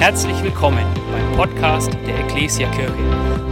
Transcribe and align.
Herzlich 0.00 0.42
willkommen 0.42 0.86
beim 1.12 1.36
Podcast 1.36 1.92
der 2.06 2.20
Ecclesia 2.20 2.70
Kirche. 2.70 2.96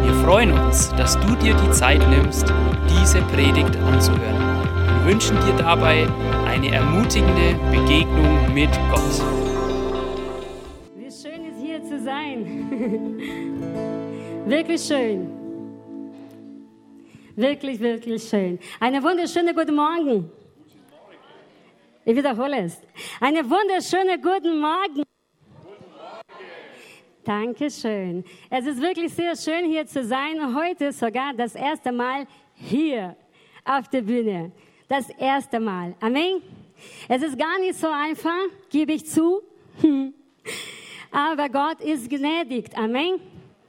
Wir 0.02 0.14
freuen 0.24 0.50
uns, 0.50 0.88
dass 0.96 1.12
du 1.21 1.36
dir 1.36 1.54
die 1.54 1.71
Zeit 1.72 2.00
nimmst, 2.08 2.46
diese 2.88 3.21
Predigt 3.24 3.76
anzuhören. 3.76 4.64
Wir 5.04 5.12
wünschen 5.12 5.37
dir 5.45 5.53
dabei 5.58 6.08
eine 6.46 6.72
ermutigende 6.72 7.54
Begegnung 7.71 8.54
mit 8.54 8.71
Gott. 8.90 9.21
Wie 10.96 11.11
schön 11.11 11.45
es 11.51 11.61
hier 11.61 11.83
zu 11.84 12.03
sein. 12.03 13.19
wirklich 14.46 14.80
schön. 14.80 15.30
Wirklich, 17.37 17.78
wirklich 17.78 18.27
schön. 18.27 18.59
Eine 18.80 19.02
wunderschöne 19.02 19.52
guten 19.52 19.77
Morgen. 19.77 20.30
Ich 22.06 22.16
wiederhole 22.16 22.65
es. 22.65 22.80
Eine 23.20 23.45
wunderschöne 23.45 24.19
guten 24.19 24.62
Morgen. 24.62 25.05
Dankeschön. 27.29 28.25
Es 28.48 28.65
ist 28.65 28.80
wirklich 28.80 29.12
sehr 29.12 29.37
schön 29.37 29.66
hier 29.66 29.87
zu 29.87 30.02
sein. 30.02 30.57
Heute 30.57 30.91
sogar 30.93 31.35
das 31.35 31.55
erste 31.55 31.93
Mal 31.93 32.27
hier 32.55 33.15
auf 33.66 33.87
der 33.89 34.01
Bühne. 34.01 34.51
Das 34.89 35.11
erste 35.11 35.61
Mal. 35.61 35.95
Amen. 36.01 36.41
Es 37.07 37.21
ist 37.21 37.38
gar 37.38 37.59
nicht 37.59 37.79
so 37.79 37.88
einfach, 37.88 38.47
gebe 38.71 38.95
ich 38.95 39.05
zu. 39.05 39.43
Aber 41.11 41.51
Gott 41.51 41.83
ist 41.83 42.09
gnädig. 42.09 42.75
Amen. 42.75 43.21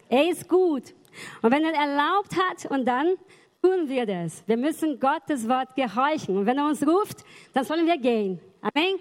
Er 0.08 0.30
ist 0.30 0.48
gut. 0.48 0.94
Und 1.42 1.52
wenn 1.52 1.66
er 1.66 1.74
erlaubt 1.74 2.38
hat, 2.38 2.72
und 2.72 2.86
dann 2.86 3.18
tun 3.62 3.90
wir 3.90 4.06
das. 4.06 4.42
Wir 4.48 4.56
müssen 4.56 4.98
Gottes 4.98 5.50
Wort 5.50 5.76
gehorchen. 5.76 6.38
Und 6.38 6.46
wenn 6.46 6.58
er 6.58 6.66
uns 6.66 6.82
ruft, 6.88 7.26
dann 7.54 7.66
sollen 7.66 7.86
wir 7.86 7.98
gehen. 7.98 8.40
Amen. 8.62 9.00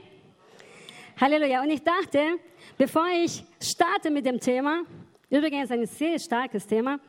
Halleluja. 1.20 1.62
Und 1.62 1.70
ich 1.70 1.84
dachte, 1.84 2.40
bevor 2.78 3.06
ich 3.08 3.44
starte 3.60 4.10
mit 4.10 4.24
dem 4.24 4.38
Thema, 4.38 4.82
übrigens 5.28 5.70
ein 5.70 5.84
sehr 5.86 6.18
starkes 6.18 6.66
Thema, 6.66 7.00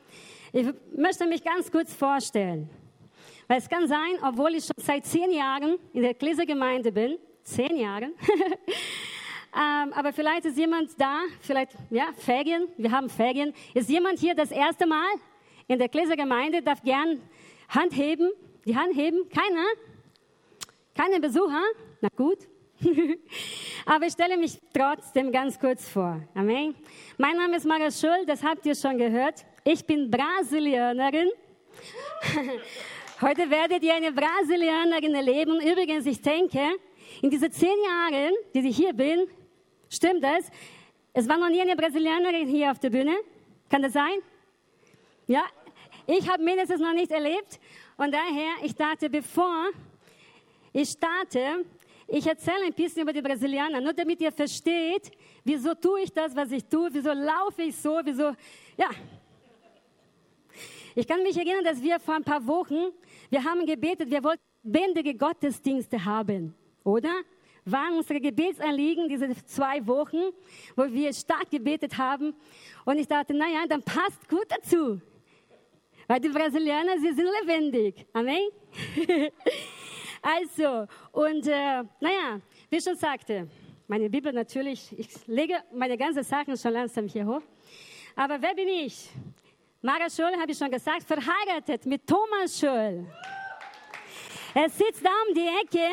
ich 0.51 0.67
möchte 0.95 1.27
mich 1.27 1.43
ganz 1.43 1.71
kurz 1.71 1.93
vorstellen. 1.93 2.69
Weil 3.47 3.59
es 3.59 3.69
kann 3.69 3.87
sein, 3.87 4.17
obwohl 4.23 4.55
ich 4.55 4.65
schon 4.65 4.83
seit 4.83 5.05
zehn 5.05 5.31
Jahren 5.31 5.77
in 5.93 6.01
der 6.01 6.15
Gläsergemeinde 6.15 6.91
bin, 6.91 7.17
zehn 7.43 7.77
Jahren, 7.77 8.13
ähm, 9.55 9.93
aber 9.93 10.11
vielleicht 10.11 10.45
ist 10.45 10.57
jemand 10.57 10.89
da, 10.99 11.21
vielleicht, 11.41 11.71
ja, 11.91 12.09
Ferien, 12.17 12.67
wir 12.77 12.91
haben 12.91 13.09
Ferien. 13.09 13.53
Ist 13.73 13.89
jemand 13.89 14.19
hier 14.19 14.35
das 14.35 14.51
erste 14.51 14.85
Mal 14.87 15.07
in 15.67 15.77
der 15.79 15.87
Gläsergemeinde, 15.87 16.61
darf 16.63 16.81
gern 16.81 17.21
Hand 17.69 17.95
heben, 17.95 18.29
die 18.65 18.75
Hand 18.75 18.95
heben? 18.95 19.29
Keiner? 19.29 19.65
Keine 20.95 21.19
Besucher? 21.19 21.61
Na 22.01 22.09
gut. 22.15 22.39
Aber 23.85 24.05
ich 24.05 24.13
stelle 24.13 24.37
mich 24.37 24.59
trotzdem 24.73 25.31
ganz 25.31 25.59
kurz 25.59 25.87
vor. 25.87 26.21
Amen. 26.33 26.75
Mein 27.17 27.35
Name 27.35 27.57
ist 27.57 27.65
Mara 27.65 27.91
Schul, 27.91 28.25
das 28.25 28.43
habt 28.43 28.65
ihr 28.65 28.75
schon 28.75 28.97
gehört. 28.97 29.45
Ich 29.63 29.85
bin 29.85 30.09
Brasilianerin. 30.09 31.29
Heute 33.21 33.49
werdet 33.49 33.83
ihr 33.83 33.95
eine 33.95 34.11
Brasilianerin 34.11 35.13
erleben. 35.13 35.59
Übrigens, 35.59 36.05
ich 36.05 36.21
denke, 36.21 36.61
in 37.21 37.29
diesen 37.29 37.51
zehn 37.51 37.75
Jahren, 37.85 38.33
die 38.53 38.67
ich 38.67 38.77
hier 38.77 38.93
bin, 38.93 39.27
stimmt 39.89 40.23
das? 40.23 40.49
Es 41.13 41.27
war 41.27 41.37
noch 41.37 41.49
nie 41.49 41.61
eine 41.61 41.75
Brasilianerin 41.75 42.47
hier 42.47 42.71
auf 42.71 42.79
der 42.79 42.91
Bühne. 42.91 43.15
Kann 43.69 43.81
das 43.81 43.93
sein? 43.93 44.19
Ja, 45.27 45.43
ich 46.07 46.29
habe 46.29 46.41
mindestens 46.43 46.79
noch 46.79 46.93
nicht 46.93 47.11
erlebt. 47.11 47.59
Und 47.97 48.13
daher, 48.13 48.53
ich 48.63 48.73
dachte, 48.73 49.09
bevor 49.09 49.67
ich 50.71 50.89
starte, 50.89 51.65
ich 52.11 52.25
erzähle 52.25 52.65
ein 52.65 52.73
bisschen 52.73 53.03
über 53.03 53.13
die 53.13 53.21
Brasilianer, 53.21 53.79
nur 53.79 53.93
damit 53.93 54.19
ihr 54.19 54.31
versteht, 54.31 55.11
wieso 55.43 55.75
tue 55.75 56.01
ich 56.01 56.11
das, 56.11 56.35
was 56.35 56.51
ich 56.51 56.65
tue, 56.65 56.89
wieso 56.91 57.13
laufe 57.13 57.61
ich 57.61 57.75
so, 57.75 57.99
wieso, 58.03 58.33
ja. 58.77 58.89
Ich 60.95 61.07
kann 61.07 61.21
mich 61.21 61.37
erinnern, 61.37 61.63
dass 61.63 61.81
wir 61.81 61.99
vor 61.99 62.15
ein 62.15 62.23
paar 62.23 62.45
Wochen, 62.47 62.91
wir 63.29 63.43
haben 63.43 63.65
gebetet, 63.65 64.09
wir 64.09 64.23
wollten 64.23 64.41
bändige 64.63 65.13
Gottesdienste 65.13 66.03
haben, 66.03 66.55
oder? 66.83 67.13
Waren 67.65 67.97
unsere 67.97 68.19
Gebetsanliegen 68.19 69.07
diese 69.07 69.29
zwei 69.45 69.85
Wochen, 69.85 70.31
wo 70.75 70.91
wir 70.91 71.13
stark 71.13 71.51
gebetet 71.51 71.97
haben. 71.97 72.33
Und 72.85 72.97
ich 72.97 73.07
dachte, 73.07 73.35
naja, 73.35 73.65
dann 73.67 73.83
passt 73.83 74.27
gut 74.27 74.47
dazu. 74.49 74.99
Weil 76.07 76.19
die 76.19 76.29
Brasilianer, 76.29 76.97
sie 76.97 77.13
sind 77.13 77.27
lebendig. 77.41 78.07
Amen. 78.13 78.49
Also, 80.21 80.87
und 81.11 81.47
äh, 81.47 81.83
naja, 81.99 82.41
wie 82.69 82.77
ich 82.77 82.83
schon 82.83 82.95
sagte, 82.95 83.47
meine 83.87 84.09
Bibel 84.09 84.31
natürlich, 84.33 84.97
ich 84.97 85.27
lege 85.27 85.55
meine 85.71 85.97
ganzen 85.97 86.23
Sachen 86.23 86.55
schon 86.57 86.73
langsam 86.73 87.07
hier 87.07 87.25
hoch. 87.25 87.41
Aber 88.15 88.41
wer 88.41 88.53
bin 88.53 88.67
ich? 88.67 89.09
Mara 89.81 90.09
Schul, 90.09 90.31
habe 90.39 90.51
ich 90.51 90.57
schon 90.57 90.69
gesagt, 90.69 91.03
verheiratet 91.03 91.85
mit 91.85 92.05
Thomas 92.05 92.59
Schul. 92.59 93.05
Er 94.53 94.69
sitzt 94.69 95.05
da 95.05 95.09
um 95.27 95.33
die 95.33 95.47
Ecke 95.47 95.87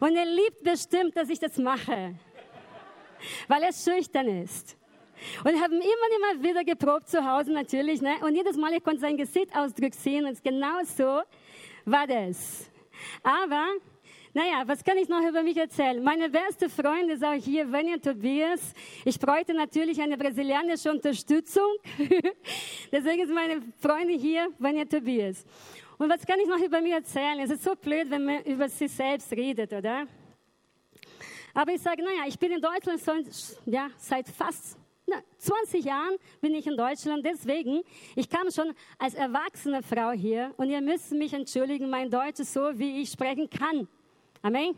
und 0.00 0.16
er 0.16 0.26
liebt 0.26 0.62
bestimmt, 0.62 1.16
dass 1.16 1.28
ich 1.28 1.38
das 1.38 1.56
mache, 1.56 2.14
weil 3.48 3.62
er 3.62 3.72
schüchtern 3.72 4.42
ist. 4.42 4.76
Und 5.44 5.60
haben 5.60 5.74
immer 5.74 5.80
und 5.80 6.36
immer 6.36 6.42
wieder 6.42 6.64
geprobt 6.64 7.08
zu 7.08 7.24
Hause 7.24 7.52
natürlich. 7.52 8.02
Ne? 8.02 8.16
Und 8.22 8.34
jedes 8.34 8.56
Mal, 8.56 8.72
ich 8.74 8.82
konnte 8.82 9.00
sein 9.00 9.16
Gesichtsausdruck 9.16 9.94
sehen 9.94 10.26
und 10.26 10.42
genau 10.42 10.82
so 10.84 11.22
war 11.84 12.06
das. 12.06 12.70
Aber, 13.22 13.66
naja, 14.32 14.62
was 14.66 14.82
kann 14.82 14.98
ich 14.98 15.08
noch 15.08 15.22
über 15.26 15.42
mich 15.42 15.56
erzählen? 15.56 16.02
Meine 16.02 16.28
beste 16.28 16.68
Freundin 16.68 17.10
ist 17.10 17.24
auch 17.24 17.32
hier, 17.32 17.70
Vania 17.70 17.98
Tobias. 17.98 18.74
Ich 19.04 19.18
bräuchte 19.18 19.54
natürlich 19.54 20.00
eine 20.00 20.16
brasilianische 20.16 20.90
Unterstützung. 20.90 21.76
Deswegen 22.92 23.22
ist 23.22 23.32
meine 23.32 23.62
Freundin 23.80 24.18
hier, 24.18 24.48
Vania 24.58 24.84
Tobias. 24.84 25.44
Und 25.98 26.10
was 26.10 26.26
kann 26.26 26.40
ich 26.40 26.48
noch 26.48 26.58
über 26.58 26.80
mich 26.80 26.92
erzählen? 26.92 27.38
Es 27.40 27.50
ist 27.50 27.62
so 27.62 27.74
blöd, 27.76 28.10
wenn 28.10 28.24
man 28.24 28.42
über 28.42 28.68
sich 28.68 28.90
selbst 28.90 29.30
redet, 29.32 29.72
oder? 29.72 30.06
Aber 31.54 31.72
ich 31.72 31.80
sage, 31.80 32.02
naja, 32.02 32.24
ich 32.26 32.38
bin 32.38 32.50
in 32.50 32.60
Deutschland 32.60 33.00
ja, 33.66 33.88
seit 33.96 34.28
fast 34.28 34.76
20 35.44 35.84
Jahren 35.84 36.16
bin 36.40 36.54
ich 36.54 36.66
in 36.66 36.76
Deutschland, 36.76 37.24
deswegen, 37.24 37.82
ich 38.16 38.28
kam 38.28 38.50
schon 38.50 38.72
als 38.98 39.14
erwachsene 39.14 39.82
Frau 39.82 40.10
hier 40.12 40.54
und 40.56 40.70
ihr 40.70 40.80
müsst 40.80 41.12
mich 41.12 41.32
entschuldigen, 41.34 41.90
mein 41.90 42.10
Deutsch 42.10 42.40
ist 42.40 42.52
so, 42.52 42.70
wie 42.78 43.02
ich 43.02 43.10
sprechen 43.10 43.48
kann. 43.50 43.86
Amen. 44.40 44.74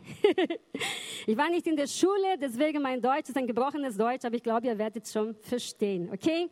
ich 1.27 1.37
war 1.37 1.49
nicht 1.49 1.67
in 1.67 1.75
der 1.75 1.87
Schule, 1.87 2.37
deswegen 2.39 2.81
mein 2.81 3.01
Deutsch 3.01 3.29
ist 3.29 3.37
ein 3.37 3.47
gebrochenes 3.47 3.97
Deutsch, 3.97 4.25
aber 4.25 4.35
ich 4.35 4.43
glaube, 4.43 4.67
ihr 4.67 4.77
werdet 4.77 5.03
es 5.03 5.11
schon 5.11 5.35
verstehen, 5.35 6.09
okay? 6.13 6.49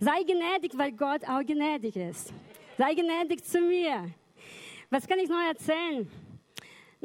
Sei 0.00 0.22
gnädig, 0.22 0.76
weil 0.76 0.92
Gott 0.92 1.22
auch 1.26 1.44
gnädig 1.44 1.96
ist. 1.96 2.32
Sei 2.76 2.94
gnädig 2.94 3.42
zu 3.44 3.60
mir. 3.60 4.10
Was 4.90 5.06
kann 5.06 5.18
ich 5.18 5.28
noch 5.28 5.42
erzählen? 5.48 6.08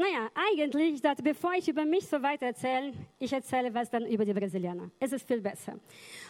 Naja, 0.02 0.32
eigentlich, 0.34 0.96
ich 0.96 1.02
dachte, 1.02 1.22
bevor 1.22 1.54
ich 1.54 1.68
über 1.68 1.86
mich 1.86 2.08
so 2.08 2.20
weiter 2.24 2.48
erzähle, 2.48 2.92
ich 3.20 3.32
erzähle 3.32 3.72
was 3.72 3.88
dann 3.88 4.04
über 4.08 4.26
die 4.26 4.34
Brasilianer. 4.34 4.90
Es 5.00 5.12
ist 5.14 5.28
viel 5.28 5.40
besser. 5.40 5.80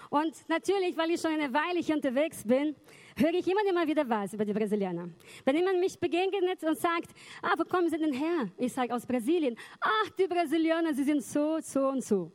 Und 0.10 0.34
natürlich, 0.50 0.98
weil 0.98 1.12
ich 1.12 1.22
schon 1.22 1.32
eine 1.32 1.54
Weile 1.54 1.80
hier 1.80 1.96
unterwegs 1.96 2.44
bin, 2.44 2.76
höre 3.16 3.34
ich 3.34 3.48
immer, 3.48 3.62
immer 3.70 3.88
wieder 3.88 4.10
was 4.10 4.34
über 4.34 4.44
die 4.44 4.52
Brasilianer. 4.52 5.08
Wenn 5.46 5.56
jemand 5.56 5.80
mich 5.80 5.98
begegnet 5.98 6.62
und 6.64 6.78
sagt, 6.78 7.12
ah, 7.42 7.54
wo 7.58 7.64
kommen 7.64 7.90
Sie 7.90 7.98
denn 7.98 8.12
her? 8.12 8.50
Ich 8.58 8.74
sage, 8.74 8.94
aus 8.94 9.06
Brasilien. 9.06 9.56
Ach, 9.80 10.10
die 10.20 10.28
Brasilianer, 10.28 10.94
sie 10.94 11.06
sind 11.06 11.24
so, 11.24 11.60
so 11.62 11.88
und 11.88 12.04
so. 12.04 12.30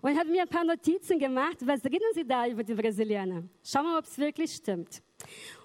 Und 0.00 0.12
ich 0.12 0.18
habe 0.18 0.30
mir 0.30 0.42
ein 0.42 0.48
paar 0.48 0.64
Notizen 0.64 1.18
gemacht, 1.18 1.58
was 1.60 1.84
reden 1.84 2.10
Sie 2.14 2.26
da 2.26 2.48
über 2.48 2.64
die 2.64 2.72
Brasilianer? 2.72 3.42
Schauen 3.62 3.84
wir 3.84 3.90
mal, 3.92 3.98
ob 3.98 4.06
es 4.06 4.16
wirklich 4.16 4.50
stimmt. 4.50 5.02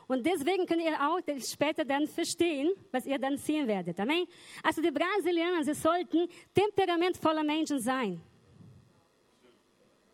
Und 0.08 0.26
deswegen 0.26 0.66
könnt 0.66 0.82
ihr 0.82 0.94
auch 0.94 1.20
später 1.40 1.84
dann 1.84 2.08
verstehen, 2.08 2.72
was 2.92 3.06
ihr 3.06 3.18
dann 3.18 3.38
sehen 3.38 3.68
werdet. 3.68 4.00
Amen? 4.00 4.26
Also 4.64 4.82
die 4.82 4.92
Brasilianer, 4.92 5.64
sie 5.64 5.74
sollten 5.74 6.28
temperamentvolle 6.54 7.44
Menschen 7.44 7.80
sein. 7.80 8.22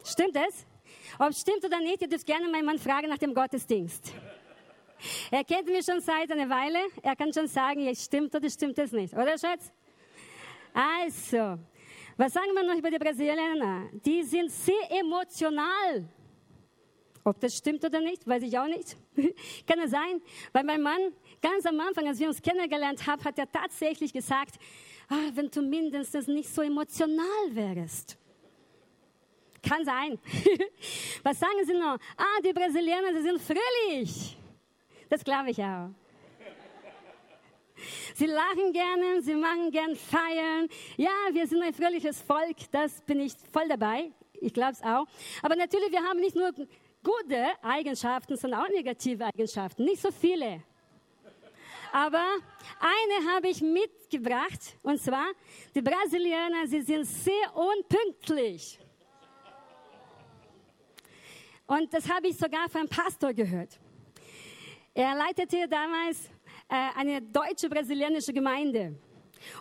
Stimmt 0.03 0.35
das? 0.35 0.65
Ob 1.19 1.29
es 1.29 1.41
stimmt 1.41 1.63
oder 1.63 1.79
nicht, 1.79 2.01
ihr 2.01 2.07
dürft 2.07 2.25
gerne 2.25 2.47
meinen 2.47 2.65
Mann 2.65 2.79
fragen 2.79 3.09
nach 3.09 3.17
dem 3.17 3.33
Gottesdienst. 3.33 4.13
Er 5.31 5.43
kennt 5.43 5.65
mich 5.65 5.83
schon 5.83 5.99
seit 5.99 6.31
einer 6.31 6.47
Weile. 6.47 6.77
Er 7.01 7.15
kann 7.15 7.33
schon 7.33 7.47
sagen, 7.47 7.81
ja, 7.81 7.95
stimmt 7.95 8.35
oder 8.35 8.47
stimmt 8.51 8.77
es 8.77 8.91
nicht. 8.91 9.11
Oder, 9.15 9.35
Schatz? 9.35 9.71
Also, 10.71 11.57
was 12.17 12.33
sagen 12.33 12.53
wir 12.53 12.63
noch 12.63 12.77
über 12.77 12.91
die 12.91 12.99
Brasilianer? 12.99 13.89
Die 13.93 14.21
sind 14.21 14.51
sehr 14.51 14.91
emotional. 14.91 16.05
Ob 17.23 17.39
das 17.39 17.55
stimmt 17.55 17.83
oder 17.85 17.99
nicht, 17.99 18.27
weiß 18.27 18.43
ich 18.43 18.57
auch 18.57 18.67
nicht. 18.67 18.97
Kann 19.67 19.79
es 19.79 19.91
sein? 19.91 20.21
Weil 20.53 20.63
mein 20.63 20.81
Mann 20.81 21.13
ganz 21.41 21.65
am 21.65 21.79
Anfang, 21.79 22.07
als 22.07 22.19
wir 22.19 22.27
uns 22.27 22.41
kennengelernt 22.41 23.05
haben, 23.05 23.23
hat 23.23 23.37
er 23.37 23.51
tatsächlich 23.51 24.11
gesagt, 24.11 24.55
ah, 25.09 25.29
wenn 25.33 25.49
du 25.49 25.61
mindestens 25.61 26.27
nicht 26.27 26.49
so 26.49 26.61
emotional 26.61 27.25
wärst. 27.51 28.17
Kann 29.61 29.85
sein. 29.85 30.17
Was 31.23 31.39
sagen 31.39 31.65
sie 31.65 31.73
noch? 31.73 31.97
Ah, 32.17 32.41
die 32.43 32.53
Brasilianer, 32.53 33.13
sie 33.13 33.21
sind 33.21 33.39
fröhlich. 33.41 34.37
Das 35.09 35.23
glaube 35.23 35.51
ich 35.51 35.59
auch. 35.59 35.89
Sie 38.15 38.25
lachen 38.25 38.73
gerne, 38.73 39.21
sie 39.21 39.35
machen 39.35 39.71
gern 39.71 39.95
Feiern. 39.95 40.67
Ja, 40.97 41.11
wir 41.31 41.47
sind 41.47 41.61
ein 41.61 41.73
fröhliches 41.73 42.21
Volk, 42.21 42.57
das 42.71 43.01
bin 43.01 43.19
ich 43.19 43.33
voll 43.51 43.67
dabei. 43.67 44.11
Ich 44.39 44.53
glaube 44.53 44.73
es 44.73 44.81
auch. 44.81 45.05
Aber 45.41 45.55
natürlich, 45.55 45.91
wir 45.91 46.01
haben 46.01 46.19
nicht 46.19 46.35
nur 46.35 46.51
gute 47.03 47.45
Eigenschaften, 47.61 48.35
sondern 48.37 48.61
auch 48.61 48.69
negative 48.69 49.25
Eigenschaften. 49.25 49.83
Nicht 49.83 50.01
so 50.01 50.11
viele. 50.11 50.63
Aber 51.91 52.23
eine 52.79 53.31
habe 53.33 53.49
ich 53.49 53.61
mitgebracht, 53.61 54.77
und 54.81 55.01
zwar, 55.01 55.27
die 55.75 55.81
Brasilianer, 55.81 56.65
sie 56.65 56.81
sind 56.81 57.05
sehr 57.05 57.53
unpünktlich. 57.53 58.79
Und 61.67 61.93
das 61.93 62.09
habe 62.09 62.27
ich 62.27 62.37
sogar 62.37 62.69
vom 62.69 62.87
Pastor 62.87 63.33
gehört. 63.33 63.79
Er 64.93 65.15
leitete 65.15 65.67
damals 65.69 66.27
äh, 66.67 66.89
eine 66.97 67.21
deutsche 67.21 67.69
brasilianische 67.69 68.33
Gemeinde. 68.33 68.95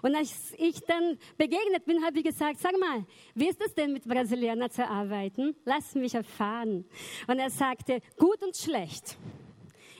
Und 0.03 0.15
als 0.15 0.55
ich 0.59 0.81
dann 0.81 1.19
begegnet 1.37 1.85
bin, 1.85 2.05
habe 2.05 2.19
ich 2.19 2.25
gesagt, 2.25 2.61
sag 2.61 2.79
mal, 2.79 3.05
wie 3.35 3.49
ist 3.49 3.61
es 3.61 3.75
denn 3.75 3.93
mit 3.93 4.05
Brasilianern 4.05 4.71
zu 4.71 4.87
arbeiten? 4.87 5.55
Lass 5.65 5.95
mich 5.95 6.15
erfahren. 6.15 6.85
Und 7.27 7.39
er 7.39 7.51
sagte, 7.51 8.01
gut 8.17 8.43
und 8.43 8.57
schlecht. 8.57 9.17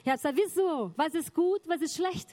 Ich 0.03 0.07
habe 0.07 0.17
gesagt, 0.17 0.37
wieso? 0.37 0.91
Was 0.95 1.13
ist 1.13 1.33
gut, 1.33 1.61
was 1.67 1.81
ist 1.81 1.95
schlecht? 1.95 2.29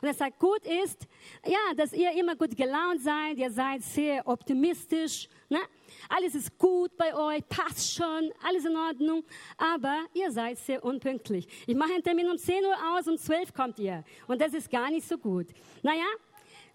Und 0.00 0.08
er 0.08 0.14
sagt, 0.14 0.38
gut 0.38 0.64
ist, 0.64 1.06
ja, 1.44 1.74
dass 1.74 1.92
ihr 1.92 2.12
immer 2.12 2.34
gut 2.36 2.56
gelaunt 2.56 3.02
seid, 3.02 3.38
ihr 3.38 3.50
seid 3.50 3.82
sehr 3.82 4.26
optimistisch, 4.26 5.28
ne? 5.48 5.60
alles 6.08 6.34
ist 6.34 6.58
gut 6.58 6.96
bei 6.96 7.14
euch, 7.14 7.46
passt 7.48 7.94
schon, 7.94 8.30
alles 8.42 8.64
in 8.64 8.76
Ordnung, 8.76 9.24
aber 9.56 10.04
ihr 10.14 10.30
seid 10.30 10.58
sehr 10.58 10.84
unpünktlich. 10.84 11.46
Ich 11.66 11.74
mache 11.74 11.92
einen 11.92 12.02
Termin 12.02 12.30
um 12.30 12.38
10 12.38 12.64
Uhr 12.64 12.76
aus, 12.92 13.06
um 13.06 13.16
12 13.16 13.52
kommt 13.52 13.78
ihr 13.78 14.04
und 14.26 14.40
das 14.40 14.54
ist 14.54 14.70
gar 14.70 14.90
nicht 14.90 15.06
so 15.06 15.18
gut. 15.18 15.46
Naja, 15.82 16.06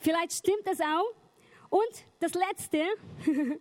vielleicht 0.02 0.34
stimmt 0.34 0.66
das 0.66 0.80
auch. 0.82 1.14
Und 1.70 2.06
das 2.20 2.34
Letzte, 2.34 2.84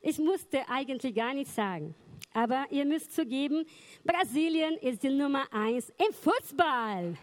ich 0.00 0.18
musste 0.18 0.66
eigentlich 0.68 1.14
gar 1.14 1.34
nichts 1.34 1.54
sagen. 1.54 1.94
Aber 2.32 2.66
ihr 2.70 2.84
müsst 2.84 3.14
zugeben, 3.14 3.66
Brasilien 4.04 4.76
ist 4.78 5.02
die 5.02 5.10
Nummer 5.10 5.44
eins 5.52 5.92
im 5.98 6.12
Fußball. 6.14 7.16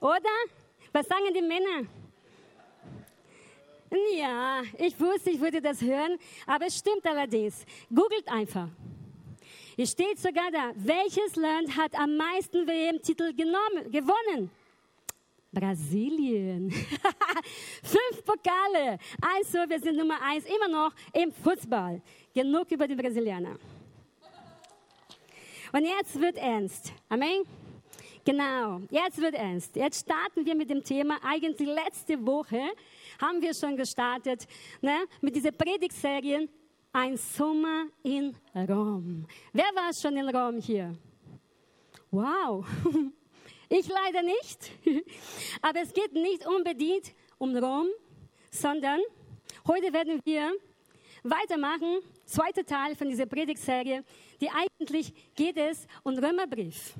Oder? 0.00 0.34
Was 0.92 1.06
sagen 1.06 1.32
die 1.34 1.42
Männer? 1.42 1.88
Ja, 4.16 4.62
ich 4.78 4.98
wusste, 4.98 5.30
ich 5.30 5.40
würde 5.40 5.60
das 5.60 5.80
hören, 5.80 6.18
aber 6.46 6.66
es 6.66 6.78
stimmt 6.78 7.06
allerdings. 7.06 7.64
Googelt 7.88 8.28
einfach. 8.28 8.68
Es 9.76 9.92
steht 9.92 10.18
sogar 10.18 10.50
da, 10.50 10.72
welches 10.74 11.36
Land 11.36 11.76
hat 11.76 11.94
am 11.94 12.16
meisten 12.16 12.66
WM-Titel 12.66 13.32
gewonnen? 13.34 14.50
Brasilien. 15.54 16.70
Fünf 17.82 18.24
Pokale. 18.24 18.98
Also, 19.20 19.58
wir 19.68 19.80
sind 19.80 19.96
Nummer 19.96 20.20
eins 20.20 20.44
immer 20.44 20.68
noch 20.68 20.92
im 21.12 21.32
Fußball. 21.32 22.02
Genug 22.34 22.70
über 22.70 22.88
die 22.88 22.96
Brasilianer. 22.96 23.56
Und 25.72 25.84
jetzt 25.84 26.20
wird 26.20 26.36
ernst. 26.36 26.92
Amen. 27.08 27.44
Genau, 28.24 28.80
jetzt 28.90 29.18
wird 29.18 29.34
ernst. 29.34 29.76
Jetzt 29.76 30.00
starten 30.00 30.46
wir 30.46 30.54
mit 30.54 30.70
dem 30.70 30.82
Thema. 30.82 31.18
Eigentlich 31.22 31.68
letzte 31.68 32.24
Woche 32.26 32.62
haben 33.20 33.42
wir 33.42 33.52
schon 33.52 33.76
gestartet 33.76 34.46
ne, 34.80 35.04
mit 35.20 35.36
dieser 35.36 35.52
Predigtserie 35.52 36.48
Ein 36.92 37.16
Sommer 37.16 37.86
in 38.02 38.34
Rom. 38.54 39.26
Wer 39.52 39.70
war 39.74 39.92
schon 39.92 40.16
in 40.16 40.28
Rom 40.34 40.58
hier? 40.58 40.96
Wow, 42.10 42.64
ich 43.68 43.88
leider 43.88 44.22
nicht. 44.22 44.72
Aber 45.62 45.80
es 45.80 45.92
geht 45.92 46.12
nicht 46.12 46.46
unbedingt 46.46 47.14
um 47.38 47.56
Rom, 47.56 47.88
sondern 48.50 49.00
heute 49.66 49.92
werden 49.92 50.20
wir 50.24 50.52
weitermachen, 51.22 52.00
zweiter 52.26 52.64
Teil 52.64 52.94
von 52.94 53.08
dieser 53.08 53.26
Predigtserie, 53.26 54.04
die 54.40 54.50
eigentlich 54.50 55.12
geht 55.34 55.56
es 55.56 55.86
um 56.02 56.16
Römerbrief. 56.16 56.94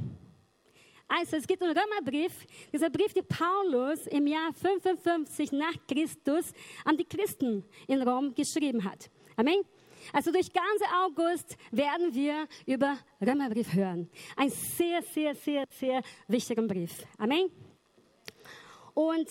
Also 1.06 1.36
es 1.36 1.46
geht 1.46 1.60
um 1.60 1.68
Römerbrief, 1.68 2.32
dieser 2.72 2.88
Brief, 2.88 3.12
den 3.12 3.26
Paulus 3.26 4.06
im 4.06 4.26
Jahr 4.26 4.52
55 4.52 5.52
nach 5.52 5.74
Christus 5.86 6.52
an 6.84 6.96
die 6.96 7.04
Christen 7.04 7.64
in 7.86 8.02
Rom 8.02 8.34
geschrieben 8.34 8.82
hat. 8.82 9.10
Amen. 9.36 9.62
Also 10.12 10.30
durch 10.32 10.52
ganze 10.52 10.84
August 11.04 11.56
werden 11.70 12.14
wir 12.14 12.46
über 12.66 12.98
Römerbrief 13.20 13.72
hören. 13.72 14.08
Ein 14.36 14.50
sehr, 14.50 15.02
sehr, 15.02 15.34
sehr, 15.34 15.64
sehr 15.70 16.02
wichtiger 16.28 16.62
Brief. 16.62 17.04
Amen. 17.18 17.50
Und 18.94 19.28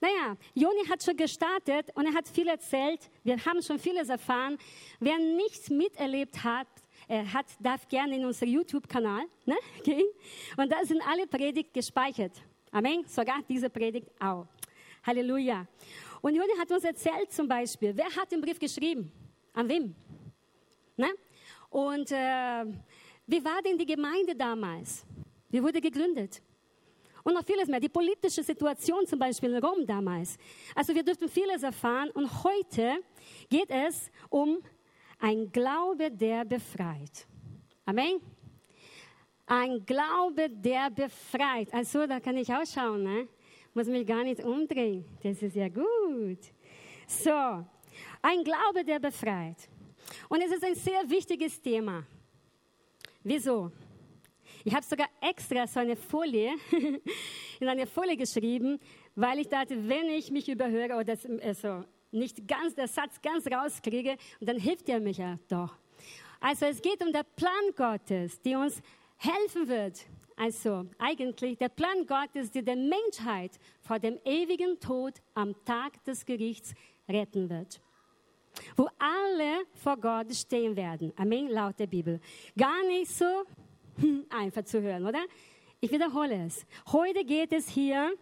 naja, 0.00 0.36
Joni 0.54 0.84
hat 0.88 1.02
schon 1.02 1.16
gestartet 1.16 1.90
und 1.94 2.06
er 2.06 2.14
hat 2.14 2.26
viel 2.28 2.48
erzählt. 2.48 3.08
Wir 3.22 3.36
haben 3.44 3.62
schon 3.62 3.78
vieles 3.78 4.08
erfahren. 4.08 4.58
Wer 4.98 5.18
nichts 5.18 5.70
miterlebt 5.70 6.42
hat, 6.42 6.66
er 7.06 7.32
hat, 7.32 7.46
darf 7.60 7.86
gerne 7.88 8.16
in 8.16 8.24
unseren 8.24 8.48
YouTube-Kanal 8.48 9.24
ne, 9.44 9.56
gehen. 9.84 10.06
Und 10.56 10.72
da 10.72 10.84
sind 10.84 11.00
alle 11.06 11.26
Predigt 11.26 11.72
gespeichert. 11.72 12.32
Amen. 12.70 13.04
Sogar 13.06 13.42
diese 13.48 13.70
Predigt 13.70 14.08
auch. 14.20 14.46
Halleluja. 15.04 15.66
Und 16.20 16.34
Juni 16.34 16.52
hat 16.58 16.70
uns 16.70 16.84
erzählt 16.84 17.32
zum 17.32 17.46
Beispiel, 17.46 17.96
wer 17.96 18.06
hat 18.06 18.30
den 18.30 18.40
Brief 18.40 18.58
geschrieben? 18.58 19.12
An 19.52 19.68
wem? 19.68 19.94
Ne? 21.02 21.10
Und 21.68 22.12
äh, 22.12 22.64
wie 23.26 23.44
war 23.44 23.60
denn 23.64 23.76
die 23.76 23.86
Gemeinde 23.86 24.36
damals? 24.36 25.04
Wie 25.50 25.60
wurde 25.60 25.80
gegründet? 25.80 26.40
Und 27.24 27.34
noch 27.34 27.44
vieles 27.44 27.68
mehr. 27.68 27.80
Die 27.80 27.88
politische 27.88 28.42
Situation 28.42 29.04
zum 29.06 29.18
Beispiel 29.18 29.52
in 29.52 29.64
Rom 29.64 29.84
damals. 29.86 30.36
Also 30.74 30.94
wir 30.94 31.02
dürften 31.02 31.28
vieles 31.28 31.62
erfahren. 31.62 32.10
Und 32.10 32.26
heute 32.44 32.98
geht 33.48 33.70
es 33.70 34.10
um 34.28 34.58
ein 35.18 35.50
Glaube, 35.50 36.10
der 36.10 36.44
befreit. 36.44 37.26
Amen. 37.84 38.20
Ein 39.46 39.84
Glaube, 39.84 40.48
der 40.50 40.90
befreit. 40.90 41.72
Also, 41.74 42.06
da 42.06 42.20
kann 42.20 42.36
ich 42.36 42.52
auch 42.52 42.64
schauen, 42.64 43.02
ne? 43.02 43.28
Muss 43.74 43.86
mich 43.86 44.06
gar 44.06 44.22
nicht 44.22 44.42
umdrehen. 44.42 45.04
Das 45.22 45.42
ist 45.42 45.56
ja 45.56 45.68
gut. 45.68 46.42
So, 47.06 47.64
ein 48.22 48.44
Glaube, 48.44 48.84
der 48.84 49.00
befreit. 49.00 49.68
Und 50.32 50.40
es 50.40 50.50
ist 50.50 50.64
ein 50.64 50.74
sehr 50.74 51.10
wichtiges 51.10 51.60
Thema. 51.60 52.04
Wieso? 53.22 53.70
Ich 54.64 54.74
habe 54.74 54.82
sogar 54.82 55.08
extra 55.20 55.66
so 55.66 55.80
eine 55.80 55.94
Folie 55.94 56.54
in 57.60 57.68
eine 57.68 57.86
Folie 57.86 58.16
geschrieben, 58.16 58.80
weil 59.14 59.40
ich 59.40 59.48
dachte, 59.50 59.86
wenn 59.86 60.08
ich 60.08 60.30
mich 60.30 60.48
überhöre 60.48 60.94
oder 60.96 61.18
also 61.42 61.84
nicht 62.12 62.48
ganz 62.48 62.74
der 62.74 62.88
Satz 62.88 63.20
ganz 63.20 63.46
rauskriege, 63.46 64.16
dann 64.40 64.58
hilft 64.58 64.88
er 64.88 65.00
mich 65.00 65.18
ja 65.18 65.38
doch. 65.48 65.76
Also 66.40 66.64
es 66.64 66.80
geht 66.80 67.04
um 67.04 67.12
den 67.12 67.26
Plan 67.36 67.74
Gottes, 67.76 68.40
die 68.40 68.54
uns 68.54 68.80
helfen 69.18 69.68
wird. 69.68 70.00
Also 70.34 70.86
eigentlich 70.98 71.58
der 71.58 71.68
Plan 71.68 72.06
Gottes, 72.06 72.50
der 72.50 72.62
die 72.62 72.74
Menschheit 72.74 73.50
vor 73.82 73.98
dem 73.98 74.18
ewigen 74.24 74.80
Tod 74.80 75.12
am 75.34 75.54
Tag 75.66 76.02
des 76.04 76.24
Gerichts 76.24 76.72
retten 77.06 77.50
wird. 77.50 77.82
Wo 78.76 78.88
alle 78.98 79.64
vor 79.74 79.96
Gott 79.96 80.34
stehen 80.34 80.76
werden. 80.76 81.12
Amen, 81.16 81.48
laut 81.48 81.78
der 81.78 81.86
Bibel. 81.86 82.20
Gar 82.56 82.84
nicht 82.86 83.10
so 83.10 83.44
einfach 84.30 84.64
zu 84.64 84.80
hören, 84.80 85.06
oder? 85.06 85.24
Ich 85.80 85.90
wiederhole 85.90 86.46
es. 86.46 86.64
Heute 86.92 87.24
geht 87.24 87.52
es 87.52 87.68
hier 87.68 88.12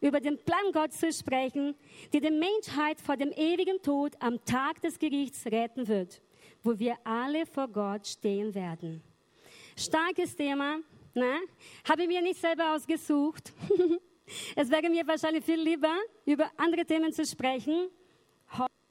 über 0.00 0.20
den 0.20 0.38
Plan 0.38 0.72
Gottes 0.72 1.00
zu 1.00 1.12
sprechen, 1.12 1.74
die 2.12 2.20
die 2.20 2.30
Menschheit 2.30 3.00
vor 3.00 3.16
dem 3.16 3.32
ewigen 3.32 3.82
Tod 3.82 4.12
am 4.20 4.42
Tag 4.44 4.80
des 4.80 4.98
Gerichts 4.98 5.46
retten 5.46 5.86
wird, 5.88 6.22
wo 6.62 6.78
wir 6.78 6.96
alle 7.04 7.46
vor 7.46 7.68
Gott 7.68 8.06
stehen 8.06 8.54
werden. 8.54 9.02
Starkes 9.76 10.34
Thema, 10.34 10.78
ne? 11.14 11.40
habe 11.88 12.06
mir 12.06 12.22
nicht 12.22 12.40
selber 12.40 12.74
ausgesucht. 12.74 13.52
es 14.56 14.70
wäre 14.70 14.88
mir 14.88 15.06
wahrscheinlich 15.06 15.44
viel 15.44 15.60
lieber, 15.60 15.94
über 16.24 16.50
andere 16.56 16.84
Themen 16.84 17.12
zu 17.12 17.24
sprechen, 17.24 17.88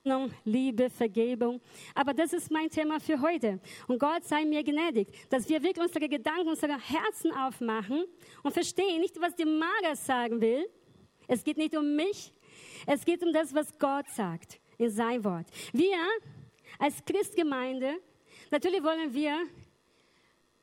Hoffnung, 0.08 0.32
Liebe, 0.46 0.90
Vergebung. 0.90 1.60
Aber 1.94 2.14
das 2.14 2.32
ist 2.32 2.50
mein 2.50 2.70
Thema 2.70 3.00
für 3.00 3.20
heute. 3.20 3.60
Und 3.88 4.00
Gott 4.00 4.24
sei 4.24 4.46
mir 4.46 4.64
gnädig, 4.64 5.08
dass 5.30 5.48
wir 5.50 5.62
wirklich 5.62 5.86
unsere 5.86 6.08
Gedanken, 6.08 6.48
unsere 6.48 6.80
Herzen 6.80 7.32
aufmachen 7.34 8.06
und 8.42 8.54
verstehen 8.54 9.02
nicht, 9.02 9.20
was 9.20 9.36
die 9.36 9.46
Mara 9.46 9.96
sagen 9.96 10.40
will. 10.40 10.66
Es 11.28 11.44
geht 11.44 11.58
nicht 11.58 11.76
um 11.76 11.96
mich. 11.96 12.34
Es 12.86 13.04
geht 13.04 13.22
um 13.22 13.34
das, 13.34 13.54
was 13.54 13.78
Gott 13.78 14.08
sagt 14.10 14.60
in 14.78 14.90
sein 14.90 15.24
Wort. 15.26 15.48
Wir 15.74 15.98
als 16.80 17.04
Christgemeinde, 17.04 17.98
natürlich 18.50 18.82
wollen 18.82 19.14
wir 19.14 19.36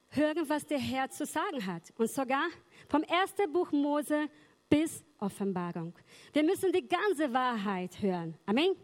hören, 0.08 0.48
was 0.48 0.64
der 0.66 0.78
Herr 0.78 1.10
zu 1.10 1.26
sagen 1.26 1.66
hat. 1.66 1.92
Und 1.98 2.10
sogar 2.10 2.46
vom 2.88 3.02
ersten 3.02 3.52
Buch 3.52 3.70
Mose 3.72 4.28
bis 4.70 5.04
Offenbarung. 5.18 5.92
Wir 6.32 6.44
müssen 6.44 6.72
die 6.72 6.88
ganze 6.88 7.30
Wahrheit 7.32 8.00
hören. 8.00 8.34
Amen. 8.46 8.74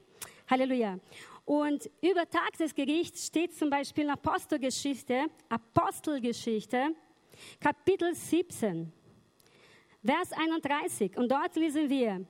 Halleluja. 0.51 0.99
Und 1.45 1.89
über 2.03 2.29
Tag 2.29 2.59
des 2.59 2.75
Gerichts 2.75 3.29
steht 3.29 3.55
zum 3.55 3.71
Beispiel 3.71 4.05
in 4.05 4.11
Apostelgeschichte, 4.11 5.27
Apostelgeschichte, 5.49 6.89
Kapitel 7.61 8.13
17, 8.13 8.93
Vers 10.05 10.33
31. 10.33 11.17
Und 11.17 11.31
dort 11.31 11.55
lesen 11.55 11.89
wir, 11.89 12.27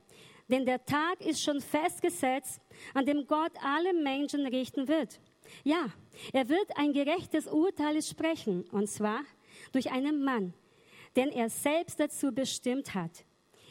Denn 0.49 0.67
der 0.67 0.85
Tag 0.85 1.21
ist 1.21 1.43
schon 1.43 1.63
festgesetzt, 1.63 2.61
an 2.93 3.07
dem 3.07 3.27
Gott 3.27 3.53
alle 3.63 3.95
Menschen 3.95 4.47
richten 4.47 4.87
wird. 4.87 5.19
Ja, 5.65 5.87
er 6.33 6.49
wird 6.49 6.77
ein 6.77 6.93
gerechtes 6.93 7.47
Urteil 7.47 8.03
sprechen, 8.03 8.65
und 8.71 8.89
zwar 8.89 9.23
durch 9.73 9.91
einen 9.91 10.23
Mann, 10.23 10.53
den 11.17 11.31
er 11.31 11.49
selbst 11.49 11.99
dazu 11.99 12.33
bestimmt 12.33 12.95
hat. 12.95 13.25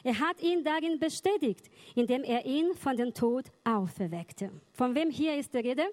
Er 0.10 0.20
hat 0.20 0.42
ihn 0.42 0.64
darin 0.64 0.98
bestätigt, 0.98 1.70
indem 1.94 2.24
er 2.24 2.44
ihn 2.44 2.74
von 2.74 2.98
den 2.98 3.14
Tod 3.14 3.46
auferweckte. 3.64 4.50
Von 4.74 4.96
wem 4.96 5.12
hier 5.12 5.36
ist 5.36 5.54
die 5.54 5.60
Rede? 5.60 5.84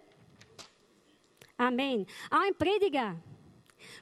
Amen. 1.58 2.06
Ein 2.30 2.54
Prediger. 2.56 3.16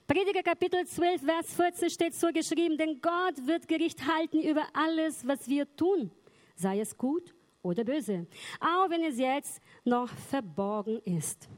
Prediger 0.07 0.45
Kapitel 0.45 0.87
12, 0.87 1.21
Vers 1.21 1.55
14 1.55 1.91
steht 1.91 2.15
so 2.15 2.29
geschrieben, 2.29 2.79
denn 2.79 3.01
Gott 3.03 3.45
wird 3.45 3.67
Gericht 3.67 4.07
halten 4.07 4.41
über 4.41 4.63
alles, 4.73 5.27
was 5.27 5.49
wir 5.49 5.67
tun, 5.75 6.13
sei 6.55 6.79
es 6.79 6.97
gut 6.97 7.35
oder 7.63 7.83
böse, 7.83 8.29
auch 8.61 8.89
wenn 8.91 9.03
es 9.03 9.19
jetzt 9.19 9.61
noch 9.85 10.11
verborgen 10.31 11.01
ist. 11.01 11.49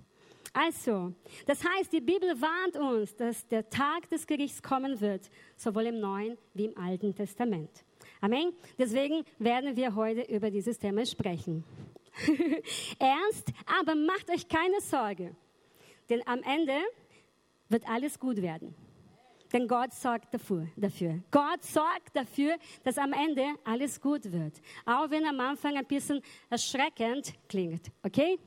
Also, 0.54 1.12
das 1.44 1.62
heißt, 1.62 1.92
die 1.92 2.00
Bibel 2.00 2.40
warnt 2.40 2.78
uns, 2.78 3.14
dass 3.14 3.46
der 3.48 3.68
Tag 3.68 4.08
des 4.08 4.26
Gerichts 4.26 4.62
kommen 4.62 4.98
wird, 4.98 5.28
sowohl 5.56 5.88
im 5.88 6.00
Neuen 6.00 6.38
wie 6.54 6.64
im 6.64 6.78
Alten 6.78 7.14
Testament. 7.14 7.84
Amen. 8.20 8.52
Deswegen 8.78 9.24
werden 9.38 9.76
wir 9.76 9.94
heute 9.94 10.22
über 10.22 10.50
dieses 10.50 10.78
Thema 10.78 11.04
sprechen. 11.04 11.64
Ernst, 12.98 13.52
aber 13.80 13.94
macht 13.94 14.30
euch 14.30 14.48
keine 14.48 14.80
Sorge, 14.80 15.36
denn 16.08 16.26
am 16.26 16.42
Ende 16.42 16.78
wird 17.68 17.86
alles 17.88 18.18
gut 18.18 18.40
werden. 18.40 18.74
Denn 19.52 19.68
Gott 19.68 19.92
sorgt 19.92 20.34
dafür, 20.34 20.66
dafür. 20.76 21.22
Gott 21.30 21.62
sorgt 21.62 22.14
dafür, 22.14 22.56
dass 22.82 22.98
am 22.98 23.12
Ende 23.12 23.44
alles 23.64 24.00
gut 24.00 24.30
wird. 24.32 24.60
Auch 24.84 25.08
wenn 25.10 25.24
am 25.24 25.38
Anfang 25.40 25.76
ein 25.76 25.86
bisschen 25.86 26.20
erschreckend 26.50 27.32
klingt. 27.48 27.92
Okay? 28.02 28.38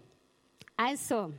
Also, 0.76 1.34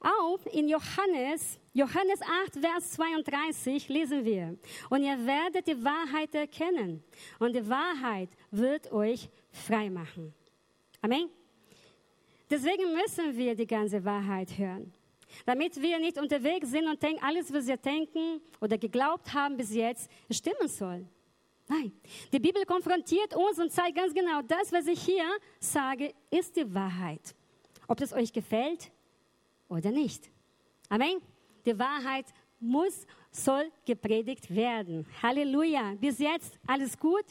auch 0.00 0.44
in 0.46 0.68
Johannes, 0.68 1.58
Johannes 1.72 2.20
8, 2.22 2.58
Vers 2.58 2.92
32 2.92 3.88
lesen 3.88 4.24
wir, 4.24 4.56
und 4.88 5.02
ihr 5.02 5.26
werdet 5.26 5.66
die 5.66 5.84
Wahrheit 5.84 6.34
erkennen, 6.34 7.02
und 7.38 7.54
die 7.54 7.68
Wahrheit 7.68 8.30
wird 8.50 8.90
euch 8.92 9.28
frei 9.50 9.90
machen. 9.90 10.34
Amen. 11.02 11.28
Deswegen 12.48 12.94
müssen 12.94 13.36
wir 13.36 13.54
die 13.54 13.66
ganze 13.66 14.04
Wahrheit 14.04 14.58
hören, 14.58 14.92
damit 15.46 15.80
wir 15.80 15.98
nicht 15.98 16.18
unterwegs 16.18 16.70
sind 16.70 16.88
und 16.88 17.00
denken, 17.00 17.22
alles, 17.22 17.52
was 17.52 17.66
wir 17.66 17.76
denken 17.76 18.40
oder 18.60 18.76
geglaubt 18.76 19.32
haben 19.32 19.56
bis 19.56 19.72
jetzt, 19.72 20.10
stimmen 20.30 20.66
soll. 20.66 21.06
Nein, 21.68 21.92
die 22.32 22.40
Bibel 22.40 22.64
konfrontiert 22.64 23.36
uns 23.36 23.60
und 23.60 23.70
zeigt 23.70 23.96
ganz 23.96 24.12
genau, 24.12 24.42
das, 24.42 24.72
was 24.72 24.88
ich 24.88 25.00
hier 25.00 25.24
sage, 25.60 26.12
ist 26.28 26.56
die 26.56 26.74
Wahrheit. 26.74 27.34
Ob 27.86 28.00
es 28.00 28.12
euch 28.12 28.32
gefällt 28.32 28.90
oder 29.70 29.90
nicht. 29.90 30.30
Amen. 30.90 31.22
Die 31.64 31.78
Wahrheit 31.78 32.26
muss, 32.58 33.06
soll 33.30 33.70
gepredigt 33.86 34.54
werden. 34.54 35.06
Halleluja. 35.22 35.94
Bis 35.98 36.18
jetzt 36.18 36.58
alles 36.66 36.98
gut? 36.98 37.24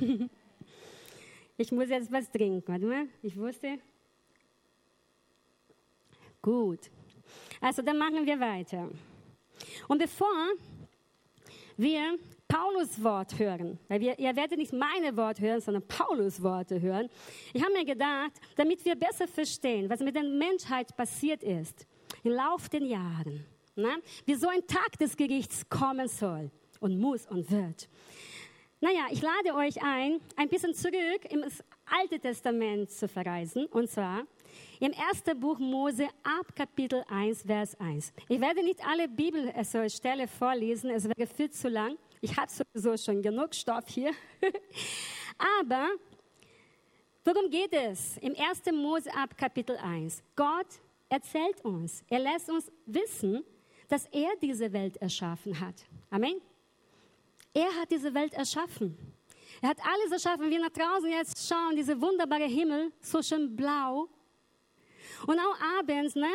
ich 1.58 1.72
muss 1.72 1.88
jetzt 1.88 2.10
was 2.10 2.30
trinken. 2.30 2.62
Warte 2.66 2.86
mal, 2.86 3.08
ich 3.22 3.36
wusste. 3.36 3.78
Gut. 6.40 6.90
Also 7.60 7.82
dann 7.82 7.98
machen 7.98 8.24
wir 8.24 8.38
weiter. 8.38 8.88
Und 9.88 9.98
bevor 9.98 10.48
wir 11.76 12.18
Paulus 12.52 13.02
Wort 13.02 13.38
hören, 13.38 13.78
wir, 13.88 14.18
ihr 14.18 14.36
werdet 14.36 14.58
nicht 14.58 14.74
meine 14.74 15.16
Wort 15.16 15.40
hören, 15.40 15.62
sondern 15.62 15.88
Paulus 15.88 16.42
Worte 16.42 16.82
hören. 16.82 17.08
Ich 17.54 17.62
habe 17.62 17.72
mir 17.72 17.86
gedacht, 17.86 18.32
damit 18.56 18.84
wir 18.84 18.94
besser 18.94 19.26
verstehen, 19.26 19.88
was 19.88 20.00
mit 20.00 20.14
der 20.14 20.22
Menschheit 20.22 20.94
passiert 20.94 21.42
ist 21.42 21.86
im 22.22 22.32
Laufe 22.32 22.68
der 22.68 22.82
Jahre, 22.82 23.40
na, 23.74 23.96
wie 24.26 24.34
so 24.34 24.48
ein 24.48 24.66
Tag 24.66 24.98
des 24.98 25.16
Gerichts 25.16 25.66
kommen 25.70 26.08
soll 26.08 26.50
und 26.78 27.00
muss 27.00 27.26
und 27.26 27.50
wird. 27.50 27.88
Naja, 28.82 29.06
ich 29.10 29.22
lade 29.22 29.54
euch 29.56 29.82
ein, 29.82 30.20
ein 30.36 30.50
bisschen 30.50 30.74
zurück 30.74 31.24
ins 31.30 31.64
Alte 31.86 32.20
Testament 32.20 32.90
zu 32.90 33.08
verreisen, 33.08 33.64
und 33.66 33.88
zwar 33.88 34.24
im 34.78 34.92
ersten 34.92 35.40
Buch 35.40 35.58
Mose 35.58 36.06
ab 36.22 36.54
Kapitel 36.54 37.02
1, 37.08 37.44
Vers 37.44 37.80
1. 37.80 38.12
Ich 38.28 38.40
werde 38.42 38.62
nicht 38.62 38.86
alle 38.86 39.08
Bibelstelle 39.08 40.28
vorlesen, 40.28 40.90
es 40.90 41.08
wäre 41.08 41.26
viel 41.26 41.50
zu 41.50 41.70
lang. 41.70 41.96
Ich 42.24 42.36
habe 42.36 42.48
sowieso 42.48 42.96
schon 42.96 43.20
genug 43.20 43.52
Stoff 43.52 43.88
hier. 43.88 44.12
Aber 45.36 45.88
worum 47.24 47.50
geht 47.50 47.72
es? 47.72 48.16
Im 48.18 48.36
1. 48.38 48.62
Mose 48.72 49.12
ab 49.12 49.36
Kapitel 49.36 49.76
1. 49.76 50.22
Gott 50.36 50.68
erzählt 51.08 51.64
uns, 51.64 52.04
er 52.08 52.20
lässt 52.20 52.48
uns 52.48 52.70
wissen, 52.86 53.42
dass 53.88 54.06
er 54.06 54.30
diese 54.40 54.72
Welt 54.72 54.98
erschaffen 54.98 55.58
hat. 55.58 55.74
Amen. 56.10 56.40
Er 57.52 57.74
hat 57.74 57.90
diese 57.90 58.14
Welt 58.14 58.34
erschaffen. 58.34 58.96
Er 59.60 59.70
hat 59.70 59.78
alles 59.84 60.12
erschaffen. 60.12 60.48
Wir 60.48 60.60
nach 60.60 60.70
draußen 60.70 61.10
jetzt 61.10 61.48
schauen, 61.48 61.74
diese 61.74 62.00
wunderbare 62.00 62.46
Himmel, 62.46 62.92
so 63.00 63.20
schön 63.20 63.56
blau. 63.56 64.08
Und 65.26 65.40
auch 65.40 65.60
abends, 65.76 66.14
ne? 66.14 66.30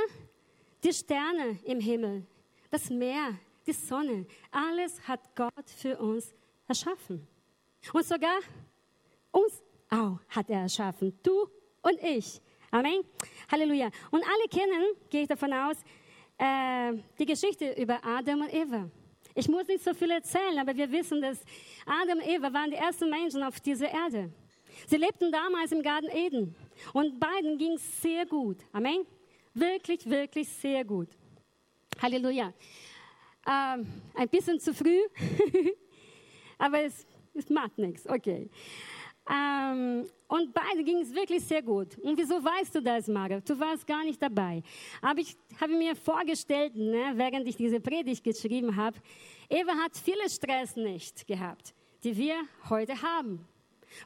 Die 0.84 0.92
Sterne 0.92 1.58
im 1.64 1.80
Himmel, 1.80 2.26
das 2.70 2.90
Meer, 2.90 3.40
die 3.68 3.74
Sonne, 3.74 4.26
alles 4.52 5.00
hat 5.08 5.36
Gott 5.36 5.70
für 5.70 5.98
uns 5.98 6.34
erschaffen. 6.68 7.28
Und 7.94 8.06
sogar 8.06 8.40
uns 9.32 9.62
auch 9.90 10.20
hat 10.30 10.50
er 10.50 10.62
erschaffen, 10.62 11.18
du 11.24 11.48
und 11.82 12.02
ich. 12.02 12.42
Amen. 12.72 13.02
Halleluja. 13.52 13.90
Und 14.12 14.24
alle 14.24 14.48
kennen, 14.50 14.84
gehe 15.10 15.22
ich 15.22 15.28
davon 15.28 15.54
aus, 15.54 15.78
äh, 16.38 16.94
die 17.18 17.26
Geschichte 17.26 17.72
über 17.74 18.04
Adam 18.04 18.42
und 18.42 18.54
Eva. 18.54 18.90
Ich 19.34 19.48
muss 19.48 19.68
nicht 19.68 19.84
so 19.84 19.94
viel 19.94 20.12
erzählen, 20.12 20.58
aber 20.60 20.76
wir 20.76 20.92
wissen, 20.92 21.22
dass 21.22 21.44
Adam 21.86 22.20
und 22.20 22.28
Eva 22.28 22.52
waren 22.52 22.72
die 22.72 22.78
ersten 22.78 23.10
Menschen 23.10 23.44
auf 23.44 23.60
dieser 23.60 23.90
Erde. 23.90 24.32
Sie 24.88 24.98
lebten 24.98 25.32
damals 25.32 25.72
im 25.72 25.82
Garten 25.82 26.10
Eden 26.10 26.56
und 26.94 27.20
beiden 27.20 27.58
ging 27.58 27.74
es 27.74 28.02
sehr 28.02 28.26
gut. 28.26 28.58
Amen. 28.72 29.06
Wirklich, 29.54 30.06
wirklich 30.08 30.50
sehr 30.50 30.84
gut. 30.84 31.10
Halleluja. 32.02 32.54
Ähm, 33.48 33.88
ein 34.14 34.28
bisschen 34.30 34.60
zu 34.60 34.74
früh, 34.74 35.00
aber 36.58 36.82
es, 36.82 37.06
es 37.34 37.50
macht 37.50 37.78
nichts. 37.78 38.08
Okay. 38.08 38.50
Ähm, 39.30 40.06
und 40.28 40.54
beide 40.54 40.84
ging 40.84 41.00
es 41.00 41.14
wirklich 41.14 41.44
sehr 41.44 41.62
gut. 41.62 41.98
Und 42.00 42.18
wieso 42.18 42.44
weißt 42.44 42.76
du 42.76 42.82
das, 42.82 43.08
Mara? 43.08 43.40
Du 43.40 43.58
warst 43.60 43.88
gar 43.88 44.04
nicht 44.04 44.22
dabei. 44.22 44.62
Aber 45.02 45.20
ich 45.20 45.38
habe 45.60 45.74
mir 45.74 45.96
vorgestellt, 45.96 46.76
ne, 46.76 47.14
während 47.16 47.48
ich 47.48 47.56
diese 47.56 47.80
Predigt 47.80 48.24
geschrieben 48.24 48.76
habe, 48.76 48.98
Eva 49.50 49.74
hat 49.76 49.96
viele 49.96 50.30
Stress 50.30 50.76
nicht 50.76 51.26
gehabt, 51.28 51.74
die 52.04 52.16
wir 52.18 52.36
heute 52.70 53.02
haben. 53.02 53.46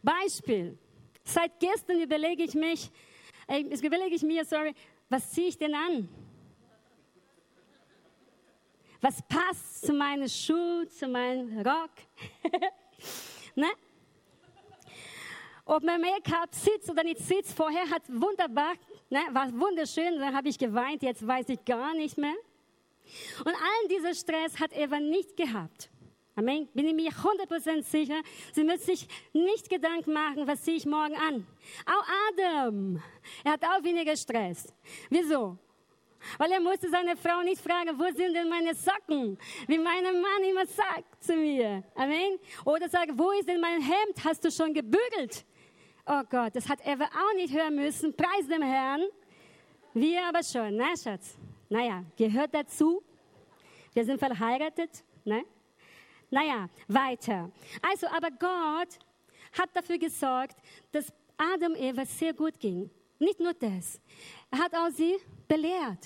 Beispiel. 0.04 0.78
Seit 1.24 1.60
gestern 1.60 2.00
überlege 2.00 2.44
ich 2.44 2.54
mich, 2.54 2.92
äh, 3.48 3.62
überlege 3.62 4.16
ich 4.16 4.24
mir, 4.24 4.46
sorry, 4.46 4.74
was 5.10 5.32
ziehe 5.32 5.48
ich 5.48 5.58
denn 5.58 5.74
an? 5.74 6.08
Was 9.02 9.20
passt 9.24 9.86
zu 9.86 9.94
meinen 9.94 10.30
Schuhen, 10.30 10.88
zu 10.90 11.08
meinem 11.08 11.58
Rock? 11.60 11.92
ne? 13.56 13.72
Ob 15.66 15.84
mein 15.84 16.02
Make-up 16.02 16.54
sitzt 16.54 16.90
oder 16.90 17.04
nicht 17.04 17.20
sitzt, 17.20 17.56
vorher 17.56 17.90
hat 17.90 18.04
wunderbar, 18.10 18.74
ne, 19.10 19.20
war 19.32 19.52
wunderschön, 19.60 20.20
dann 20.20 20.36
habe 20.36 20.50
ich 20.50 20.58
geweint, 20.58 21.02
jetzt 21.02 21.26
weiß 21.26 21.50
ich 21.50 21.64
gar 21.66 21.94
nicht 21.94 22.18
mehr. 22.18 22.36
Und 23.40 23.48
allen 23.48 23.90
dieser 23.90 24.14
Stress 24.14 24.60
hat 24.60 24.72
Eva 24.74 25.00
nicht 25.00 25.36
gehabt. 25.36 25.90
Amen. 26.36 26.68
Bin 26.74 26.88
ich 26.88 26.94
mir 26.94 27.12
100% 27.12 27.84
sicher. 27.84 28.22
Sie 28.54 28.64
müssen 28.64 28.86
sich 28.86 29.08
nicht 29.34 29.70
Gedanken 29.70 30.14
machen, 30.14 30.48
was 30.48 30.62
ziehe 30.62 30.78
ich 30.78 30.86
morgen 30.86 31.16
an. 31.16 31.46
Auch 31.86 32.06
Adam, 32.30 33.02
er 33.44 33.52
hat 33.52 33.64
auch 33.64 33.84
weniger 33.84 34.16
Stress. 34.16 34.74
Wieso? 35.10 35.58
Weil 36.38 36.52
er 36.52 36.60
musste 36.60 36.90
seine 36.90 37.16
Frau 37.16 37.42
nicht 37.42 37.62
fragen, 37.62 37.98
wo 37.98 38.06
sind 38.16 38.34
denn 38.34 38.50
meine 38.50 38.74
Socken? 38.76 39.38
Wie 39.68 39.78
mein 39.78 40.04
Mann 40.04 40.44
immer 40.50 40.66
sagt 40.66 41.24
zu 41.24 41.36
mir. 41.36 41.84
Amen. 41.96 42.40
Oder 42.66 42.90
sagen, 42.90 43.18
wo 43.18 43.32
ist 43.32 43.48
denn 43.48 43.60
mein 43.60 43.82
Hemd? 43.82 44.24
Hast 44.24 44.44
du 44.44 44.52
schon 44.52 44.74
gebügelt? 44.74 45.46
Oh 46.06 46.24
Gott, 46.30 46.56
das 46.56 46.68
hat 46.68 46.80
Eva 46.86 47.06
auch 47.06 47.36
nicht 47.36 47.54
hören 47.54 47.76
müssen. 47.76 48.16
Preis 48.16 48.48
dem 48.48 48.62
Herrn. 48.62 49.02
Wir 49.94 50.26
aber 50.26 50.44
schon, 50.44 50.76
ne, 50.76 50.94
Schatz? 51.02 51.36
Naja, 51.70 52.04
gehört 52.18 52.54
dazu. 52.54 53.04
Wir 53.94 54.06
sind 54.06 54.20
verheiratet, 54.20 55.04
ne? 55.26 55.44
Naja, 56.30 56.70
weiter. 56.88 57.52
Also, 57.82 58.08
aber 58.08 58.32
Gott 58.32 58.98
hat 59.58 59.70
dafür 59.74 59.98
gesorgt, 59.98 60.56
dass 60.92 61.12
Adam 61.38 61.76
Eva 61.76 62.06
sehr 62.06 62.34
gut 62.34 62.60
ging. 62.60 62.90
Nicht 63.20 63.40
nur 63.40 63.54
das. 63.54 64.00
Er 64.50 64.60
hat 64.60 64.74
auch 64.74 64.90
sie 64.90 65.18
belehrt. 65.56 66.04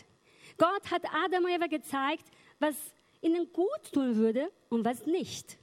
Gott 0.57 0.85
hat 0.91 1.03
Adam 1.23 1.43
und 1.43 1.51
Eva 1.51 1.67
gezeigt, 1.67 2.25
was 2.59 2.75
ihnen 3.21 3.45
gut 3.51 3.83
tun 3.93 4.15
würde 4.15 4.43
und 4.69 4.83
was 4.83 5.05
nicht. 5.05 5.57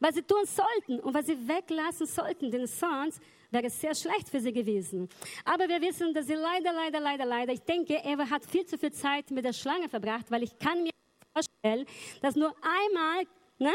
was 0.00 0.14
sie 0.14 0.22
tun 0.22 0.44
sollten 0.46 0.98
und 1.00 1.14
was 1.14 1.26
sie 1.26 1.36
weglassen 1.46 2.06
sollten, 2.06 2.50
denn 2.50 2.66
sonst 2.66 3.20
wäre 3.50 3.66
es 3.66 3.80
sehr 3.80 3.94
schlecht 3.94 4.28
für 4.28 4.40
sie 4.40 4.52
gewesen. 4.52 5.08
Aber 5.44 5.68
wir 5.68 5.80
wissen, 5.80 6.14
dass 6.14 6.26
sie 6.26 6.34
leider, 6.34 6.72
leider, 6.72 7.00
leider, 7.00 7.26
leider, 7.26 7.52
ich 7.52 7.60
denke, 7.60 7.94
Eva 8.02 8.28
hat 8.30 8.44
viel 8.44 8.64
zu 8.64 8.78
viel 8.78 8.92
Zeit 8.92 9.30
mit 9.30 9.44
der 9.44 9.52
Schlange 9.52 9.88
verbracht, 9.88 10.30
weil 10.30 10.42
ich 10.42 10.58
kann 10.58 10.82
mir 10.82 10.90
vorstellen, 11.32 11.86
dass 12.22 12.34
nur 12.34 12.54
einmal 12.62 13.24
ne, 13.58 13.72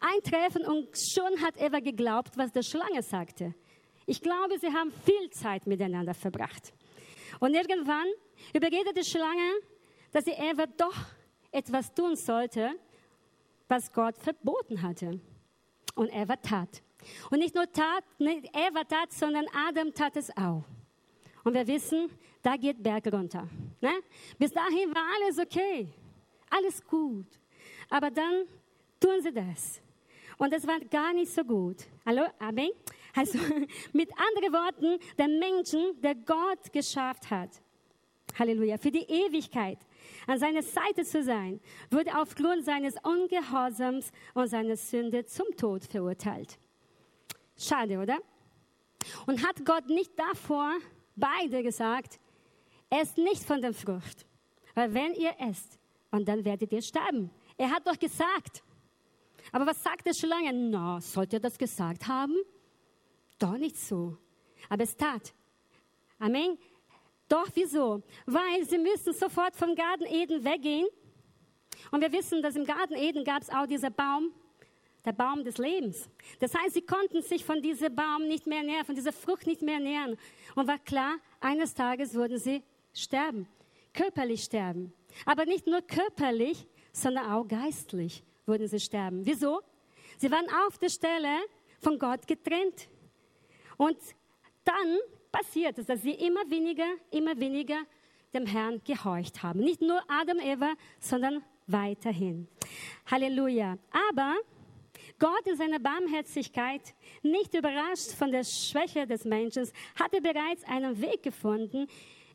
eintreffen 0.00 0.66
und 0.66 0.88
schon 0.98 1.40
hat 1.40 1.56
Eva 1.56 1.80
geglaubt, 1.80 2.36
was 2.36 2.52
der 2.52 2.62
Schlange 2.62 3.02
sagte. 3.02 3.54
Ich 4.06 4.20
glaube, 4.20 4.58
sie 4.58 4.70
haben 4.70 4.92
viel 4.92 5.30
Zeit 5.30 5.66
miteinander 5.66 6.12
verbracht. 6.12 6.74
Und 7.40 7.54
irgendwann 7.54 8.06
überredet 8.52 8.96
die 8.96 9.04
Schlange, 9.04 9.52
dass 10.12 10.24
sie 10.24 10.32
Eva 10.32 10.66
doch 10.66 10.96
etwas 11.50 11.92
tun 11.92 12.16
sollte, 12.16 12.78
was 13.68 13.92
Gott 13.92 14.16
verboten 14.18 14.82
hatte. 14.82 15.20
Und 15.94 16.12
Eva 16.12 16.36
tat. 16.36 16.82
Und 17.30 17.38
nicht 17.38 17.54
nur 17.54 17.70
tat, 17.70 18.04
nicht 18.18 18.46
Eva 18.56 18.84
tat, 18.84 19.12
sondern 19.12 19.46
Adam 19.68 19.92
tat 19.92 20.16
es 20.16 20.30
auch. 20.36 20.64
Und 21.44 21.54
wir 21.54 21.66
wissen, 21.66 22.10
da 22.42 22.56
geht 22.56 22.82
Berg 22.82 23.12
runter. 23.12 23.48
Ne? 23.80 23.92
Bis 24.38 24.52
dahin 24.52 24.94
war 24.94 25.04
alles 25.16 25.38
okay, 25.38 25.88
alles 26.50 26.84
gut. 26.84 27.26
Aber 27.90 28.10
dann 28.10 28.44
tun 28.98 29.20
sie 29.22 29.32
das. 29.32 29.80
Und 30.38 30.52
das 30.52 30.66
war 30.66 30.80
gar 30.80 31.12
nicht 31.12 31.32
so 31.32 31.44
gut. 31.44 31.76
Hallo, 32.04 32.24
Amen? 32.38 32.70
Also 33.14 33.38
mit 33.92 34.10
anderen 34.12 34.52
Worten, 34.52 34.98
der 35.16 35.28
Menschen, 35.28 36.00
der 36.00 36.14
Gott 36.14 36.72
geschafft 36.72 37.30
hat, 37.30 37.50
Halleluja, 38.38 38.76
für 38.78 38.90
die 38.90 39.04
Ewigkeit 39.04 39.78
an 40.26 40.38
seiner 40.38 40.62
Seite 40.62 41.04
zu 41.04 41.22
sein, 41.22 41.60
wurde 41.90 42.16
aufgrund 42.18 42.64
seines 42.64 42.94
Ungehorsams 43.02 44.10
und 44.34 44.48
seiner 44.48 44.76
Sünde 44.76 45.24
zum 45.26 45.46
Tod 45.56 45.84
verurteilt. 45.84 46.58
Schade, 47.56 47.98
oder? 47.98 48.18
Und 49.26 49.46
hat 49.46 49.64
Gott 49.64 49.88
nicht 49.88 50.18
davor 50.18 50.72
beide 51.14 51.62
gesagt, 51.62 52.18
esst 52.90 53.18
nicht 53.18 53.44
von 53.44 53.60
der 53.60 53.72
Frucht, 53.74 54.26
weil 54.74 54.92
wenn 54.94 55.14
ihr 55.14 55.34
esst, 55.38 55.78
und 56.14 56.28
dann 56.28 56.44
werdet 56.44 56.72
ihr 56.72 56.80
sterben. 56.80 57.30
Er 57.56 57.70
hat 57.70 57.86
doch 57.86 57.98
gesagt. 57.98 58.62
Aber 59.50 59.66
was 59.66 59.82
sagt 59.82 60.06
der 60.06 60.14
Schlange? 60.14 60.52
Na, 60.52 61.00
sollte 61.00 61.36
er 61.36 61.40
das 61.40 61.58
gesagt 61.58 62.06
haben? 62.06 62.36
Doch 63.38 63.56
nicht 63.56 63.76
so. 63.76 64.16
Aber 64.68 64.84
es 64.84 64.96
tat. 64.96 65.34
Amen. 66.18 66.58
Doch, 67.28 67.48
wieso? 67.54 68.02
Weil 68.26 68.64
sie 68.64 68.78
müssen 68.78 69.12
sofort 69.12 69.56
vom 69.56 69.74
Garten 69.74 70.04
Eden 70.06 70.44
weggehen. 70.44 70.86
Und 71.90 72.00
wir 72.00 72.12
wissen, 72.12 72.42
dass 72.42 72.56
im 72.56 72.64
Garten 72.64 72.94
Eden 72.94 73.24
gab 73.24 73.42
es 73.42 73.50
auch 73.50 73.66
dieser 73.66 73.90
Baum, 73.90 74.32
der 75.04 75.12
Baum 75.12 75.44
des 75.44 75.58
Lebens. 75.58 76.08
Das 76.40 76.54
heißt, 76.54 76.74
sie 76.74 76.82
konnten 76.82 77.22
sich 77.22 77.44
von 77.44 77.60
diesem 77.60 77.94
Baum 77.94 78.26
nicht 78.26 78.46
mehr 78.46 78.62
nähern, 78.62 78.84
von 78.84 78.94
dieser 78.94 79.12
Frucht 79.12 79.46
nicht 79.46 79.62
mehr 79.62 79.80
nähern. 79.80 80.16
Und 80.54 80.66
war 80.66 80.78
klar, 80.78 81.16
eines 81.40 81.74
Tages 81.74 82.14
würden 82.14 82.38
sie 82.38 82.62
sterben, 82.92 83.46
körperlich 83.92 84.44
sterben. 84.44 84.92
Aber 85.26 85.44
nicht 85.44 85.66
nur 85.66 85.82
körperlich, 85.82 86.66
sondern 86.92 87.30
auch 87.32 87.46
geistlich 87.46 88.22
würden 88.46 88.68
sie 88.68 88.80
sterben. 88.80 89.26
Wieso? 89.26 89.60
Sie 90.18 90.30
waren 90.30 90.46
auf 90.66 90.78
der 90.78 90.88
Stelle 90.88 91.38
von 91.80 91.98
Gott 91.98 92.26
getrennt. 92.26 92.88
Und 93.76 93.96
dann 94.64 94.98
passiert 95.30 95.78
es, 95.78 95.86
dass 95.86 96.02
sie 96.02 96.12
immer 96.12 96.48
weniger, 96.48 96.86
immer 97.10 97.38
weniger 97.38 97.78
dem 98.32 98.46
Herrn 98.46 98.80
gehorcht 98.84 99.42
haben. 99.42 99.60
Nicht 99.60 99.80
nur 99.80 100.02
Adam, 100.08 100.38
Eva, 100.38 100.74
sondern 101.00 101.44
weiterhin. 101.66 102.48
Halleluja. 103.06 103.78
Aber 104.10 104.36
Gott 105.18 105.46
in 105.46 105.56
seiner 105.56 105.78
Barmherzigkeit, 105.78 106.94
nicht 107.22 107.54
überrascht 107.54 108.12
von 108.12 108.32
der 108.32 108.44
Schwäche 108.44 109.06
des 109.06 109.24
Menschen, 109.24 109.68
hatte 109.98 110.20
bereits 110.20 110.64
einen 110.64 111.00
Weg 111.00 111.22
gefunden, 111.22 111.86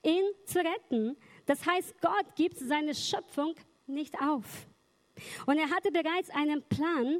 ihn 0.04 0.24
zu 0.46 0.60
retten. 0.60 1.18
Das 1.46 1.66
heißt, 1.66 2.00
Gott 2.02 2.36
gibt 2.36 2.58
seine 2.58 2.96
Schöpfung 2.96 3.56
nicht 3.88 4.16
auf. 4.22 4.68
Und 5.46 5.58
er 5.58 5.70
hatte 5.70 5.92
bereits 5.92 6.30
einen 6.30 6.64
Plan, 6.64 7.20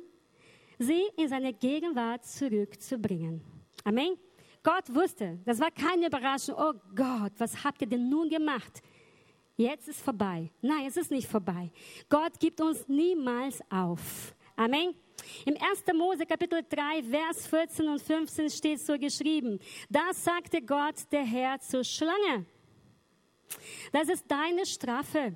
sie 0.78 1.04
in 1.18 1.28
seine 1.28 1.54
Gegenwart 1.54 2.26
zurückzubringen. 2.26 3.59
Amen. 3.84 4.18
Gott 4.62 4.94
wusste, 4.94 5.40
das 5.46 5.60
war 5.60 5.72
keine 5.72 6.08
Überraschung. 6.08 6.56
Oh 6.58 6.74
Gott, 6.94 7.32
was 7.38 7.64
habt 7.64 7.82
ihr 7.82 7.88
denn 7.88 8.10
nun 8.10 8.30
gemacht? 8.30 8.82
Jetzt 9.56 9.88
ist 9.88 10.02
vorbei. 10.02 10.52
Nein, 10.62 10.86
es 10.88 10.98
ist 10.98 11.12
nicht 11.12 11.28
vorbei. 11.28 11.72
Gott 12.10 12.40
gibt 12.40 12.62
uns 12.62 12.88
niemals 12.88 13.62
auf. 13.70 14.34
Amen. 14.56 14.96
Im 15.46 15.56
1. 15.56 15.84
Mose 15.98 16.26
Kapitel 16.26 16.62
3, 16.68 17.04
Vers 17.04 17.48
14 17.48 17.88
und 17.88 18.02
15 18.02 18.50
steht 18.50 18.80
so 18.80 18.98
geschrieben. 18.98 19.60
Da 19.90 20.14
sagte 20.14 20.62
Gott, 20.62 20.96
der 21.12 21.24
Herr 21.24 21.60
zur 21.60 21.84
Schlange. 21.84 22.46
Das 23.92 24.08
ist 24.10 24.26
deine 24.30 24.66
Strafe. 24.66 25.34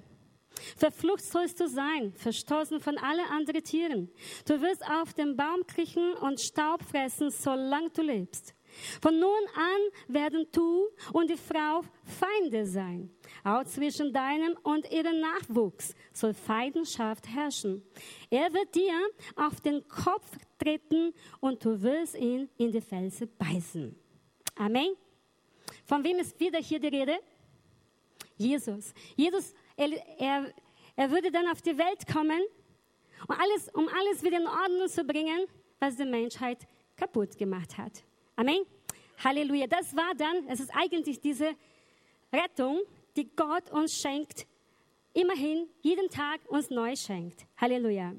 Verflucht 0.77 1.23
sollst 1.23 1.59
du 1.59 1.67
sein, 1.67 2.13
verstoßen 2.13 2.79
von 2.79 2.97
allen 2.97 3.25
anderen 3.29 3.63
Tieren. 3.63 4.11
Du 4.45 4.61
wirst 4.61 4.83
auf 4.89 5.13
dem 5.13 5.35
Baum 5.35 5.65
kriechen 5.67 6.13
und 6.15 6.39
Staub 6.39 6.83
fressen, 6.83 7.29
solange 7.31 7.89
du 7.89 8.01
lebst. 8.01 8.55
Von 9.01 9.19
nun 9.19 9.29
an 9.55 10.13
werden 10.13 10.47
du 10.51 10.87
und 11.11 11.29
die 11.29 11.37
Frau 11.37 11.81
Feinde 12.03 12.65
sein. 12.65 13.11
Auch 13.43 13.63
zwischen 13.65 14.11
deinem 14.11 14.57
und 14.63 14.91
ihrem 14.91 15.19
Nachwuchs 15.19 15.93
soll 16.11 16.33
Feindschaft 16.33 17.27
herrschen. 17.27 17.83
Er 18.29 18.51
wird 18.53 18.73
dir 18.73 18.99
auf 19.35 19.61
den 19.61 19.87
Kopf 19.87 20.25
treten 20.57 21.13
und 21.39 21.63
du 21.63 21.81
wirst 21.81 22.15
ihn 22.15 22.49
in 22.57 22.71
die 22.71 22.81
Felsen 22.81 23.29
beißen. 23.37 23.95
Amen. 24.55 24.95
Von 25.85 26.03
wem 26.03 26.17
ist 26.17 26.39
wieder 26.39 26.59
hier 26.59 26.79
die 26.79 26.87
Rede? 26.87 27.19
Jesus. 28.37 28.93
Jesus, 29.15 29.53
er, 29.75 30.19
er, 30.19 30.53
er 30.95 31.11
würde 31.11 31.31
dann 31.31 31.47
auf 31.47 31.61
die 31.61 31.77
Welt 31.77 32.05
kommen, 32.11 32.41
um 33.27 33.35
alles, 33.35 33.69
um 33.73 33.87
alles 33.87 34.23
wieder 34.23 34.39
in 34.39 34.47
Ordnung 34.47 34.87
zu 34.87 35.03
bringen, 35.03 35.45
was 35.79 35.95
die 35.95 36.05
Menschheit 36.05 36.59
kaputt 36.95 37.37
gemacht 37.37 37.77
hat. 37.77 38.03
Amen. 38.35 38.65
Halleluja. 39.23 39.67
Das 39.67 39.95
war 39.95 40.13
dann, 40.15 40.47
es 40.47 40.59
ist 40.59 40.71
eigentlich 40.75 41.19
diese 41.19 41.55
Rettung, 42.31 42.81
die 43.15 43.29
Gott 43.35 43.69
uns 43.71 43.99
schenkt, 43.99 44.47
immerhin 45.13 45.67
jeden 45.81 46.09
Tag 46.09 46.41
uns 46.47 46.69
neu 46.69 46.95
schenkt. 46.95 47.45
Halleluja. 47.57 48.13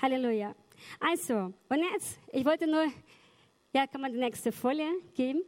Halleluja. 0.00 0.54
Also, 0.98 1.52
und 1.68 1.82
jetzt, 1.92 2.18
ich 2.32 2.44
wollte 2.44 2.66
nur, 2.66 2.86
ja, 3.72 3.86
kann 3.86 4.00
man 4.00 4.12
die 4.12 4.18
nächste 4.18 4.52
Folie 4.52 4.90
geben? 5.14 5.42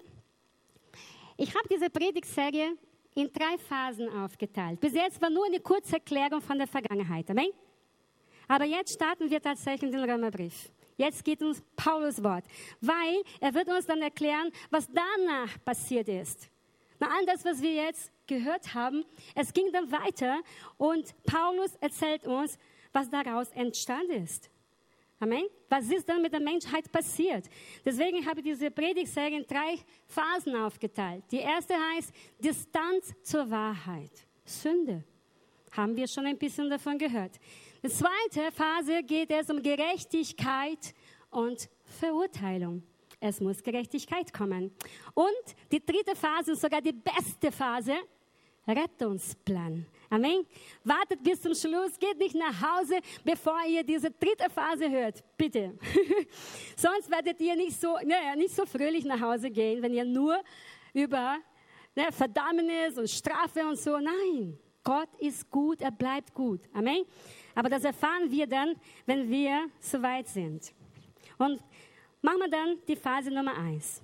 Ich 1.37 1.55
habe 1.55 1.69
diese 1.69 1.91
Predigtserie 1.91 2.77
in 3.15 3.33
drei 3.33 3.59
Phasen 3.59 4.09
aufgeteilt. 4.09 4.81
Bis 4.81 4.95
jetzt 4.95 5.21
war 5.21 5.31
nur 5.31 5.47
eine 5.47 5.61
kurze 5.61 5.95
Erklärung 5.95 6.41
von 6.41 6.59
der 6.59 6.67
Vergangenheit. 6.67 7.31
Amen? 7.31 7.51
Aber 8.49 8.65
jetzt 8.65 8.95
starten 8.95 9.31
wir 9.31 9.41
tatsächlich 9.41 9.91
den 9.91 10.09
Römerbrief. 10.09 10.71
Jetzt 10.97 11.25
geht 11.25 11.43
uns 11.43 11.63
Paulus 11.75 12.23
Wort, 12.23 12.45
weil 12.81 13.23
er 13.41 13.55
wird 13.55 13.69
uns 13.69 13.87
dann 13.87 14.03
erklären, 14.03 14.51
was 14.71 14.89
danach 14.89 15.63
passiert 15.65 16.09
ist. 16.09 16.49
Na, 17.01 17.09
all 17.17 17.27
das, 17.27 17.45
was 17.45 17.61
wir 17.63 17.73
jetzt 17.73 18.13
gehört 18.27 18.75
haben, 18.75 19.05
es 19.35 19.53
ging 19.53 19.73
dann 19.73 19.91
weiter 19.91 20.41
und 20.77 21.15
Paulus 21.25 21.75
erzählt 21.81 22.27
uns, 22.27 22.59
was 22.93 23.11
daraus 23.11 23.49
entstanden 23.51 24.23
ist. 24.23 24.52
Amen. 25.23 25.45
Was 25.69 25.89
ist 25.89 26.09
dann 26.09 26.21
mit 26.21 26.33
der 26.33 26.41
Menschheit 26.41 26.91
passiert? 26.91 27.49
Deswegen 27.85 28.27
habe 28.27 28.41
ich 28.41 28.47
diese 28.47 28.73
Predigtserie 28.73 29.39
in 29.39 29.47
drei 29.47 29.79
Phasen 30.09 30.57
aufgeteilt. 30.57 31.23
Die 31.31 31.39
erste 31.39 31.75
heißt 31.75 32.13
Distanz 32.41 33.15
zur 33.23 33.49
Wahrheit. 33.49 34.11
Sünde. 34.45 35.05
Haben 35.71 35.95
wir 35.95 36.09
schon 36.09 36.27
ein 36.27 36.37
bisschen 36.37 36.69
davon 36.69 36.99
gehört. 36.99 37.39
Die 37.85 37.89
zweite 37.89 38.51
Phase 38.51 39.05
geht 39.05 39.31
es 39.31 39.49
um 39.49 39.63
Gerechtigkeit 39.63 40.93
und 41.31 41.71
Verurteilung. 41.85 42.83
Es 43.21 43.41
muss 43.41 43.63
Gerechtigkeit 43.63 44.33
kommen. 44.33 44.73
Und 45.15 45.45
die 45.71 45.87
dritte 45.87 46.17
Phase, 46.17 46.57
sogar 46.57 46.81
die 46.81 46.95
beste 46.95 47.53
Phase, 47.53 47.95
Rettungsplan. 48.67 49.87
Amen. 50.13 50.45
Wartet 50.85 51.23
bis 51.23 51.41
zum 51.41 51.55
Schluss, 51.55 51.99
geht 51.99 52.19
nicht 52.19 52.35
nach 52.35 52.53
Hause, 52.61 53.01
bevor 53.25 53.57
ihr 53.67 53.83
diese 53.83 54.11
dritte 54.11 54.51
Phase 54.51 54.91
hört. 54.91 55.25
Bitte. 55.39 55.73
Sonst 56.77 57.11
werdet 57.11 57.41
ihr 57.41 57.57
nicht 57.57 57.81
so, 57.81 57.95
naja, 58.05 58.37
nicht 58.37 58.55
so 58.55 58.67
fröhlich 58.67 59.07
nach 59.07 59.19
Hause 59.19 59.51
gehen, 59.51 59.81
wenn 59.81 59.95
ihr 59.95 60.05
nur 60.05 60.39
über 60.93 61.39
ne, 61.97 62.13
Verdammnis 62.13 62.99
und 62.99 63.09
Strafe 63.09 63.61
und 63.61 63.79
so. 63.79 63.97
Nein, 63.97 64.59
Gott 64.85 65.09
ist 65.19 65.51
gut, 65.51 65.81
er 65.81 65.91
bleibt 65.91 66.35
gut. 66.35 66.61
Amen. 66.75 67.07
Aber 67.55 67.71
das 67.71 67.83
erfahren 67.83 68.31
wir 68.31 68.47
dann, 68.47 68.75
wenn 69.07 69.31
wir 69.31 69.71
soweit 69.81 70.29
sind. 70.29 70.75
Und 71.39 71.59
machen 72.21 72.39
wir 72.39 72.51
dann 72.51 72.77
die 72.87 72.97
Phase 72.97 73.31
Nummer 73.31 73.57
eins. 73.57 74.03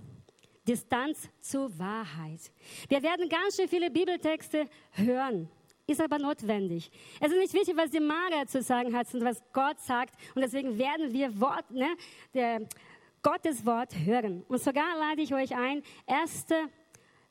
Distanz 0.66 1.28
zur 1.40 1.78
Wahrheit. 1.78 2.50
Wir 2.88 3.02
werden 3.02 3.28
ganz 3.28 3.56
schön 3.56 3.68
viele 3.68 3.90
Bibeltexte 3.90 4.66
hören, 4.92 5.50
ist 5.88 6.00
aber 6.00 6.18
notwendig. 6.18 6.90
Es 7.18 7.32
ist 7.32 7.38
nicht 7.38 7.54
wichtig, 7.54 7.76
was 7.76 7.90
die 7.90 8.00
Mara 8.00 8.46
zu 8.46 8.62
sagen 8.62 8.94
hat, 8.94 9.08
sondern 9.08 9.30
was 9.30 9.42
Gott 9.52 9.80
sagt. 9.80 10.14
Und 10.34 10.42
deswegen 10.42 10.78
werden 10.78 11.12
wir 11.12 11.40
Wort, 11.40 11.70
ne, 11.70 11.88
der, 12.34 12.68
Gottes 13.22 13.64
Wort 13.64 13.96
hören. 13.96 14.44
Und 14.48 14.62
sogar 14.62 14.96
lade 14.98 15.22
ich 15.22 15.34
euch 15.34 15.56
ein, 15.56 15.82
1. 16.06 16.46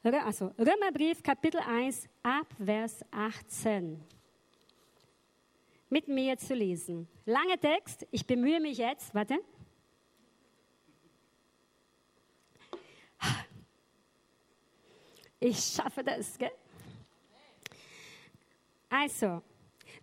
Also 0.03 0.51
Römerbrief, 0.57 1.21
Kapitel 1.21 1.59
1, 1.59 2.09
ab 2.23 2.47
Vers 2.63 3.05
18 3.11 4.03
mit 5.89 6.07
mir 6.07 6.37
zu 6.37 6.53
lesen. 6.53 7.07
Langer 7.25 7.59
Text, 7.59 8.05
ich 8.11 8.25
bemühe 8.25 8.59
mich 8.59 8.77
jetzt, 8.79 9.13
warte. 9.13 9.39
Ich 15.39 15.59
schaffe 15.59 16.03
das, 16.03 16.37
gell? 16.37 16.51
Also, 18.89 19.41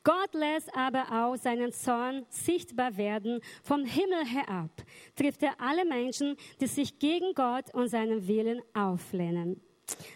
Gott 0.02 0.34
lässt 0.34 0.74
aber 0.76 1.04
auch 1.10 1.36
seinen 1.36 1.72
Zorn 1.72 2.26
sichtbar 2.28 2.96
werden 2.96 3.40
vom 3.62 3.84
Himmel 3.84 4.24
herab, 4.24 4.70
trifft 5.14 5.42
er 5.42 5.60
alle 5.60 5.84
Menschen, 5.84 6.36
die 6.60 6.66
sich 6.66 6.98
gegen 6.98 7.34
Gott 7.34 7.72
und 7.74 7.88
seinen 7.88 8.26
Willen 8.26 8.60
auflehnen. 8.74 9.60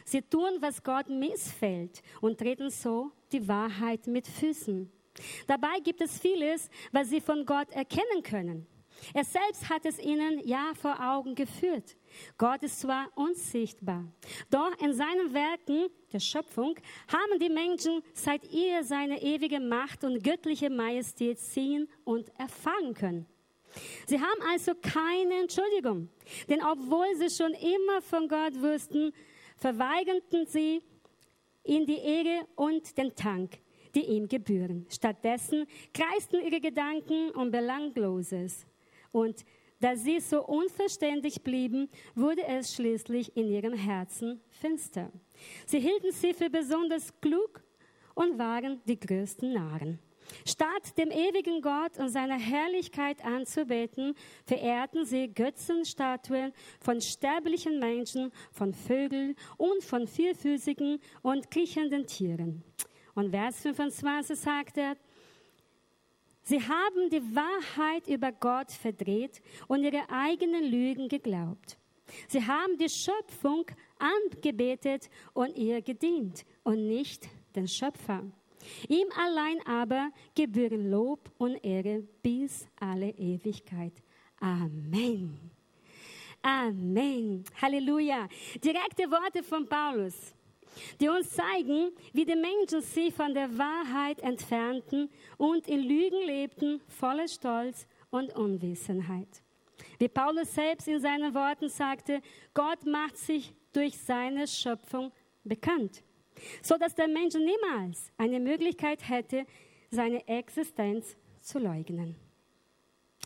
Sie 0.04 0.22
tun, 0.22 0.58
was 0.60 0.82
Gott 0.82 1.08
missfällt 1.08 2.02
und 2.20 2.38
treten 2.38 2.70
so 2.70 3.12
die 3.32 3.46
Wahrheit 3.46 4.06
mit 4.06 4.26
Füßen. 4.26 4.90
Dabei 5.46 5.80
gibt 5.82 6.00
es 6.00 6.18
vieles, 6.18 6.70
was 6.92 7.10
sie 7.10 7.20
von 7.20 7.44
Gott 7.44 7.70
erkennen 7.72 8.22
können. 8.22 8.66
Er 9.14 9.24
selbst 9.24 9.68
hat 9.68 9.84
es 9.84 9.98
ihnen 9.98 10.46
ja 10.46 10.72
vor 10.80 10.98
Augen 11.00 11.34
geführt. 11.34 11.96
Gott 12.36 12.62
ist 12.62 12.80
zwar 12.80 13.08
unsichtbar, 13.14 14.04
doch 14.50 14.76
in 14.80 14.92
seinen 14.92 15.32
Werken 15.32 15.88
der 16.12 16.20
Schöpfung 16.20 16.74
haben 17.06 17.38
die 17.38 17.50
Menschen 17.50 18.02
seit 18.14 18.50
ihr 18.50 18.82
seine 18.82 19.22
ewige 19.22 19.60
Macht 19.60 20.04
und 20.04 20.22
göttliche 20.22 20.70
Majestät 20.70 21.38
sehen 21.38 21.88
und 22.04 22.30
erfahren 22.38 22.94
können. 22.94 23.26
Sie 24.06 24.18
haben 24.18 24.42
also 24.50 24.72
keine 24.74 25.42
Entschuldigung, 25.42 26.08
denn 26.48 26.62
obwohl 26.62 27.14
sie 27.16 27.30
schon 27.30 27.52
immer 27.52 28.00
von 28.00 28.28
Gott 28.28 28.60
wussten, 28.60 29.12
verweigerten 29.56 30.46
sie 30.46 30.82
ihm 31.64 31.84
die 31.84 31.98
Ehre 31.98 32.46
und 32.56 32.96
den 32.96 33.12
Dank, 33.14 33.58
die 33.94 34.04
ihm 34.04 34.26
gebühren. 34.28 34.86
Stattdessen 34.90 35.66
kreisten 35.92 36.42
ihre 36.44 36.60
Gedanken 36.60 37.30
um 37.32 37.50
Belangloses. 37.50 38.66
Und 39.12 39.44
da 39.80 39.94
sie 39.94 40.18
so 40.18 40.44
unverständlich 40.44 41.42
blieben, 41.42 41.88
wurde 42.14 42.44
es 42.46 42.74
schließlich 42.74 43.36
in 43.36 43.48
ihrem 43.48 43.74
Herzen 43.74 44.40
finster. 44.48 45.12
Sie 45.66 45.78
hielten 45.78 46.10
sie 46.10 46.34
für 46.34 46.50
besonders 46.50 47.12
klug 47.20 47.62
und 48.14 48.38
waren 48.38 48.80
die 48.86 48.98
größten 48.98 49.52
Narren. 49.52 50.00
Statt 50.44 50.98
dem 50.98 51.10
ewigen 51.10 51.62
Gott 51.62 51.98
und 51.98 52.08
seiner 52.08 52.38
Herrlichkeit 52.38 53.24
anzubeten, 53.24 54.14
verehrten 54.44 55.04
sie 55.04 55.32
Götzenstatuen 55.32 56.52
von 56.80 57.00
sterblichen 57.00 57.78
Menschen, 57.78 58.32
von 58.52 58.74
Vögeln 58.74 59.36
und 59.56 59.82
von 59.82 60.06
vierfüßigen 60.06 61.00
und 61.22 61.50
kriechenden 61.50 62.06
Tieren. 62.06 62.62
Und 63.14 63.30
Vers 63.30 63.60
25 63.60 64.38
sagt 64.38 64.78
er, 64.78 64.96
Sie 66.48 66.62
haben 66.62 67.10
die 67.10 67.20
Wahrheit 67.36 68.08
über 68.08 68.32
Gott 68.32 68.72
verdreht 68.72 69.42
und 69.66 69.84
ihre 69.84 70.08
eigenen 70.08 70.64
Lügen 70.64 71.06
geglaubt. 71.06 71.76
Sie 72.26 72.42
haben 72.42 72.78
die 72.78 72.88
Schöpfung 72.88 73.66
angebetet 73.98 75.10
und 75.34 75.54
ihr 75.58 75.82
gedient 75.82 76.46
und 76.64 76.88
nicht 76.88 77.28
den 77.54 77.68
Schöpfer. 77.68 78.22
Ihm 78.88 79.08
allein 79.14 79.58
aber 79.66 80.10
gebühren 80.34 80.90
Lob 80.90 81.30
und 81.36 81.62
Ehre 81.62 82.02
bis 82.22 82.66
alle 82.80 83.10
Ewigkeit. 83.10 83.92
Amen. 84.40 85.50
Amen. 86.40 87.44
Halleluja. 87.60 88.26
Direkte 88.64 89.02
Worte 89.10 89.42
von 89.42 89.68
Paulus 89.68 90.34
die 91.00 91.08
uns 91.08 91.30
zeigen, 91.30 91.90
wie 92.12 92.24
die 92.24 92.36
Menschen 92.36 92.80
sich 92.80 93.14
von 93.14 93.34
der 93.34 93.56
Wahrheit 93.58 94.20
entfernten 94.20 95.10
und 95.36 95.68
in 95.68 95.82
Lügen 95.82 96.26
lebten, 96.26 96.80
voller 96.88 97.28
Stolz 97.28 97.86
und 98.10 98.34
Unwissenheit. 98.36 99.42
Wie 99.98 100.08
Paulus 100.08 100.54
selbst 100.54 100.88
in 100.88 101.00
seinen 101.00 101.34
Worten 101.34 101.68
sagte, 101.68 102.20
Gott 102.54 102.84
macht 102.86 103.16
sich 103.16 103.52
durch 103.72 103.96
seine 103.98 104.46
Schöpfung 104.46 105.12
bekannt, 105.44 106.02
so 106.62 106.76
dass 106.76 106.94
der 106.94 107.08
Mensch 107.08 107.34
niemals 107.34 108.12
eine 108.16 108.40
Möglichkeit 108.40 109.08
hätte, 109.08 109.44
seine 109.90 110.26
Existenz 110.28 111.16
zu 111.40 111.58
leugnen. 111.58 112.16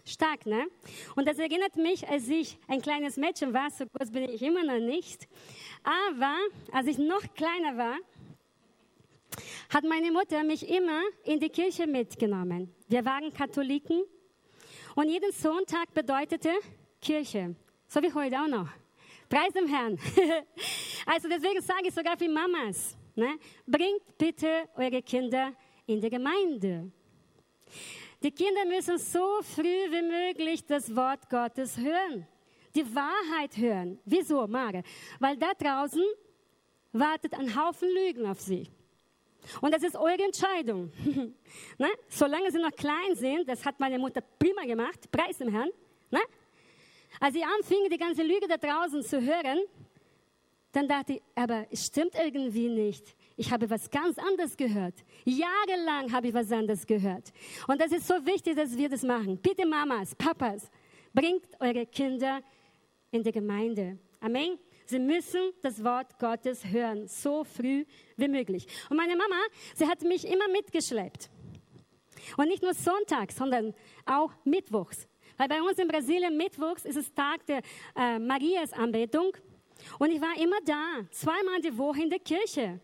Stark, 0.04 0.46
ne? 0.46 0.66
Und 1.14 1.28
das 1.28 1.38
erinnert 1.38 1.76
mich, 1.76 2.08
als 2.08 2.28
ich 2.28 2.58
ein 2.66 2.82
kleines 2.82 3.16
Mädchen 3.16 3.54
war, 3.54 3.70
so 3.70 3.86
groß 3.86 4.10
bin 4.10 4.24
ich 4.24 4.42
immer 4.42 4.64
noch 4.64 4.80
nicht, 4.80 5.28
aber 5.84 6.36
als 6.72 6.86
ich 6.88 6.98
noch 6.98 7.22
kleiner 7.34 7.76
war, 7.76 7.96
hat 9.70 9.84
meine 9.84 10.10
Mutter 10.10 10.42
mich 10.42 10.68
immer 10.68 11.02
in 11.24 11.38
die 11.40 11.48
Kirche 11.48 11.86
mitgenommen. 11.86 12.74
Wir 12.88 13.04
waren 13.04 13.32
Katholiken 13.32 14.02
und 14.94 15.08
jeden 15.08 15.32
Sonntag 15.32 15.94
bedeutete 15.94 16.50
Kirche, 17.00 17.54
so 17.86 18.02
wie 18.02 18.12
heute 18.12 18.36
auch 18.40 18.48
noch. 18.48 18.68
Preis 19.28 19.52
dem 19.54 19.66
Herrn. 19.66 19.98
also 21.06 21.28
deswegen 21.28 21.62
sage 21.62 21.88
ich 21.88 21.94
sogar 21.94 22.18
für 22.18 22.28
Mamas, 22.28 22.96
ne? 23.14 23.38
bringt 23.66 24.18
bitte 24.18 24.68
eure 24.76 25.00
Kinder 25.00 25.52
in 25.86 26.00
die 26.00 26.10
Gemeinde. 26.10 26.90
Die 28.22 28.30
Kinder 28.30 28.64
müssen 28.66 28.98
so 28.98 29.42
früh 29.42 29.62
wie 29.62 30.02
möglich 30.02 30.64
das 30.64 30.94
Wort 30.94 31.28
Gottes 31.28 31.76
hören 31.76 32.26
die 32.74 32.94
Wahrheit 32.94 33.56
hören. 33.56 33.98
Wieso, 34.04 34.46
Mare? 34.46 34.82
Weil 35.18 35.36
da 35.36 35.52
draußen 35.54 36.02
wartet 36.92 37.34
ein 37.34 37.54
Haufen 37.54 37.88
Lügen 37.88 38.26
auf 38.26 38.40
sie. 38.40 38.68
Und 39.60 39.74
das 39.74 39.82
ist 39.82 39.96
eure 39.96 40.22
Entscheidung. 40.22 40.92
ne? 41.78 41.88
Solange 42.08 42.50
sie 42.50 42.58
noch 42.58 42.72
klein 42.72 43.14
sind, 43.14 43.48
das 43.48 43.64
hat 43.64 43.80
meine 43.80 43.98
Mutter 43.98 44.22
prima 44.38 44.62
gemacht, 44.64 45.10
preis 45.10 45.38
dem 45.38 45.48
Herrn. 45.48 45.70
Ne? 46.10 46.20
Als 47.18 47.34
ich 47.34 47.44
anfing, 47.44 47.88
die 47.90 47.98
ganze 47.98 48.22
Lüge 48.22 48.46
da 48.46 48.56
draußen 48.56 49.02
zu 49.02 49.20
hören, 49.20 49.60
dann 50.70 50.88
dachte 50.88 51.14
ich, 51.14 51.22
aber 51.34 51.66
es 51.70 51.86
stimmt 51.86 52.14
irgendwie 52.14 52.68
nicht. 52.68 53.16
Ich 53.36 53.50
habe 53.50 53.68
was 53.70 53.90
ganz 53.90 54.18
anderes 54.18 54.56
gehört. 54.56 54.94
Jahrelang 55.24 56.12
habe 56.12 56.28
ich 56.28 56.34
was 56.34 56.50
anderes 56.52 56.86
gehört. 56.86 57.32
Und 57.66 57.80
das 57.80 57.92
ist 57.92 58.06
so 58.06 58.14
wichtig, 58.26 58.56
dass 58.56 58.76
wir 58.76 58.88
das 58.88 59.02
machen. 59.02 59.38
Bitte 59.38 59.66
Mamas, 59.66 60.14
Papas, 60.14 60.70
bringt 61.12 61.44
eure 61.60 61.86
Kinder 61.86 62.42
in 63.10 63.22
der 63.22 63.32
Gemeinde. 63.32 63.98
Amen. 64.20 64.58
Sie 64.86 64.98
müssen 64.98 65.52
das 65.62 65.82
Wort 65.82 66.18
Gottes 66.18 66.66
hören, 66.66 67.06
so 67.06 67.44
früh 67.44 67.84
wie 68.16 68.28
möglich. 68.28 68.66
Und 68.90 68.96
meine 68.96 69.16
Mama, 69.16 69.36
sie 69.74 69.86
hat 69.86 70.02
mich 70.02 70.26
immer 70.26 70.48
mitgeschleppt. 70.48 71.30
Und 72.36 72.48
nicht 72.48 72.62
nur 72.62 72.74
sonntags, 72.74 73.36
sondern 73.36 73.74
auch 74.04 74.32
mittwochs. 74.44 75.08
Weil 75.36 75.48
bei 75.48 75.62
uns 75.62 75.78
in 75.78 75.88
Brasilien 75.88 76.36
mittwochs 76.36 76.84
ist 76.84 76.96
es 76.96 77.12
Tag 77.14 77.46
der 77.46 77.62
äh, 77.96 78.18
Marias 78.18 78.72
Anbetung. 78.72 79.32
Und 79.98 80.10
ich 80.10 80.20
war 80.20 80.36
immer 80.36 80.58
da, 80.64 81.06
zweimal 81.10 81.60
die 81.60 81.76
Woche 81.76 82.02
in 82.02 82.10
der 82.10 82.20
Kirche. 82.20 82.80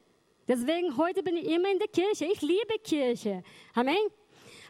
Deswegen 0.48 0.96
heute 0.96 1.22
bin 1.22 1.36
ich 1.36 1.46
immer 1.46 1.70
in 1.70 1.78
der 1.78 1.88
Kirche. 1.88 2.24
Ich 2.24 2.40
liebe 2.40 2.78
Kirche. 2.82 3.42
Amen. 3.74 3.98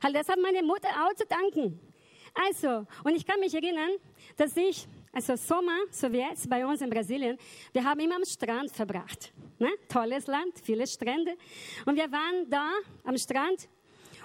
Halt, 0.02 0.16
das 0.16 0.28
hat 0.28 0.38
meine 0.40 0.62
Mutter 0.62 0.88
auch 0.88 1.14
zu 1.14 1.24
danken. 1.24 1.80
Also, 2.34 2.86
und 3.04 3.14
ich 3.14 3.24
kann 3.24 3.40
mich 3.40 3.54
erinnern, 3.54 3.90
dass 4.36 4.56
ich 4.56 4.86
also 5.12 5.36
Sommer, 5.36 5.78
so 5.90 6.12
wie 6.12 6.18
jetzt 6.18 6.48
bei 6.48 6.66
uns 6.66 6.80
in 6.80 6.90
Brasilien, 6.90 7.38
wir 7.72 7.84
haben 7.84 8.00
immer 8.00 8.16
am 8.16 8.24
Strand 8.24 8.70
verbracht. 8.70 9.32
Ne? 9.58 9.70
Tolles 9.88 10.26
Land, 10.26 10.58
viele 10.62 10.86
Strände. 10.86 11.36
Und 11.86 11.96
wir 11.96 12.10
waren 12.10 12.48
da 12.50 12.70
am 13.04 13.16
Strand 13.16 13.68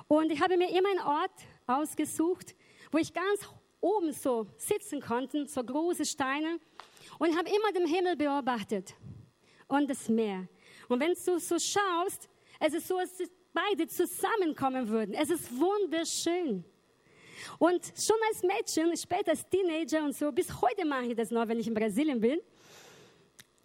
und 0.08 0.32
ich 0.32 0.42
habe 0.42 0.58
mir 0.58 0.70
immer 0.70 0.90
einen 0.90 1.00
Ort 1.00 1.32
ausgesucht, 1.66 2.56
wo 2.92 2.98
ich 2.98 3.14
ganz 3.14 3.48
oben 3.80 4.12
so 4.12 4.48
sitzen 4.58 5.02
konnte, 5.02 5.48
so 5.48 5.64
große 5.64 6.06
Steine. 6.06 6.60
Und 7.20 7.38
habe 7.38 7.50
immer 7.50 7.72
den 7.72 7.88
Himmel 7.88 8.16
beobachtet 8.16 8.96
und 9.68 9.90
das 9.90 10.10
Meer. 10.10 10.48
Und 10.94 11.00
wenn 11.00 11.14
du 11.14 11.40
so 11.40 11.60
schaust, 11.60 12.30
es 12.60 12.74
ist 12.74 12.88
so, 12.88 12.98
als 12.98 13.12
beide 13.54 13.88
zusammenkommen 13.88 14.88
würden. 14.90 15.14
Es 15.14 15.30
ist 15.30 15.50
wunderschön. 15.58 16.64
Und 17.60 17.86
schon 17.98 18.16
als 18.30 18.42
Mädchen, 18.44 18.96
später 18.98 19.32
als 19.32 19.48
Teenager 19.48 20.04
und 20.04 20.16
so, 20.16 20.32
bis 20.32 20.50
heute 20.62 20.86
mache 20.86 21.08
ich 21.08 21.16
das 21.16 21.30
noch, 21.30 21.48
wenn 21.48 21.60
ich 21.60 21.68
in 21.68 21.74
Brasilien 21.74 22.20
bin. 22.20 22.40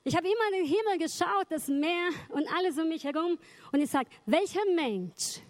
Ich 0.04 0.16
habe 0.16 0.26
immer 0.26 0.56
in 0.56 0.64
den 0.64 0.66
Himmel 0.66 0.98
geschaut, 0.98 1.46
das 1.50 1.68
Meer 1.68 2.10
und 2.30 2.46
alles 2.54 2.78
um 2.78 2.88
mich 2.88 3.04
herum. 3.04 3.38
Und 3.72 3.80
ich 3.80 3.90
sage, 3.90 4.08
welcher 4.26 4.64
Mensch 4.74 5.40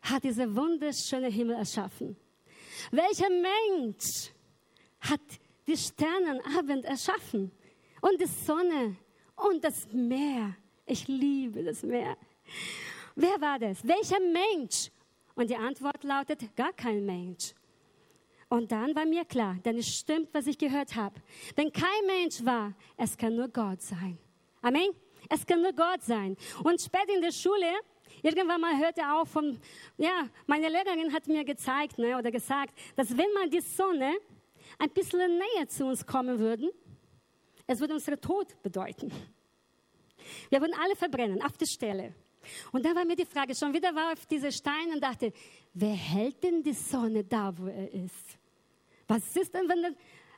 hat 0.00 0.24
diesen 0.24 0.56
wunderschönen 0.56 1.30
Himmel 1.30 1.56
erschaffen? 1.56 2.16
Welcher 2.90 3.28
Mensch 3.28 4.30
hat 5.00 5.20
die 5.66 5.76
Sternenabend 5.76 6.84
erschaffen? 6.84 7.52
Und 8.00 8.20
die 8.20 8.26
Sonne 8.26 8.96
und 9.36 9.62
das 9.62 9.86
Meer. 9.92 10.56
Ich 10.90 11.06
liebe 11.06 11.62
das 11.62 11.82
Meer. 11.82 12.16
Wer 13.14 13.40
war 13.40 13.58
das? 13.58 13.86
Welcher 13.86 14.20
Mensch? 14.20 14.90
Und 15.34 15.50
die 15.50 15.56
Antwort 15.56 16.02
lautet, 16.02 16.56
gar 16.56 16.72
kein 16.72 17.04
Mensch. 17.04 17.52
Und 18.48 18.72
dann 18.72 18.96
war 18.96 19.04
mir 19.04 19.26
klar, 19.26 19.56
denn 19.62 19.76
es 19.76 19.94
stimmt, 19.94 20.30
was 20.32 20.46
ich 20.46 20.56
gehört 20.56 20.96
habe. 20.96 21.14
Wenn 21.54 21.70
kein 21.70 22.06
Mensch 22.06 22.42
war, 22.42 22.72
es 22.96 23.16
kann 23.16 23.36
nur 23.36 23.48
Gott 23.48 23.82
sein. 23.82 24.16
Amen. 24.62 24.90
Es 25.28 25.44
kann 25.44 25.60
nur 25.60 25.72
Gott 25.72 26.02
sein. 26.02 26.36
Und 26.64 26.80
später 26.80 27.14
in 27.14 27.20
der 27.20 27.32
Schule, 27.32 27.70
irgendwann 28.22 28.60
mal 28.60 28.78
hörte 28.78 29.02
auch 29.12 29.26
von, 29.26 29.60
ja, 29.98 30.26
meine 30.46 30.70
Lehrerin 30.70 31.12
hat 31.12 31.26
mir 31.26 31.44
gezeigt 31.44 31.98
ne, 31.98 32.16
oder 32.16 32.30
gesagt, 32.30 32.72
dass 32.96 33.10
wenn 33.10 33.30
mal 33.34 33.50
die 33.50 33.60
Sonne 33.60 34.14
ein 34.78 34.90
bisschen 34.90 35.36
näher 35.36 35.68
zu 35.68 35.84
uns 35.84 36.06
kommen 36.06 36.38
würde, 36.38 36.72
es 37.66 37.78
würde 37.78 37.92
unseren 37.92 38.18
Tod 38.18 38.60
bedeuten. 38.62 39.12
Wir 40.50 40.60
würden 40.60 40.74
alle 40.82 40.96
verbrennen, 40.96 41.42
auf 41.42 41.56
der 41.56 41.66
Stelle. 41.66 42.14
Und 42.72 42.84
da 42.84 42.94
war 42.94 43.04
mir 43.04 43.16
die 43.16 43.26
Frage, 43.26 43.54
schon 43.54 43.72
wieder 43.72 43.94
war 43.94 44.12
auf 44.12 44.26
diese 44.26 44.50
Steine 44.52 44.94
und 44.94 45.02
dachte, 45.02 45.32
wer 45.74 45.94
hält 45.94 46.42
denn 46.42 46.62
die 46.62 46.72
Sonne 46.72 47.24
da, 47.24 47.52
wo 47.56 47.66
er 47.66 47.92
ist? 47.92 48.38
Was 49.06 49.36
ist 49.36 49.54
denn, 49.54 49.68
wenn, 49.68 49.96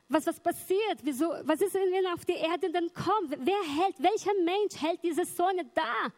was, 0.09 0.25
was 0.25 0.39
passiert? 0.39 0.99
Wieso, 1.03 1.29
was 1.43 1.61
ist 1.61 1.75
denn, 1.75 1.91
wenn 1.91 2.05
er 2.05 2.13
auf 2.13 2.25
die 2.25 2.33
Erde 2.33 2.71
dann 2.71 2.91
kommt? 2.93 3.37
Wer 3.37 3.83
hält, 3.83 3.95
welcher 3.99 4.33
Mensch 4.43 4.81
hält 4.81 5.03
diese 5.03 5.25
Sonne 5.25 5.65
da? 5.73 6.11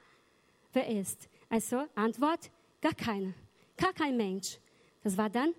Wer 0.72 0.88
ist? 0.88 1.30
Also, 1.50 1.86
Antwort, 1.96 2.52
gar 2.82 2.94
keiner. 2.94 3.34
Gar 3.78 3.94
kein 3.94 4.18
Mensch. 4.18 4.58
Das 5.04 5.18
war 5.18 5.30
dann 5.30 5.54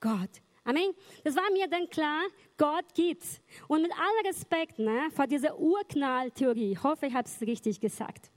Gott. 0.00 0.30
Amen. 0.70 0.94
Das 1.24 1.34
war 1.34 1.50
mir 1.50 1.66
dann 1.66 1.90
klar, 1.90 2.22
Gott 2.56 2.94
gibt's. 2.94 3.40
Und 3.66 3.82
mit 3.82 3.90
allem 3.90 4.26
Respekt 4.26 4.78
ne, 4.78 5.08
vor 5.10 5.26
dieser 5.26 5.58
Urknalltheorie, 5.58 6.72
ich 6.72 6.82
hoffe, 6.84 7.06
ich 7.06 7.14
habe 7.14 7.26
es 7.26 7.40
richtig 7.40 7.80
gesagt. 7.80 8.30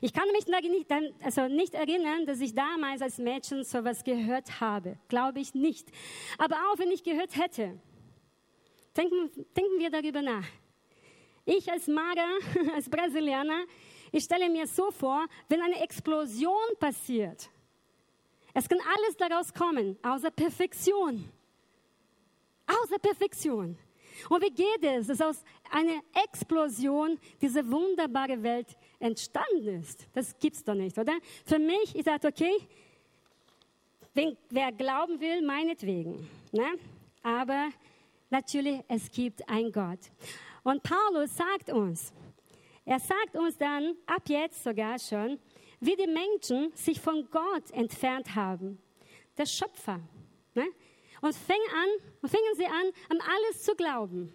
Ich 0.00 0.14
kann 0.14 0.24
mich 0.32 0.46
nicht, 0.46 0.90
also 1.22 1.46
nicht 1.46 1.74
erinnern, 1.74 2.24
dass 2.24 2.40
ich 2.40 2.54
damals 2.54 3.02
als 3.02 3.18
Mädchen 3.18 3.64
sowas 3.64 4.02
gehört 4.02 4.62
habe. 4.62 4.96
Glaube 5.08 5.40
ich 5.40 5.52
nicht. 5.52 5.86
Aber 6.38 6.54
auch 6.54 6.78
wenn 6.78 6.90
ich 6.90 7.02
gehört 7.02 7.36
hätte, 7.36 7.78
denken, 8.96 9.30
denken 9.54 9.78
wir 9.78 9.90
darüber 9.90 10.22
nach. 10.22 10.46
Ich 11.44 11.70
als 11.70 11.86
Mager, 11.86 12.28
als 12.74 12.88
Brasilianer, 12.88 13.64
ich 14.10 14.24
stelle 14.24 14.48
mir 14.48 14.66
so 14.66 14.90
vor, 14.90 15.26
wenn 15.50 15.60
eine 15.60 15.82
Explosion 15.82 16.78
passiert, 16.80 17.50
es 18.54 18.68
kann 18.68 18.78
alles 18.78 19.16
daraus 19.18 19.52
kommen, 19.52 19.98
außer 20.02 20.30
Perfektion. 20.30 21.30
Außer 22.66 22.98
Perfektion. 22.98 23.76
Und 24.28 24.42
wie 24.42 24.50
geht 24.50 24.82
es, 24.82 25.08
dass 25.08 25.20
aus 25.20 25.44
einer 25.70 26.00
Explosion 26.24 27.18
diese 27.40 27.68
wunderbare 27.70 28.42
Welt 28.42 28.76
entstanden 28.98 29.80
ist? 29.80 30.06
Das 30.12 30.38
gibt's 30.38 30.62
doch 30.62 30.74
nicht, 30.74 30.96
oder? 30.98 31.14
Für 31.44 31.58
mich, 31.58 31.94
ich 31.94 32.04
sage, 32.04 32.28
okay, 32.28 32.56
wenn, 34.14 34.36
wer 34.50 34.70
glauben 34.72 35.20
will, 35.20 35.42
meinetwegen. 35.42 36.28
Ne? 36.52 36.78
Aber 37.22 37.70
natürlich, 38.30 38.80
es 38.88 39.10
gibt 39.10 39.46
einen 39.48 39.72
Gott. 39.72 39.98
Und 40.62 40.82
Paulus 40.82 41.36
sagt 41.36 41.70
uns, 41.70 42.12
er 42.84 43.00
sagt 43.00 43.34
uns 43.34 43.56
dann, 43.56 43.96
ab 44.06 44.22
jetzt 44.28 44.62
sogar 44.62 44.98
schon, 44.98 45.38
wie 45.80 45.96
die 45.96 46.06
Menschen 46.06 46.72
sich 46.74 47.00
von 47.00 47.28
Gott 47.30 47.70
entfernt 47.72 48.34
haben. 48.34 48.78
Der 49.36 49.46
Schöpfer. 49.46 50.00
Und 51.24 51.34
fingen 51.34 51.70
an, 51.72 52.28
fingen 52.28 52.54
sie 52.54 52.66
an, 52.66 52.92
an 53.08 53.18
alles 53.18 53.62
zu 53.62 53.74
glauben, 53.74 54.30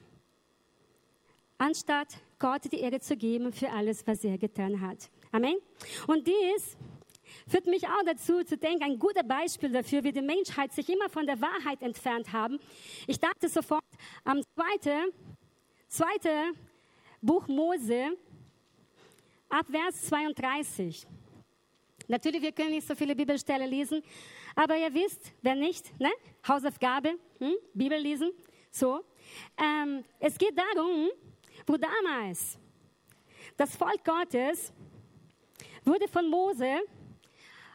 anstatt 1.60 2.18
Gott 2.40 2.64
die 2.72 2.80
Ehre 2.80 3.00
zu 3.00 3.16
geben 3.16 3.54
für 3.54 3.70
alles, 3.70 4.08
was 4.08 4.24
er 4.24 4.40
getan 4.40 4.82
hat. 4.82 5.08
Amen. 5.32 5.58
Und 6.08 6.26
dies 6.26 6.76
führt 7.48 7.68
mich 7.68 7.86
auch 7.86 8.02
dazu 8.08 8.44
zu 8.44 8.58
denken, 8.58 8.86
ein 8.86 8.98
guter 8.98 9.22
Beispiel 9.22 9.72
dafür, 9.72 10.04
wie 10.04 10.12
die 10.12 10.24
Menschheit 10.24 10.74
sich 10.74 10.90
immer 10.90 11.10
von 11.10 11.28
der 11.28 11.40
Wahrheit 11.40 11.80
entfernt 11.84 12.34
haben. 12.34 12.60
Ich 13.06 13.20
dachte 13.20 13.48
sofort 13.50 13.84
am 14.24 14.42
zweiten, 14.56 15.14
zweite 15.90 16.54
Buch 17.22 17.48
Mose, 17.48 18.18
ab 19.48 19.68
Vers 19.70 20.08
32. 20.08 21.06
Natürlich, 22.08 22.42
wir 22.42 22.52
können 22.52 22.72
nicht 22.72 22.88
so 22.88 22.96
viele 22.96 23.16
Bibelstellen 23.16 23.70
lesen, 23.70 24.02
aber 24.60 24.76
ihr 24.76 24.94
wisst, 24.94 25.32
wer 25.42 25.56
nicht, 25.56 25.98
ne? 26.02 26.12
Hausaufgabe, 26.46 27.18
hm? 27.38 27.56
Bibel 27.74 27.98
lesen, 27.98 28.32
so. 28.70 29.00
Ähm, 29.58 30.04
es 30.20 30.38
geht 30.38 30.54
darum, 30.58 31.08
wo 31.66 31.78
damals 31.78 32.60
das 33.56 33.78
Volk 33.78 34.04
Gottes 34.04 34.74
wurde 35.86 36.10
von 36.10 36.30
Mose 36.30 36.82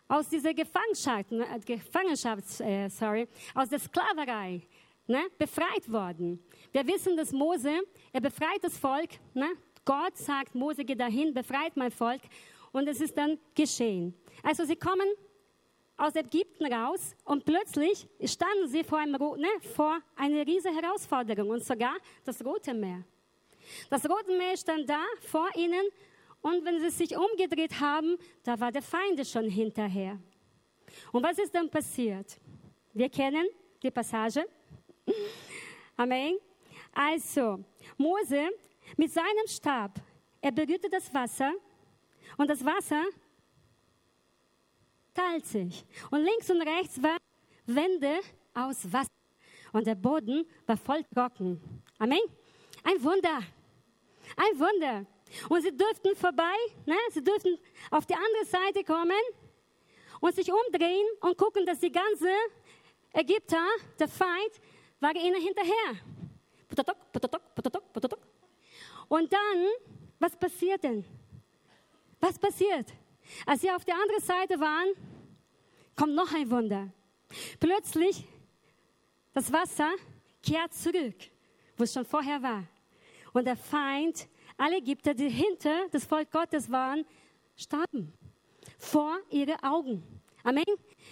aus 0.09 0.29
dieser 0.29 0.53
Gefangenschaft, 0.53 1.33
äh, 1.33 1.59
Gefangenschaft 1.65 2.61
äh, 2.61 2.91
sorry, 2.91 3.29
aus 3.55 3.71
der 3.71 3.79
Sklaverei 3.79 4.61
ne, 5.07 5.25
befreit 5.39 5.91
worden. 5.91 6.45
Wir 6.71 6.87
wissen, 6.87 7.17
dass 7.17 7.33
Mose, 7.33 7.81
er 8.13 8.21
befreit 8.21 8.63
das 8.63 8.77
Volk. 8.77 9.09
Ne? 9.33 9.57
Gott 9.87 10.19
sagt, 10.19 10.55
Mose, 10.55 10.85
geh 10.85 10.95
dahin, 10.95 11.33
befreit 11.33 11.79
mein 11.79 11.91
Volk. 11.91 12.21
Und 12.73 12.87
es 12.89 13.01
ist 13.01 13.17
dann 13.17 13.39
geschehen. 13.55 14.13
Also 14.43 14.67
sie 14.67 14.77
kommen 14.77 15.07
aus 15.97 16.15
Ägypten 16.17 16.73
raus 16.73 17.15
und 17.25 17.45
plötzlich 17.45 18.09
standen 18.25 18.69
sie 18.69 18.83
vor, 18.83 18.99
einem, 18.99 19.13
ne, 19.13 19.49
vor 19.75 19.99
einer 20.17 20.47
riesigen 20.47 20.75
Herausforderung 20.75 21.51
und 21.51 21.65
sogar 21.65 21.97
das 22.25 22.45
Rote 22.45 22.75
Meer. 22.75 23.05
Das 23.89 24.05
Rote 24.09 24.37
Meer 24.37 24.57
stand 24.57 24.89
da 24.89 25.03
vor 25.21 25.49
ihnen 25.55 25.87
und 26.41 26.65
wenn 26.65 26.81
sie 26.81 26.91
sich 26.91 27.17
umgedreht 27.17 27.81
haben, 27.81 28.17
da 28.43 28.59
war 28.59 28.71
der 28.71 28.83
Feind 28.83 29.27
schon 29.27 29.49
hinterher. 29.49 30.19
Und 31.13 31.23
was 31.23 31.39
ist 31.39 31.55
dann 31.55 31.71
passiert? 31.71 32.39
Wir 32.93 33.09
kennen 33.09 33.47
die 33.83 33.91
Passage. 33.91 34.47
Amen. 35.97 36.39
Also, 36.93 37.65
Mose 37.97 38.51
mit 38.97 39.13
seinem 39.13 39.47
Stab, 39.47 40.01
er 40.41 40.53
berührte 40.53 40.89
das 40.91 41.13
Wasser 41.13 41.53
und 42.37 42.49
das 42.51 42.65
Wasser 42.65 43.03
teilt 45.15 45.47
sich. 45.47 45.85
Und 46.11 46.23
links 46.25 46.51
und 46.51 46.61
rechts 46.63 47.03
waren 47.03 47.19
Wände 47.67 48.21
aus 48.53 48.93
Wasser. 48.93 49.09
Und 49.73 49.87
der 49.87 49.95
Boden 49.95 50.47
war 50.67 50.77
voll 50.77 51.03
trocken. 51.13 51.61
Amen. 51.99 52.21
Ein 52.83 53.03
Wunder. 53.03 53.41
Ein 54.37 54.59
Wunder. 54.59 55.07
Und 55.49 55.63
sie 55.63 55.77
dürften 55.77 56.15
vorbei, 56.15 56.55
ne? 56.87 56.97
sie 57.11 57.23
dürften 57.23 57.59
auf 57.91 58.07
die 58.07 58.15
andere 58.15 58.45
Seite 58.45 58.85
kommen 58.85 59.23
und 60.21 60.35
sich 60.35 60.51
umdrehen 60.51 61.07
und 61.21 61.37
gucken, 61.37 61.67
dass 61.67 61.81
die 61.81 61.91
ganze 61.91 62.29
Ägypter, 63.13 63.65
der 63.99 64.09
Feind, 64.09 64.61
war 65.01 65.15
ihnen 65.15 65.41
hinterher. 65.41 66.01
Und 69.09 69.33
dann, 69.33 69.67
was 70.19 70.37
passiert 70.37 70.83
denn? 70.83 71.05
Was 72.21 72.39
passiert? 72.39 72.87
Als 73.47 73.61
sie 73.61 73.71
auf 73.71 73.85
der 73.85 73.95
anderen 73.95 74.23
Seite 74.23 74.61
waren, 74.61 74.89
kommt 75.97 76.15
noch 76.15 76.33
ein 76.33 76.51
Wunder. 76.51 76.89
Plötzlich, 77.59 78.25
das 79.33 79.53
Wasser 79.53 79.91
kehrt 80.43 80.75
zurück, 80.75 81.17
wo 81.77 81.85
es 81.85 81.93
schon 81.93 82.05
vorher 82.05 82.43
war. 82.43 82.65
Und 83.33 83.47
der 83.47 83.57
Feind, 83.57 84.29
alle 84.57 84.77
Ägypter, 84.77 85.15
die 85.15 85.29
hinter 85.29 85.89
das 85.91 86.05
Volk 86.05 86.31
Gottes 86.31 86.71
waren, 86.71 87.05
starben 87.57 88.13
vor 88.79 89.19
ihren 89.31 89.61
Augen. 89.63 90.03
Amen. 90.43 90.65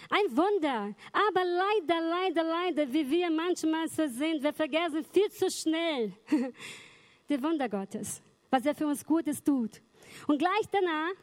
Ein 0.09 0.37
Wunder. 0.37 0.95
Aber 1.11 1.43
leider, 1.43 2.01
leider, 2.01 2.43
leider, 2.43 2.93
wie 2.93 3.09
wir 3.09 3.31
manchmal 3.31 3.87
so 3.87 4.07
sind, 4.07 4.43
wir 4.43 4.53
vergessen 4.53 5.03
viel 5.11 5.29
zu 5.31 5.49
schnell 5.49 6.13
die 7.29 7.41
Wunder 7.41 7.67
Gottes, 7.67 8.21
was 8.49 8.65
er 8.65 8.75
für 8.75 8.87
uns 8.87 9.03
Gutes 9.03 9.43
tut. 9.43 9.81
Und 10.27 10.37
gleich 10.37 10.67
danach 10.71 11.13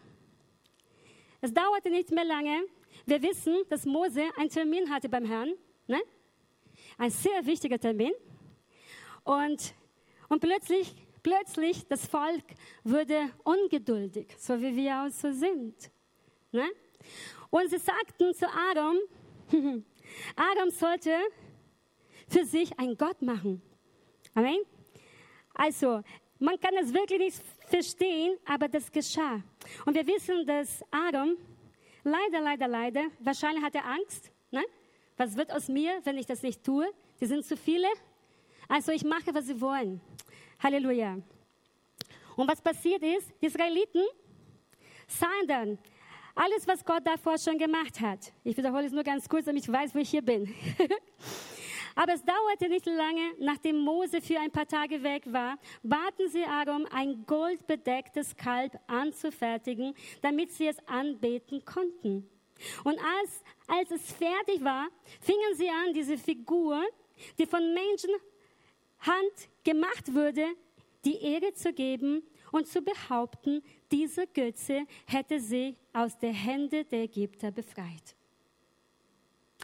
es 1.40 1.52
dauerte 1.52 1.90
nicht 1.90 2.10
mehr 2.10 2.24
lange. 2.24 2.64
Wir 3.06 3.22
wissen, 3.22 3.56
dass 3.68 3.86
Mose 3.86 4.22
einen 4.36 4.50
Termin 4.50 4.90
hatte 4.90 5.08
beim 5.08 5.24
Herrn. 5.24 5.54
Ne? 5.86 6.00
Ein 6.98 7.10
sehr 7.10 7.44
wichtiger 7.46 7.78
Termin. 7.78 8.12
Und, 9.24 9.74
und 10.28 10.40
plötzlich, 10.40 10.94
plötzlich, 11.22 11.86
das 11.88 12.06
Volk 12.06 12.44
wurde 12.84 13.30
ungeduldig, 13.44 14.34
so 14.38 14.60
wie 14.60 14.74
wir 14.76 15.02
auch 15.02 15.10
so 15.10 15.32
sind. 15.32 15.90
Ne? 16.52 16.68
Und 17.50 17.70
sie 17.70 17.78
sagten 17.78 18.34
zu 18.34 18.46
Adam, 18.70 18.98
Adam 20.36 20.70
sollte 20.70 21.16
für 22.28 22.44
sich 22.44 22.78
einen 22.78 22.96
Gott 22.96 23.22
machen. 23.22 23.62
Amen. 24.34 24.60
Also, 25.54 26.02
man 26.38 26.58
kann 26.60 26.74
es 26.80 26.94
wirklich 26.94 27.18
nicht 27.18 27.42
verstehen, 27.70 28.36
aber 28.44 28.68
das 28.68 28.90
geschah. 28.90 29.42
Und 29.86 29.94
wir 29.94 30.06
wissen, 30.06 30.46
dass 30.46 30.84
Adam, 30.90 31.36
leider, 32.04 32.40
leider, 32.40 32.68
leider, 32.68 33.02
wahrscheinlich 33.20 33.62
hat 33.62 33.74
er 33.74 33.86
Angst. 33.86 34.30
Ne? 34.50 34.62
Was 35.16 35.36
wird 35.36 35.52
aus 35.52 35.68
mir, 35.68 36.00
wenn 36.04 36.18
ich 36.18 36.26
das 36.26 36.42
nicht 36.42 36.62
tue? 36.64 36.86
Die 37.20 37.26
sind 37.26 37.44
zu 37.44 37.56
viele. 37.56 37.88
Also 38.68 38.92
ich 38.92 39.04
mache, 39.04 39.32
was 39.32 39.46
sie 39.46 39.60
wollen. 39.60 40.00
Halleluja. 40.62 41.18
Und 42.36 42.48
was 42.48 42.60
passiert 42.60 43.02
ist, 43.02 43.32
die 43.40 43.46
Israeliten 43.46 44.02
sahen 45.06 45.46
dann, 45.46 45.78
Alles, 46.34 46.66
was 46.66 46.84
Gott 46.84 47.06
davor 47.06 47.36
schon 47.38 47.58
gemacht 47.58 48.00
hat. 48.00 48.32
Ich 48.44 48.56
wiederhole 48.56 48.86
es 48.86 48.92
nur 48.92 49.02
ganz 49.02 49.28
kurz, 49.28 49.46
damit 49.46 49.64
ich 49.64 49.72
weiß, 49.72 49.94
wo 49.94 49.98
ich 49.98 50.10
hier 50.10 50.22
bin. 50.22 50.54
Aber 51.94 52.14
es 52.14 52.24
dauerte 52.24 52.68
nicht 52.68 52.86
lange, 52.86 53.32
nachdem 53.38 53.78
Mose 53.78 54.20
für 54.20 54.38
ein 54.38 54.50
paar 54.50 54.66
Tage 54.66 55.02
weg 55.02 55.24
war, 55.26 55.58
baten 55.82 56.28
sie 56.28 56.44
Aaron, 56.44 56.86
ein 56.86 57.24
goldbedecktes 57.26 58.36
Kalb 58.36 58.78
anzufertigen, 58.86 59.94
damit 60.22 60.52
sie 60.52 60.68
es 60.68 60.78
anbeten 60.86 61.64
konnten. 61.64 62.28
Und 62.84 62.98
als, 62.98 63.42
als 63.66 63.90
es 63.90 64.12
fertig 64.12 64.62
war, 64.62 64.88
fingen 65.20 65.54
sie 65.54 65.68
an, 65.68 65.94
diese 65.94 66.18
Figur, 66.18 66.82
die 67.38 67.46
von 67.46 67.74
Menschenhand 67.74 69.48
gemacht 69.64 70.14
wurde, 70.14 70.46
die 71.04 71.22
Ehre 71.22 71.52
zu 71.54 71.72
geben 71.72 72.22
und 72.52 72.66
zu 72.66 72.82
behaupten, 72.82 73.62
diese 73.90 74.26
Götze 74.26 74.86
hätte 75.06 75.40
sie 75.40 75.76
aus 75.92 76.18
der 76.18 76.32
Hände 76.32 76.84
der 76.84 77.04
Ägypter 77.04 77.50
befreit. 77.50 78.14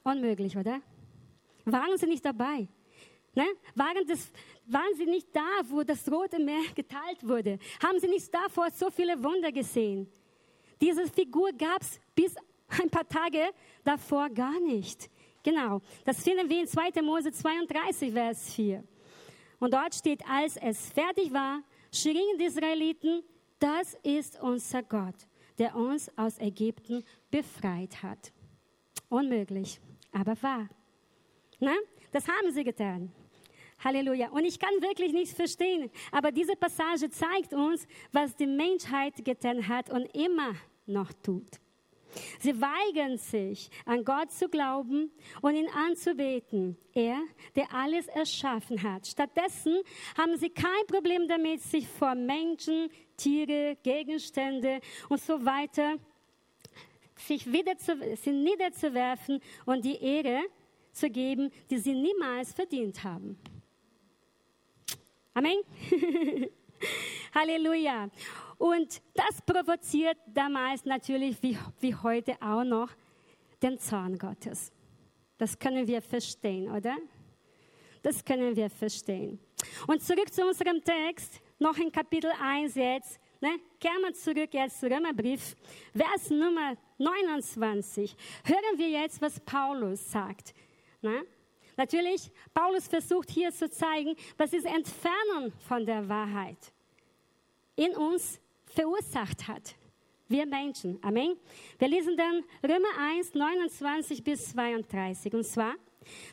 Unmöglich, 0.02 0.56
oder? 0.56 0.80
Waren 1.66 1.98
sie 1.98 2.06
nicht 2.06 2.24
dabei? 2.24 2.68
Ne? 3.34 3.44
Waren, 3.74 4.06
das, 4.06 4.30
waren 4.66 4.94
sie 4.96 5.04
nicht 5.04 5.28
da, 5.32 5.60
wo 5.64 5.82
das 5.82 6.10
Rote 6.10 6.38
Meer 6.38 6.62
geteilt 6.74 7.22
wurde? 7.22 7.58
Haben 7.82 8.00
sie 8.00 8.08
nicht 8.08 8.32
davor 8.32 8.70
so 8.70 8.90
viele 8.90 9.22
Wunder 9.22 9.52
gesehen? 9.52 10.08
Diese 10.80 11.06
Figur 11.08 11.52
gab 11.52 11.82
es 11.82 12.00
bis 12.14 12.34
ein 12.68 12.88
paar 12.88 13.08
Tage 13.08 13.50
davor 13.84 14.30
gar 14.30 14.58
nicht. 14.60 15.10
Genau, 15.42 15.80
das 16.04 16.22
finden 16.22 16.48
wir 16.48 16.60
in 16.60 16.66
2. 16.66 17.02
Mose 17.02 17.30
32, 17.30 18.12
Vers 18.12 18.54
4. 18.54 18.82
Und 19.58 19.74
dort 19.74 19.94
steht, 19.94 20.22
als 20.28 20.56
es 20.56 20.90
fertig 20.90 21.32
war, 21.32 21.62
schrien 21.92 22.38
die 22.38 22.44
Israeliten, 22.44 23.22
das 23.58 23.96
ist 24.02 24.40
unser 24.40 24.82
Gott, 24.82 25.14
der 25.58 25.74
uns 25.74 26.10
aus 26.16 26.38
Ägypten 26.38 27.04
befreit 27.30 28.02
hat. 28.02 28.32
Unmöglich, 29.08 29.80
aber 30.12 30.40
wahr. 30.42 30.68
Na, 31.58 31.74
das 32.12 32.26
haben 32.28 32.50
sie 32.52 32.64
getan. 32.64 33.12
Halleluja. 33.82 34.30
Und 34.30 34.44
ich 34.44 34.58
kann 34.58 34.70
wirklich 34.80 35.12
nichts 35.12 35.34
verstehen, 35.34 35.90
aber 36.10 36.32
diese 36.32 36.56
Passage 36.56 37.10
zeigt 37.10 37.52
uns, 37.52 37.86
was 38.12 38.34
die 38.34 38.46
Menschheit 38.46 39.24
getan 39.24 39.66
hat 39.68 39.90
und 39.90 40.06
immer 40.14 40.54
noch 40.86 41.12
tut. 41.22 41.60
Sie 42.38 42.58
weigern 42.58 43.18
sich, 43.18 43.70
an 43.84 44.04
Gott 44.04 44.32
zu 44.32 44.48
glauben 44.48 45.10
und 45.42 45.54
ihn 45.54 45.68
anzubeten. 45.68 46.76
Er, 46.94 47.18
der 47.54 47.72
alles 47.74 48.06
erschaffen 48.08 48.82
hat. 48.82 49.06
Stattdessen 49.06 49.80
haben 50.16 50.36
sie 50.38 50.48
kein 50.48 50.86
Problem 50.86 51.28
damit, 51.28 51.60
sich 51.60 51.86
vor 51.86 52.14
Menschen, 52.14 52.88
Tiere, 53.16 53.76
Gegenstände 53.82 54.80
und 55.10 55.20
so 55.20 55.44
weiter 55.44 55.96
sich 57.18 57.50
wieder 57.50 57.76
zu, 57.78 57.98
sie 58.16 58.32
niederzuwerfen 58.32 59.40
und 59.64 59.84
die 59.84 59.96
Ehre 60.02 60.42
zu 60.96 61.10
geben, 61.10 61.50
die 61.70 61.78
sie 61.78 61.94
niemals 61.94 62.52
verdient 62.52 63.02
haben. 63.04 63.38
Amen. 65.34 65.58
Halleluja. 67.34 68.08
Und 68.58 69.02
das 69.14 69.42
provoziert 69.44 70.16
damals 70.26 70.84
natürlich 70.84 71.42
wie, 71.42 71.58
wie 71.80 71.94
heute 71.94 72.40
auch 72.40 72.64
noch 72.64 72.90
den 73.62 73.78
Zorn 73.78 74.16
Gottes. 74.16 74.72
Das 75.36 75.58
können 75.58 75.86
wir 75.86 76.00
verstehen, 76.00 76.70
oder? 76.70 76.96
Das 78.02 78.24
können 78.24 78.56
wir 78.56 78.70
verstehen. 78.70 79.38
Und 79.86 80.02
zurück 80.02 80.32
zu 80.32 80.46
unserem 80.46 80.82
Text, 80.82 81.40
noch 81.58 81.76
in 81.76 81.92
Kapitel 81.92 82.30
1 82.40 82.74
jetzt. 82.74 83.20
Ne? 83.40 83.58
Kehren 83.78 84.02
wir 84.02 84.14
zurück 84.14 84.52
jetzt 84.52 84.80
zu 84.80 84.86
Römerbrief, 84.86 85.54
Vers 85.94 86.30
Nummer 86.30 86.76
29. 86.98 88.16
Hören 88.44 88.78
wir 88.78 88.88
jetzt, 88.88 89.20
was 89.20 89.38
Paulus 89.40 90.10
sagt. 90.10 90.54
Ne? 91.02 91.24
Natürlich, 91.76 92.30
Paulus 92.54 92.88
versucht 92.88 93.30
hier 93.30 93.52
zu 93.52 93.68
zeigen, 93.68 94.16
was 94.36 94.52
ist 94.52 94.64
Entfernung 94.64 95.52
von 95.68 95.84
der 95.84 96.08
Wahrheit 96.08 96.72
in 97.76 97.94
uns 97.94 98.40
verursacht 98.64 99.46
hat. 99.46 99.74
Wir 100.28 100.46
Menschen. 100.46 100.98
Amen. 101.02 101.36
Wir 101.78 101.88
lesen 101.88 102.16
dann 102.16 102.42
Römer 102.62 102.88
1, 102.98 103.34
29 103.34 104.24
bis 104.24 104.50
32. 104.50 105.34
Und 105.34 105.44
zwar, 105.44 105.74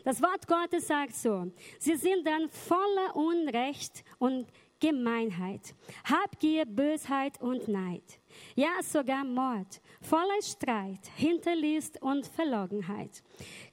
das 0.03 0.21
Wort 0.21 0.47
Gottes 0.47 0.87
sagt 0.87 1.13
so, 1.13 1.51
sie 1.77 1.95
sind 1.95 2.25
dann 2.25 2.49
voller 2.49 3.15
Unrecht 3.15 4.03
und 4.17 4.47
Gemeinheit, 4.79 5.75
Habgier, 6.03 6.65
Bösheit 6.65 7.39
und 7.39 7.67
Neid. 7.67 8.19
Ja, 8.55 8.81
sogar 8.81 9.23
Mord, 9.23 9.79
voller 10.01 10.41
Streit, 10.41 11.05
Hinterlist 11.15 12.01
und 12.01 12.25
Verlogenheit. 12.27 13.23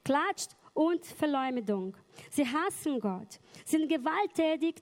Klatscht 0.05 0.55
und 0.81 1.05
Verleumdung. 1.05 1.95
Sie 2.31 2.47
hassen 2.47 3.01
Gott, 3.01 3.39
sind 3.67 3.89
gewalttätig, 3.89 4.77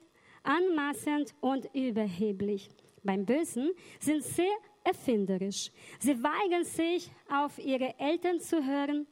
anmaßend 0.44 1.34
und 1.40 1.68
überheblich 1.74 2.70
beim 3.08 3.24
Bösen 3.24 3.72
sind 3.98 4.22
sehr 4.22 4.56
erfinderisch. 4.84 5.70
Sie 5.98 6.22
weigern 6.22 6.64
sich, 6.64 7.10
auf 7.30 7.58
ihre 7.58 7.98
Eltern 7.98 8.38
zu 8.38 8.64
hören, 8.64 9.06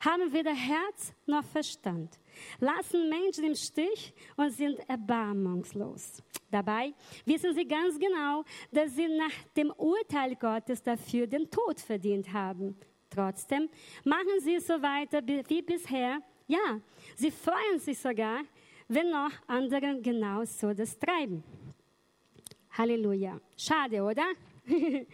haben 0.00 0.32
weder 0.32 0.54
Herz 0.54 1.12
noch 1.26 1.44
Verstand, 1.44 2.18
lassen 2.58 3.08
Menschen 3.08 3.44
im 3.44 3.54
Stich 3.54 4.14
und 4.36 4.50
sind 4.50 4.78
erbarmungslos. 4.88 6.22
Dabei 6.50 6.92
wissen 7.24 7.54
sie 7.54 7.66
ganz 7.66 7.98
genau, 7.98 8.42
dass 8.70 8.94
sie 8.94 9.08
nach 9.08 9.34
dem 9.56 9.70
Urteil 9.70 10.34
Gottes 10.36 10.82
dafür 10.82 11.26
den 11.26 11.50
Tod 11.50 11.80
verdient 11.80 12.32
haben. 12.32 12.76
Trotzdem 13.10 13.68
machen 14.04 14.40
sie 14.40 14.58
so 14.58 14.80
weiter 14.80 15.20
wie 15.26 15.62
bisher. 15.62 16.22
Ja, 16.46 16.80
sie 17.16 17.30
freuen 17.30 17.78
sich 17.78 17.98
sogar, 17.98 18.42
wenn 18.88 19.10
noch 19.10 19.32
andere 19.46 20.00
genau 20.00 20.44
so 20.44 20.72
das 20.72 20.98
treiben. 20.98 21.42
Halleluja. 22.72 23.40
Schade, 23.56 24.02
oder? 24.02 24.24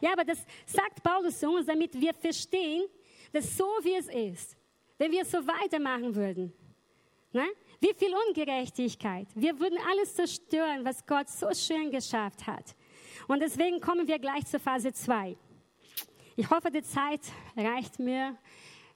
ja, 0.00 0.12
aber 0.12 0.24
das 0.24 0.44
sagt 0.66 1.02
Paulus 1.02 1.42
uns, 1.42 1.66
damit 1.66 1.98
wir 2.00 2.14
verstehen, 2.14 2.84
dass 3.32 3.56
so 3.56 3.64
wie 3.82 3.94
es 3.94 4.08
ist, 4.08 4.56
wenn 4.98 5.10
wir 5.10 5.24
so 5.24 5.38
weitermachen 5.38 6.14
würden, 6.14 6.52
ne? 7.32 7.46
wie 7.80 7.94
viel 7.94 8.14
Ungerechtigkeit, 8.28 9.26
wir 9.34 9.58
würden 9.58 9.78
alles 9.90 10.14
zerstören, 10.14 10.84
was 10.84 11.04
Gott 11.04 11.28
so 11.28 11.52
schön 11.52 11.90
geschafft 11.90 12.46
hat. 12.46 12.74
Und 13.28 13.40
deswegen 13.40 13.80
kommen 13.80 14.06
wir 14.06 14.18
gleich 14.18 14.46
zur 14.46 14.60
Phase 14.60 14.92
2. 14.92 15.36
Ich 16.36 16.50
hoffe, 16.50 16.70
die 16.70 16.82
Zeit 16.82 17.20
reicht 17.56 17.98
mir. 17.98 18.36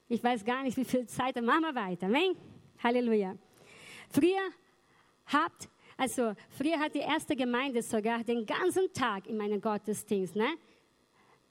Ich 0.09 0.23
weiß 0.23 0.45
gar 0.45 0.63
nicht, 0.63 0.77
wie 0.77 0.85
viel 0.85 1.07
Zeit, 1.07 1.37
dann 1.37 1.45
machen 1.45 1.63
wir 1.63 1.75
weiter. 1.75 2.07
Amen. 2.07 2.35
Halleluja. 2.83 3.35
Früher 4.11 4.51
habt 5.27 5.69
also 5.99 6.33
früher 6.51 6.79
hat 6.79 6.95
die 6.95 7.01
erste 7.01 7.35
Gemeinde 7.35 7.83
sogar 7.83 8.23
den 8.23 8.47
ganzen 8.47 8.93
Tag 8.93 9.27
in 9.27 9.37
meinem 9.37 9.61
Gottesdienst, 9.61 10.37
ne? 10.37 10.51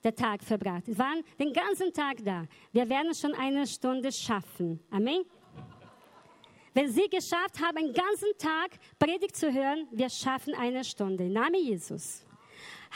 Der 0.01 0.15
Tag 0.15 0.41
verbracht. 0.41 0.85
Sie 0.85 0.97
waren 0.97 1.21
den 1.37 1.51
ganzen 1.51 1.91
Tag 1.91 2.23
da. 2.23 2.45
Wir 2.71 2.87
werden 2.87 3.13
schon 3.13 3.33
eine 3.33 3.67
Stunde 3.67 4.09
schaffen. 4.09 4.79
Amen. 4.89 5.25
Wenn 6.73 6.89
Sie 6.89 7.09
geschafft 7.09 7.59
haben, 7.61 7.77
einen 7.77 7.93
ganzen 7.93 8.29
Tag 8.37 8.79
Predigt 8.97 9.35
zu 9.35 9.51
hören, 9.51 9.85
wir 9.91 10.09
schaffen 10.09 10.53
eine 10.53 10.85
Stunde. 10.85 11.25
Im 11.25 11.33
Namen 11.33 11.61
Jesus. 11.61 12.26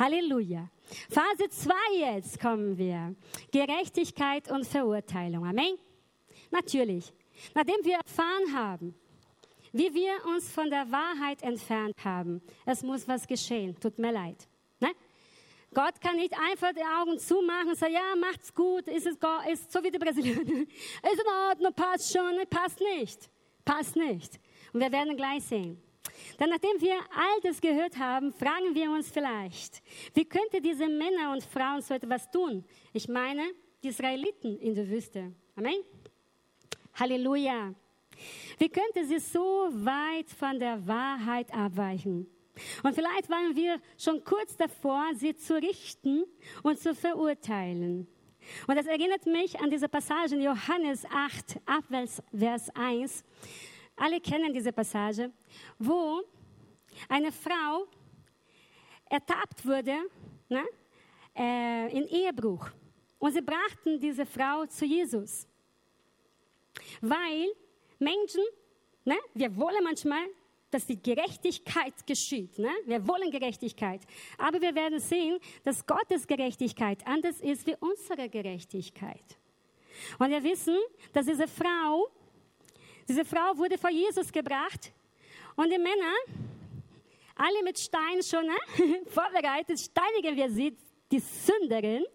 Halleluja. 0.02 0.68
Phase 1.12 1.48
2 1.48 1.74
jetzt 2.00 2.40
kommen 2.40 2.76
wir. 2.76 3.16
Gerechtigkeit 3.52 4.50
und 4.50 4.66
Verurteilung. 4.66 5.46
Amen. 5.46 5.78
Natürlich. 6.50 7.14
Nachdem 7.54 7.76
wir 7.84 7.98
erfahren 7.98 8.52
haben, 8.52 8.96
wie 9.72 9.94
wir 9.94 10.14
uns 10.34 10.52
von 10.52 10.72
der 10.72 10.92
Wahrheit 10.92 11.44
entfernt 11.44 11.96
haben. 12.04 12.42
Es 12.66 12.82
muss 12.82 13.08
was 13.08 13.28
geschehen. 13.28 13.80
Tut 13.80 14.00
mir 14.00 14.12
leid. 14.12 14.48
Ne? 14.80 14.90
Gott 15.72 16.02
kann 16.02 16.16
nicht 16.16 16.34
einfach 16.34 16.74
die 16.74 16.82
Augen 16.82 17.20
zumachen 17.20 17.70
und 17.70 17.78
sagen, 17.78 17.94
ja, 17.94 18.16
macht's 18.20 18.52
gut, 18.52 18.88
ist 18.88 19.06
es 19.06 19.18
ist 19.52 19.72
so 19.72 19.84
wie 19.84 19.92
die 19.92 20.00
Brasilianer. 20.00 20.42
ist 20.44 21.22
in 21.22 21.48
Ordnung, 21.48 21.74
passt 21.76 22.12
schon, 22.12 22.40
passt 22.50 22.80
nicht. 22.80 23.30
Passt 23.64 23.96
nicht. 23.96 24.40
Und 24.74 24.80
wir 24.80 24.92
werden 24.92 25.16
gleich 25.16 25.44
sehen. 25.44 25.80
Dann, 26.38 26.50
nachdem 26.50 26.80
wir 26.80 26.96
all 26.96 27.42
das 27.44 27.62
gehört 27.62 27.98
haben, 27.98 28.34
fragen 28.34 28.73
wir 28.73 28.90
uns 28.92 29.10
vielleicht, 29.10 29.82
wie 30.13 30.25
könnte 30.25 30.62
diese 30.62 30.88
Männer 30.88 31.32
und 31.34 31.44
Frauen 31.44 31.82
so 31.82 31.94
etwas 31.94 32.30
tun? 32.32 32.63
Ich 32.94 33.08
meine, 33.08 33.44
die 33.84 33.90
Israeliten 33.90 34.58
in 34.60 34.73
der 34.73 34.90
Wüste. 34.90 35.34
Amen. 35.56 35.84
Halleluja. 36.96 37.73
Wie 38.58 38.69
könnte 38.69 39.06
sie 39.06 39.19
so 39.19 39.69
weit 39.71 40.30
von 40.30 40.60
der 40.60 40.86
Wahrheit 40.88 41.54
abweichen? 41.54 42.28
Und 42.84 42.94
vielleicht 42.94 43.30
waren 43.30 43.56
wir 43.56 43.82
schon 43.98 44.23
kurz 44.23 44.58
davor, 44.58 45.10
sie 45.15 45.36
zu 45.36 45.56
richten 45.56 46.25
und 46.63 46.80
zu 46.80 46.94
verurteilen. 46.94 48.08
Und 48.67 48.75
das 48.75 48.88
erinnert 48.88 49.25
mich 49.25 49.60
an 49.60 49.69
diese 49.69 49.88
Passage 49.88 50.36
in 50.36 50.42
Johannes 50.42 51.06
8, 51.06 51.60
Vers 52.34 52.69
1. 52.75 53.23
Alle 54.02 54.19
kennen 54.19 54.52
diese 54.52 54.71
Passage, 54.73 55.31
wo 55.77 56.23
eine 57.08 57.31
Frau 57.31 57.85
ertappt 59.08 59.63
wurde 59.63 59.95
ne, 60.49 60.63
äh, 61.37 61.95
in 61.95 62.08
Ehebruch. 62.08 62.67
Und 63.19 63.33
sie 63.33 63.41
brachten 63.41 63.99
diese 63.99 64.25
Frau 64.25 64.65
zu 64.65 64.85
Jesus. 64.85 65.47
Weil 66.99 67.45
Menschen, 67.99 68.43
ne, 69.06 69.19
wir 69.35 69.56
wollen 69.56 69.83
manchmal, 69.83 70.25
dass 70.71 70.87
die 70.87 70.99
Gerechtigkeit 70.99 72.08
geschieht. 72.08 72.58
Ne? 72.58 72.71
Wir 72.85 73.08
wollen 73.08 73.29
Gerechtigkeit. 73.29 74.02
Aber 74.39 74.60
wir 74.60 74.73
werden 74.73 74.99
sehen, 74.99 75.37
dass 75.63 75.85
Gottes 75.85 76.25
Gerechtigkeit 76.25 77.06
anders 77.06 77.39
ist 77.39 77.67
wie 77.67 77.75
unsere 77.79 78.29
Gerechtigkeit. 78.29 79.37
Und 80.17 80.31
wir 80.31 80.43
wissen, 80.43 80.77
dass 81.13 81.27
diese 81.27 81.47
Frau, 81.47 82.10
diese 83.12 83.26
Frau 83.26 83.58
wurde 83.58 83.78
vor 83.78 83.90
Jesus 83.90 84.32
gebracht 84.32 84.94
und 85.58 85.70
die 85.70 85.78
Männer, 85.78 86.14
alle 87.36 87.62
mit 87.62 87.78
Stein 87.78 88.24
schon 88.24 88.46
ne, 88.46 88.56
vorbereitet, 89.08 89.78
steinigen 89.82 90.38
wir 90.38 90.50
sie, 90.50 90.78
die 91.12 91.20
Sünderin. 91.20 92.06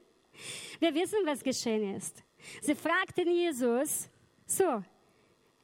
Wir 0.81 0.95
wissen, 0.95 1.19
was 1.27 1.43
geschehen 1.43 1.95
ist. 1.97 2.25
Sie 2.63 2.75
fragten 2.75 3.31
Jesus, 3.31 4.09
so, 4.47 4.83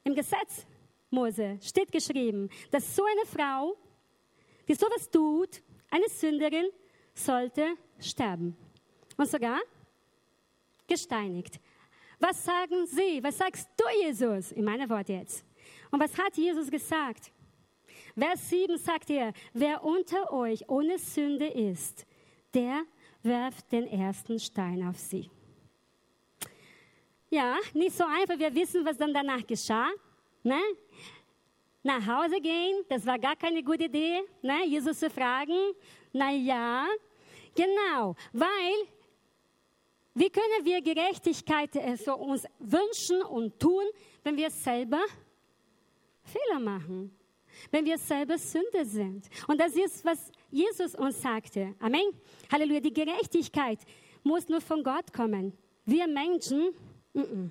im 0.05 0.15
Gesetz 0.15 0.67
Mose 1.09 1.59
steht 1.63 1.91
geschrieben, 1.91 2.51
dass 2.71 2.95
so 2.95 3.03
eine 3.05 3.25
Frau, 3.25 3.75
die 4.69 4.75
sowas 4.75 5.09
tut, 5.11 5.63
eine 5.91 6.11
Sünderin, 6.11 6.69
sollte 7.15 7.79
sterben. 7.99 8.55
Und 9.17 9.31
sogar 9.31 9.61
gesteinigt. 10.87 11.59
Was 12.23 12.45
sagen 12.45 12.87
Sie? 12.87 13.21
Was 13.21 13.37
sagst 13.37 13.69
du, 13.77 13.85
Jesus? 14.01 14.53
In 14.53 14.65
meiner 14.65 14.89
Worte 14.89 15.15
jetzt. 15.15 15.45
Und 15.91 15.99
was 15.99 16.17
hat 16.17 16.37
Jesus 16.37 16.71
gesagt? 16.71 17.33
Vers 18.17 18.49
7 18.49 18.79
sagt 18.79 19.11
er, 19.11 19.33
wer 19.53 19.83
unter 19.83 20.33
euch 20.33 20.69
ohne 20.69 21.01
Sünde 21.01 21.49
ist, 21.49 22.07
der 22.55 22.85
werft 23.25 23.73
den 23.73 23.89
ersten 23.89 24.39
Stein 24.39 24.87
auf 24.87 24.99
sie. 24.99 25.29
Ja, 27.29 27.57
nicht 27.75 27.97
so 27.97 28.05
einfach. 28.05 28.39
Wir 28.39 28.55
wissen, 28.55 28.85
was 28.85 28.97
dann 28.97 29.13
danach 29.13 29.45
geschah. 29.45 29.91
Ne? 30.45 30.61
Nach 31.83 32.07
Hause 32.07 32.41
gehen, 32.41 32.85
das 32.89 33.05
war 33.05 33.19
gar 33.19 33.35
keine 33.35 33.65
gute 33.65 33.85
Idee, 33.85 34.21
ne? 34.43 34.65
Jesus 34.65 35.01
zu 35.01 35.11
fragen. 35.11 35.73
Na 36.13 36.31
ja, 36.31 36.87
genau, 37.57 38.15
weil 38.33 38.87
wie 40.15 40.29
können 40.29 40.65
wir 40.65 40.83
Gerechtigkeit 40.83 41.75
äh, 41.77 41.97
so 41.97 42.15
uns 42.17 42.45
wünschen 42.59 43.23
und 43.23 43.59
tun, 43.59 43.85
wenn 44.23 44.37
wir 44.37 44.51
selber 44.51 45.01
Fehler 46.23 46.61
machen? 46.61 47.17
Wenn 47.71 47.85
wir 47.85 47.99
selber 47.99 48.39
Sünde 48.39 48.85
sind. 48.85 49.29
Und 49.47 49.61
das 49.61 49.75
ist, 49.75 50.05
was 50.05 50.31
Jesus 50.51 50.95
uns 50.95 51.21
sagte. 51.21 51.75
Amen. 51.79 52.13
Halleluja. 52.51 52.81
Die 52.81 52.93
Gerechtigkeit 52.93 53.79
muss 54.23 54.49
nur 54.49 54.61
von 54.61 54.83
Gott 54.83 55.13
kommen. 55.13 55.53
Wir 55.85 56.07
Menschen, 56.07 56.75
mm 57.13 57.21
-mm. 57.21 57.51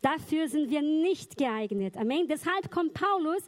dafür 0.00 0.48
sind 0.48 0.70
wir 0.70 0.82
nicht 0.82 1.36
geeignet. 1.36 1.96
Amen. 1.96 2.26
Deshalb 2.28 2.70
kommt 2.70 2.94
Paulus, 2.94 3.42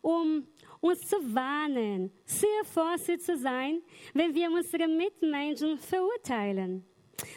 um 0.00 0.46
uns 0.80 1.00
zu 1.08 1.16
warnen, 1.34 2.12
sehr 2.24 2.64
vorsichtig 2.64 3.24
zu 3.24 3.38
sein, 3.38 3.82
wenn 4.12 4.34
wir 4.34 4.50
unsere 4.50 4.86
Mitmenschen 4.86 5.78
verurteilen. 5.78 6.84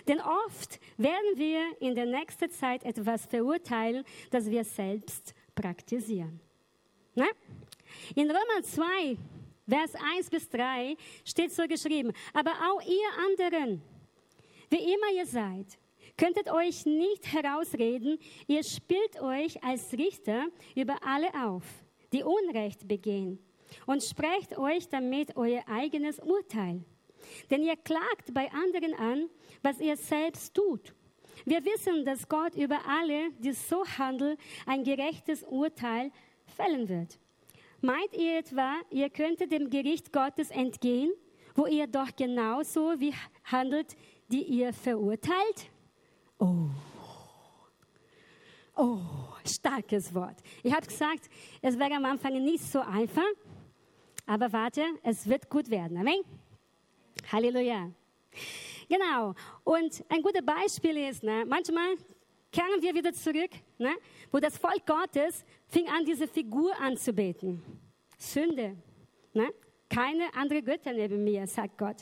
Denn 0.07 0.19
oft 0.21 0.79
werden 0.97 1.33
wir 1.35 1.61
in 1.79 1.95
der 1.95 2.05
nächsten 2.05 2.49
Zeit 2.51 2.83
etwas 2.83 3.25
verurteilen, 3.25 4.03
das 4.31 4.49
wir 4.49 4.63
selbst 4.63 5.33
praktisieren. 5.55 6.39
Ne? 7.15 7.27
In 8.15 8.29
Römer 8.29 8.63
2, 8.63 9.17
Vers 9.67 9.95
1 10.17 10.29
bis 10.29 10.49
3 10.49 10.95
steht 11.25 11.51
so 11.51 11.67
geschrieben, 11.67 12.13
aber 12.33 12.51
auch 12.51 12.81
ihr 12.81 13.09
anderen, 13.25 13.81
wie 14.69 14.93
immer 14.93 15.11
ihr 15.15 15.25
seid, 15.25 15.77
könntet 16.17 16.49
euch 16.49 16.85
nicht 16.85 17.31
herausreden, 17.31 18.17
ihr 18.47 18.63
spielt 18.63 19.21
euch 19.21 19.61
als 19.63 19.91
Richter 19.93 20.47
über 20.75 20.97
alle 21.05 21.29
auf, 21.45 21.63
die 22.13 22.23
Unrecht 22.23 22.87
begehen, 22.87 23.39
und 23.85 24.03
sprecht 24.03 24.57
euch 24.57 24.87
damit 24.87 25.35
euer 25.35 25.63
eigenes 25.67 26.19
Urteil. 26.19 26.83
Denn 27.49 27.63
ihr 27.63 27.75
klagt 27.75 28.33
bei 28.33 28.51
anderen 28.51 28.93
an, 28.93 29.29
was 29.61 29.79
ihr 29.79 29.97
selbst 29.97 30.53
tut. 30.53 30.93
Wir 31.45 31.63
wissen, 31.63 32.03
dass 32.05 32.27
Gott 32.27 32.55
über 32.55 32.79
alle, 32.87 33.31
die 33.39 33.53
so 33.53 33.85
handeln, 33.85 34.37
ein 34.65 34.83
gerechtes 34.83 35.43
Urteil 35.43 36.11
fällen 36.55 36.89
wird. 36.89 37.19
Meint 37.81 38.13
ihr 38.13 38.39
etwa, 38.39 38.73
ihr 38.89 39.09
könntet 39.09 39.51
dem 39.51 39.69
Gericht 39.69 40.11
Gottes 40.11 40.49
entgehen, 40.49 41.11
wo 41.55 41.67
ihr 41.67 41.87
doch 41.87 42.15
genauso 42.15 42.99
wie 42.99 43.13
handelt, 43.45 43.95
die 44.29 44.43
ihr 44.43 44.73
verurteilt? 44.73 45.69
Oh. 46.39 46.69
Oh, 48.75 48.99
starkes 49.43 50.13
Wort. 50.13 50.37
Ich 50.63 50.73
habe 50.73 50.85
gesagt, 50.85 51.29
es 51.61 51.79
wäre 51.79 51.93
am 51.93 52.05
Anfang 52.05 52.33
nicht 52.43 52.63
so 52.63 52.79
einfach, 52.79 53.23
aber 54.25 54.51
warte, 54.53 54.83
es 55.03 55.27
wird 55.27 55.49
gut 55.49 55.69
werden. 55.69 55.97
Amen. 55.97 56.21
Halleluja. 57.31 57.91
Genau. 58.89 59.33
Und 59.63 60.03
ein 60.09 60.21
gutes 60.21 60.45
Beispiel 60.45 60.97
ist, 61.09 61.23
ne, 61.23 61.45
manchmal 61.45 61.95
kehren 62.51 62.81
wir 62.81 62.93
wieder 62.93 63.13
zurück, 63.13 63.51
ne, 63.77 63.95
wo 64.31 64.39
das 64.39 64.57
Volk 64.57 64.85
Gottes 64.85 65.43
fing 65.67 65.87
an, 65.89 66.05
diese 66.05 66.27
Figur 66.27 66.77
anzubeten. 66.79 67.61
Sünde. 68.17 68.75
Ne? 69.33 69.53
Keine 69.89 70.33
andere 70.33 70.61
Götter 70.61 70.91
neben 70.93 71.23
mir, 71.23 71.45
sagt 71.47 71.77
Gott. 71.77 71.97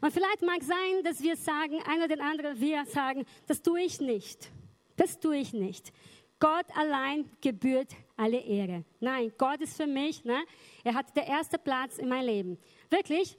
Und 0.00 0.12
vielleicht 0.12 0.42
mag 0.42 0.62
sein, 0.62 1.04
dass 1.04 1.22
wir 1.22 1.36
sagen, 1.36 1.80
einer 1.82 2.04
oder 2.04 2.24
andere, 2.24 2.58
wir 2.58 2.84
sagen, 2.86 3.24
das 3.46 3.62
tue 3.62 3.82
ich 3.82 4.00
nicht. 4.00 4.50
Das 4.96 5.18
tue 5.20 5.36
ich 5.36 5.52
nicht. 5.52 5.92
Gott 6.40 6.66
allein 6.74 7.30
gebührt 7.40 7.92
alle 8.16 8.38
Ehre. 8.38 8.84
Nein, 8.98 9.32
Gott 9.38 9.60
ist 9.60 9.76
für 9.76 9.86
mich, 9.86 10.24
ne? 10.24 10.44
er 10.82 10.94
hat 10.94 11.16
den 11.16 11.24
ersten 11.24 11.62
Platz 11.62 11.98
in 11.98 12.08
meinem 12.08 12.26
Leben. 12.26 12.58
Wirklich, 12.90 13.38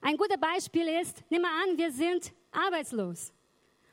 ein 0.00 0.16
gutes 0.16 0.38
Beispiel 0.38 0.88
ist, 1.00 1.24
nimm 1.28 1.42
mal 1.42 1.62
an, 1.64 1.76
wir 1.76 1.90
sind 1.90 2.32
arbeitslos. 2.50 3.32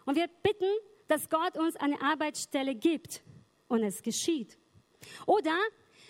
Und 0.06 0.16
wir 0.16 0.28
bitten, 0.44 0.72
dass 1.08 1.30
Gott 1.30 1.58
uns 1.58 1.76
eine 1.76 2.00
Arbeitsstelle 2.02 2.76
gibt. 2.76 3.22
Und 3.68 3.84
es 3.84 4.02
geschieht. 4.02 4.58
Oder 5.26 5.58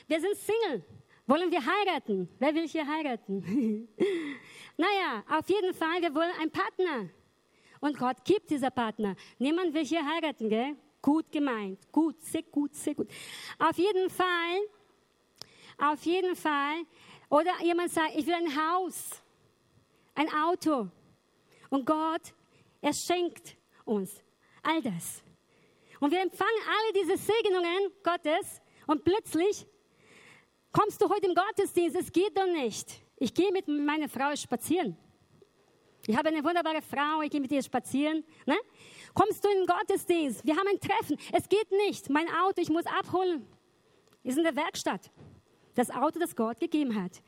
wir 0.07 0.19
sind 0.19 0.35
Single. 0.35 0.83
Wollen 1.25 1.49
wir 1.49 1.65
heiraten? 1.65 2.29
Wer 2.37 2.53
will 2.53 2.67
hier 2.67 2.85
heiraten? 2.85 3.87
naja, 4.77 5.23
auf 5.29 5.49
jeden 5.49 5.73
Fall, 5.73 6.01
wir 6.01 6.13
wollen 6.13 6.31
einen 6.39 6.51
Partner. 6.51 7.09
Und 7.79 7.97
Gott 7.97 8.23
gibt 8.23 8.49
dieser 8.49 8.69
Partner. 8.71 9.15
Niemand 9.39 9.73
will 9.73 9.85
hier 9.85 10.05
heiraten, 10.05 10.49
gell? 10.49 10.75
Gut 11.01 11.31
gemeint. 11.31 11.79
Gut, 11.91 12.21
sehr 12.21 12.43
gut, 12.43 12.75
sehr 12.75 12.93
gut. 12.93 13.09
Auf 13.57 13.77
jeden 13.77 14.09
Fall, 14.09 14.59
auf 15.77 16.03
jeden 16.03 16.35
Fall. 16.35 16.83
Oder 17.29 17.51
jemand 17.63 17.91
sagt, 17.91 18.15
ich 18.15 18.25
will 18.25 18.33
ein 18.33 18.55
Haus 18.55 19.21
ein 20.15 20.29
Auto. 20.33 20.89
Und 21.69 21.85
Gott, 21.85 22.33
er 22.81 22.93
schenkt 22.93 23.57
uns 23.83 24.23
all 24.63 24.81
das. 24.81 25.21
Und 25.99 26.11
wir 26.11 26.21
empfangen 26.21 26.61
alle 26.67 26.93
diese 26.93 27.17
Segnungen 27.17 27.91
Gottes 28.03 28.61
und 28.87 29.03
plötzlich 29.03 29.65
kommst 30.71 31.01
du 31.01 31.09
heute 31.09 31.27
im 31.27 31.35
Gottesdienst, 31.35 31.95
es 31.95 32.11
geht 32.11 32.37
doch 32.37 32.47
nicht. 32.47 33.01
Ich 33.17 33.33
gehe 33.33 33.51
mit 33.51 33.67
meiner 33.67 34.09
Frau 34.09 34.35
spazieren. 34.35 34.97
Ich 36.07 36.15
habe 36.15 36.29
eine 36.29 36.43
wunderbare 36.43 36.81
Frau, 36.81 37.21
ich 37.21 37.31
gehe 37.31 37.41
mit 37.41 37.51
ihr 37.51 37.63
spazieren. 37.63 38.23
Ne? 38.45 38.55
Kommst 39.13 39.43
du 39.43 39.49
in 39.49 39.59
den 39.59 39.65
Gottesdienst? 39.65 40.45
Wir 40.45 40.55
haben 40.55 40.67
ein 40.67 40.79
Treffen. 40.79 41.17
Es 41.31 41.47
geht 41.49 41.71
nicht. 41.87 42.09
Mein 42.09 42.27
Auto, 42.29 42.61
ich 42.61 42.69
muss 42.69 42.85
abholen. 42.85 43.47
Ist 44.23 44.37
in 44.37 44.43
der 44.43 44.55
Werkstatt. 44.55 45.09
Das 45.73 45.89
Auto, 45.89 46.19
das 46.19 46.35
Gott 46.35 46.59
gegeben 46.59 47.01
hat. 47.01 47.23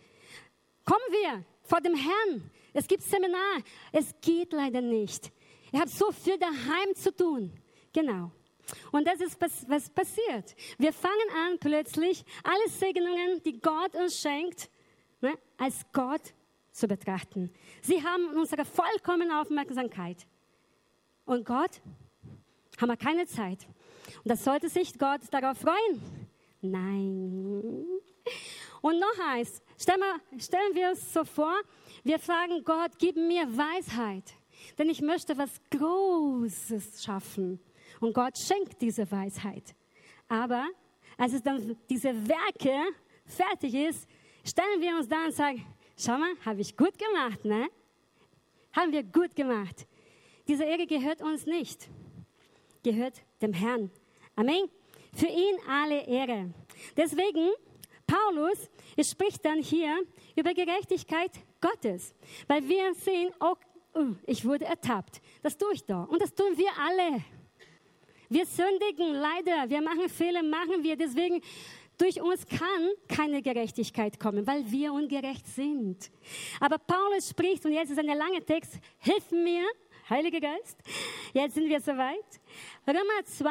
Kommen 0.86 1.04
wir 1.10 1.46
vor 1.64 1.82
dem 1.82 1.96
Herrn. 1.96 2.52
Es 2.78 2.88
gibt 2.88 3.02
Seminar. 3.02 3.64
Es 3.92 4.14
geht 4.22 4.54
leider 4.54 4.82
nicht. 4.82 5.32
Ihr 5.72 5.80
habt 5.80 5.90
so 5.90 6.12
viel 6.12 6.38
daheim 6.38 6.94
zu 6.94 7.12
tun. 7.12 7.52
Genau. 7.92 8.32
Und 8.92 9.08
das 9.08 9.20
ist, 9.20 9.42
was 9.68 9.90
passiert. 9.90 10.56
Wir 10.78 10.94
fangen 10.94 11.30
an, 11.36 11.58
plötzlich 11.58 12.24
alle 12.44 12.70
Segnungen, 12.70 13.42
die 13.44 13.60
Gott 13.60 13.96
uns 13.96 14.22
schenkt, 14.22 14.70
ne, 15.22 15.40
als 15.58 15.88
Gott 15.92 16.22
zu 16.72 16.88
betrachten. 16.88 17.52
Sie 17.82 18.04
haben 18.04 18.28
unsere 18.36 18.64
vollkommene 18.64 19.42
Aufmerksamkeit. 19.42 20.28
Und 21.26 21.48
Gott 21.48 21.82
haben 22.80 22.90
wir 22.90 22.98
keine 22.98 23.26
Zeit. 23.26 23.66
Und 24.18 24.28
das 24.30 24.44
sollte 24.44 24.70
sich 24.70 25.00
Gott 25.00 25.22
darauf 25.32 25.58
freuen. 25.58 26.28
Nein. 26.62 27.88
Und 28.82 29.00
noch 29.00 29.20
eins, 29.32 29.64
stellen 29.80 30.00
wir, 30.00 30.40
stellen 30.40 30.76
wir 30.76 30.90
uns 30.90 31.12
so 31.12 31.24
vor, 31.24 31.60
wir 32.04 32.20
fragen 32.20 32.64
Gott, 32.64 32.92
gib 33.00 33.16
mir 33.16 33.46
Weisheit, 33.58 34.34
denn 34.78 34.90
ich 34.90 35.02
möchte 35.02 35.38
was 35.38 35.60
Großes 35.72 37.04
schaffen. 37.04 37.60
Und 38.00 38.14
Gott 38.14 38.38
schenkt 38.38 38.82
diese 38.82 39.10
Weisheit. 39.12 39.76
Aber 40.28 40.68
als 41.18 41.34
es 41.34 41.42
dann 41.42 41.78
diese 41.90 42.28
Werke 42.28 42.78
fertig 43.26 43.74
ist, 43.74 44.08
stellen 44.44 44.82
wir 44.82 44.96
uns 44.96 45.08
da 45.08 45.26
und 45.26 45.34
sagen, 45.34 45.66
schau 45.98 46.18
mal, 46.18 46.34
habe 46.46 46.62
ich 46.62 46.76
gut 46.76 46.98
gemacht, 46.98 47.44
ne? 47.44 47.70
Haben 48.74 48.92
wir 48.92 49.04
gut 49.04 49.36
gemacht. 49.36 49.88
diese 50.48 50.64
Ehre 50.64 50.86
gehört 50.86 51.22
uns 51.22 51.46
nicht, 51.46 51.90
gehört 52.84 53.22
dem 53.42 53.54
Herrn. 53.54 53.92
Amen. 54.36 54.70
Für 55.14 55.28
ihn 55.28 55.58
alle 55.68 56.06
Ehre. 56.06 56.54
Deswegen, 56.96 57.50
Paulus 58.06 58.70
spricht 59.02 59.44
dann 59.44 59.62
hier 59.62 59.98
über 60.36 60.54
Gerechtigkeit 60.54 61.32
Gottes, 61.62 62.14
weil 62.48 62.68
wir 62.68 62.94
sehen, 62.94 63.32
oh, 63.40 63.56
ich 64.26 64.46
wurde 64.46 64.66
ertappt. 64.66 65.22
Das 65.42 65.58
tue 65.58 65.74
ich 65.74 65.84
doch. 65.84 66.08
Und 66.08 66.22
das 66.22 66.34
tun 66.34 66.56
wir 66.56 66.70
alle. 66.80 67.24
Wir 68.30 68.46
sündigen 68.46 69.14
leider, 69.14 69.70
wir 69.70 69.82
machen 69.82 70.10
Fehler, 70.10 70.44
machen 70.44 70.84
wir. 70.84 70.96
Deswegen 70.98 71.42
durch 71.98 72.22
uns 72.22 72.46
kann 72.46 72.92
keine 73.08 73.42
Gerechtigkeit 73.42 74.20
kommen, 74.20 74.46
weil 74.46 74.70
wir 74.70 74.94
ungerecht 74.94 75.48
sind. 75.48 76.12
Aber 76.60 76.78
Paulus 76.78 77.30
spricht, 77.30 77.66
und 77.66 77.74
jetzt 77.74 77.90
ist 77.90 78.00
ein 78.00 78.06
langer 78.06 78.46
Text, 78.46 78.80
hilf 79.00 79.32
mir, 79.32 79.64
Heiliger 80.10 80.40
Geist. 80.40 80.78
Jetzt 81.34 81.56
sind 81.56 81.68
wir 81.68 81.82
soweit. 81.82 82.40
Römer 82.88 83.26
2, 83.26 83.50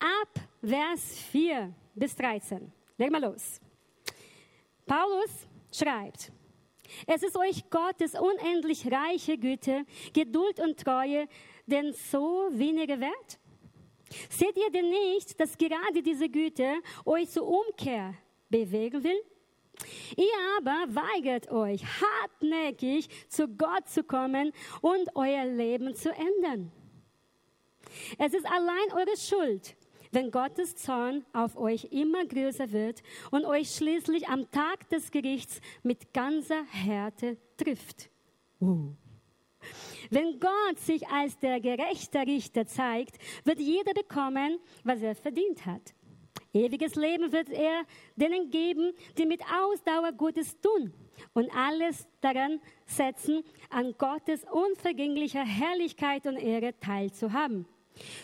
ab 0.00 0.40
Vers 0.60 1.18
4 1.30 1.72
bis 1.94 2.16
13. 2.16 2.72
Leg 2.96 3.10
mal 3.12 3.22
los. 3.22 3.60
Paulus 4.84 5.46
schreibt, 5.72 6.32
es 7.06 7.22
ist 7.22 7.36
euch 7.36 7.68
Gottes 7.70 8.14
unendlich 8.14 8.90
reiche 8.90 9.38
Güte, 9.38 9.84
Geduld 10.12 10.60
und 10.60 10.78
Treue, 10.78 11.28
denn 11.66 11.92
so 11.92 12.48
weniger 12.52 13.00
wert? 13.00 13.38
Seht 14.30 14.56
ihr 14.56 14.70
denn 14.70 14.88
nicht, 14.88 15.38
dass 15.38 15.58
gerade 15.58 16.02
diese 16.02 16.28
Güte 16.28 16.76
euch 17.04 17.28
zur 17.28 17.46
Umkehr 17.46 18.14
bewegen 18.48 19.04
will? 19.04 19.20
Ihr 20.16 20.32
aber 20.58 20.94
weigert 20.94 21.50
euch 21.50 21.82
hartnäckig 21.84 23.08
zu 23.28 23.46
Gott 23.48 23.88
zu 23.88 24.02
kommen 24.02 24.52
und 24.80 25.14
euer 25.14 25.44
Leben 25.44 25.94
zu 25.94 26.10
ändern. 26.10 26.72
Es 28.18 28.34
ist 28.34 28.46
allein 28.46 28.92
eure 28.92 29.16
Schuld, 29.16 29.76
wenn 30.12 30.30
Gottes 30.30 30.76
Zorn 30.76 31.24
auf 31.32 31.56
euch 31.56 31.84
immer 31.90 32.24
größer 32.24 32.72
wird 32.72 33.02
und 33.30 33.44
euch 33.44 33.74
schließlich 33.74 34.28
am 34.28 34.50
Tag 34.50 34.88
des 34.88 35.10
Gerichts 35.10 35.60
mit 35.82 36.12
ganzer 36.12 36.64
Härte 36.70 37.36
trifft. 37.56 38.10
Uh. 38.60 38.92
Wenn 40.10 40.40
Gott 40.40 40.78
sich 40.78 41.06
als 41.08 41.38
der 41.38 41.60
gerechte 41.60 42.20
Richter 42.20 42.66
zeigt, 42.66 43.18
wird 43.44 43.60
jeder 43.60 43.92
bekommen, 43.92 44.58
was 44.84 45.02
er 45.02 45.14
verdient 45.14 45.66
hat. 45.66 45.94
Ewiges 46.54 46.94
Leben 46.94 47.30
wird 47.32 47.50
er 47.50 47.82
denen 48.16 48.50
geben, 48.50 48.92
die 49.18 49.26
mit 49.26 49.42
Ausdauer 49.42 50.12
Gutes 50.12 50.58
tun 50.60 50.92
und 51.34 51.54
alles 51.54 52.08
daran 52.20 52.60
setzen, 52.86 53.42
an 53.68 53.94
Gottes 53.98 54.44
unvergänglicher 54.50 55.44
Herrlichkeit 55.44 56.26
und 56.26 56.36
Ehre 56.36 56.78
teilzuhaben. 56.80 57.66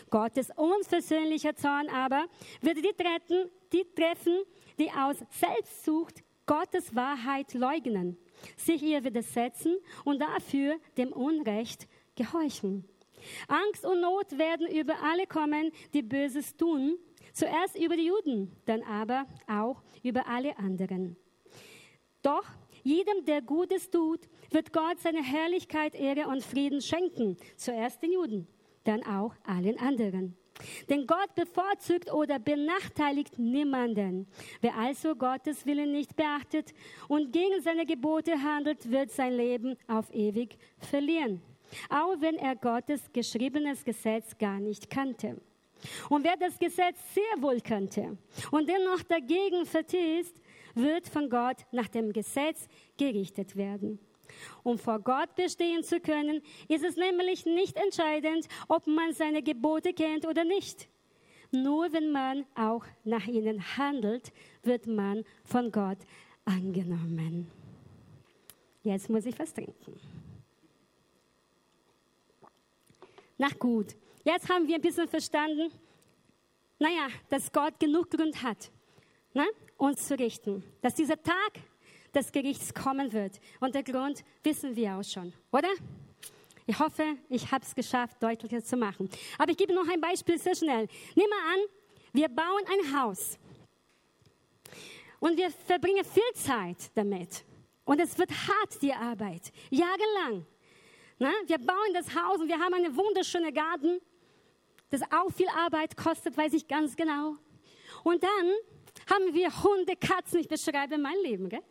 Gottes 0.09 0.49
unversöhnlicher 0.55 1.55
Zorn 1.55 1.89
aber 1.89 2.25
wird 2.61 2.77
die, 2.77 2.93
treffen, 2.93 3.49
die 3.73 3.85
treffen, 3.95 4.43
die 4.79 4.91
aus 4.91 5.17
Selbstsucht 5.29 6.23
Gottes 6.45 6.95
Wahrheit 6.95 7.53
leugnen 7.53 8.17
sich 8.57 8.81
ihr 8.83 9.03
widersetzen 9.03 9.77
und 10.03 10.19
dafür 10.19 10.77
dem 10.97 11.11
Unrecht 11.11 11.87
gehorchen. 12.15 12.85
Angst 13.47 13.85
und 13.85 14.01
Not 14.01 14.37
werden 14.37 14.67
über 14.67 14.95
alle 15.03 15.25
kommen, 15.25 15.71
die 15.93 16.03
Böses 16.03 16.55
tun, 16.55 16.97
zuerst 17.33 17.77
über 17.77 17.95
die 17.95 18.05
Juden, 18.05 18.55
dann 18.65 18.83
aber 18.83 19.25
auch 19.47 19.81
über 20.03 20.27
alle 20.27 20.57
anderen. 20.57 21.17
Doch 22.21 22.45
jedem, 22.83 23.25
der 23.25 23.41
Gutes 23.41 23.89
tut, 23.89 24.21
wird 24.51 24.73
Gott 24.73 24.99
seine 24.99 25.23
Herrlichkeit, 25.23 25.95
Ehre 25.95 26.27
und 26.27 26.43
Frieden 26.43 26.81
schenken, 26.81 27.37
zuerst 27.55 28.01
den 28.01 28.11
Juden, 28.11 28.47
dann 28.87 29.03
auch 29.05 29.33
allen 29.45 29.79
anderen. 29.79 30.35
Denn 30.89 31.05
Gott 31.05 31.35
bevorzugt 31.35 32.11
oder 32.13 32.39
benachteiligt 32.39 33.37
niemanden. 33.37 34.27
Wer 34.61 34.77
also 34.77 35.15
Gottes 35.15 35.65
Willen 35.65 35.91
nicht 35.91 36.15
beachtet 36.15 36.73
und 37.07 37.33
gegen 37.33 37.61
seine 37.61 37.85
Gebote 37.85 38.41
handelt, 38.41 38.89
wird 38.89 39.11
sein 39.11 39.33
Leben 39.33 39.75
auf 39.87 40.13
ewig 40.13 40.57
verlieren. 40.77 41.41
Auch 41.89 42.15
wenn 42.19 42.35
er 42.35 42.55
Gottes 42.55 43.01
geschriebenes 43.11 43.83
Gesetz 43.83 44.37
gar 44.37 44.59
nicht 44.59 44.89
kannte. 44.89 45.41
Und 46.09 46.23
wer 46.23 46.37
das 46.37 46.57
Gesetz 46.57 46.97
sehr 47.13 47.41
wohl 47.41 47.59
kannte 47.59 48.17
und 48.51 48.69
dennoch 48.69 49.03
dagegen 49.03 49.65
vertisst, 49.65 50.35
wird 50.73 51.07
von 51.07 51.29
Gott 51.29 51.57
nach 51.71 51.87
dem 51.87 52.13
Gesetz 52.13 52.67
gerichtet 52.97 53.55
werden. 53.55 53.99
Um 54.63 54.77
vor 54.77 54.99
Gott 54.99 55.35
bestehen 55.35 55.83
zu 55.83 55.99
können, 55.99 56.41
ist 56.67 56.83
es 56.83 56.95
nämlich 56.95 57.45
nicht 57.45 57.77
entscheidend, 57.77 58.47
ob 58.67 58.87
man 58.87 59.13
seine 59.13 59.43
Gebote 59.43 59.93
kennt 59.93 60.25
oder 60.25 60.43
nicht. 60.43 60.87
Nur 61.51 61.91
wenn 61.93 62.11
man 62.11 62.45
auch 62.55 62.85
nach 63.03 63.27
ihnen 63.27 63.77
handelt, 63.77 64.31
wird 64.63 64.87
man 64.87 65.23
von 65.43 65.71
Gott 65.71 65.99
angenommen. 66.43 67.49
Jetzt 68.83 69.09
muss 69.09 69.25
ich 69.25 69.37
was 69.39 69.53
trinken. 69.53 69.99
Na 73.37 73.49
gut, 73.59 73.95
jetzt 74.23 74.49
haben 74.49 74.67
wir 74.67 74.75
ein 74.75 74.81
bisschen 74.81 75.07
verstanden, 75.07 75.71
naja, 76.79 77.07
dass 77.29 77.51
Gott 77.51 77.79
genug 77.79 78.09
Grund 78.11 78.43
hat, 78.43 78.71
ne, 79.33 79.45
uns 79.77 80.07
zu 80.07 80.17
richten. 80.17 80.63
Dass 80.81 80.93
dieser 80.95 81.21
Tag 81.21 81.59
des 82.15 82.31
Gerichts 82.31 82.73
kommen 82.73 83.11
wird. 83.13 83.39
Und 83.59 83.75
der 83.75 83.83
Grund 83.83 84.23
wissen 84.43 84.75
wir 84.75 84.95
auch 84.95 85.03
schon, 85.03 85.33
oder? 85.51 85.69
Ich 86.67 86.79
hoffe, 86.79 87.03
ich 87.29 87.51
habe 87.51 87.63
es 87.63 87.75
geschafft, 87.75 88.21
deutlicher 88.23 88.63
zu 88.63 88.75
machen. 88.75 89.07
Aber 89.37 89.51
ich 89.51 89.57
gebe 89.57 89.73
noch 89.73 89.87
ein 89.87 90.01
Beispiel 90.01 90.39
sehr 90.39 90.55
schnell. 90.55 90.87
Nimm 91.13 91.29
mal 91.29 91.53
an, 91.53 91.59
wir 92.11 92.27
bauen 92.27 92.63
ein 92.67 92.99
Haus. 92.99 93.37
Und 95.19 95.37
wir 95.37 95.51
verbringen 95.51 96.03
viel 96.03 96.23
Zeit 96.33 96.77
damit. 96.95 97.43
Und 97.83 98.01
es 98.01 98.17
wird 98.17 98.31
hart, 98.31 98.81
die 98.81 98.93
Arbeit. 98.93 99.51
Jahrelang. 99.69 100.45
Na, 101.19 101.31
wir 101.45 101.59
bauen 101.59 101.93
das 101.93 102.13
Haus 102.15 102.39
und 102.39 102.47
wir 102.47 102.59
haben 102.59 102.73
einen 102.73 102.95
wunderschönen 102.95 103.53
Garten. 103.53 104.01
Das 104.89 105.01
auch 105.11 105.31
viel 105.31 105.47
Arbeit 105.49 105.95
kostet, 105.95 106.35
weiß 106.35 106.53
ich 106.53 106.67
ganz 106.67 106.95
genau. 106.95 107.35
Und 108.03 108.23
dann 108.23 108.51
haben 109.09 109.33
wir 109.33 109.63
Hunde, 109.63 109.95
Katzen. 109.95 110.39
Ich 110.39 110.47
beschreibe 110.47 110.97
mein 110.97 111.17
Leben, 111.23 111.47
gell? 111.47 111.63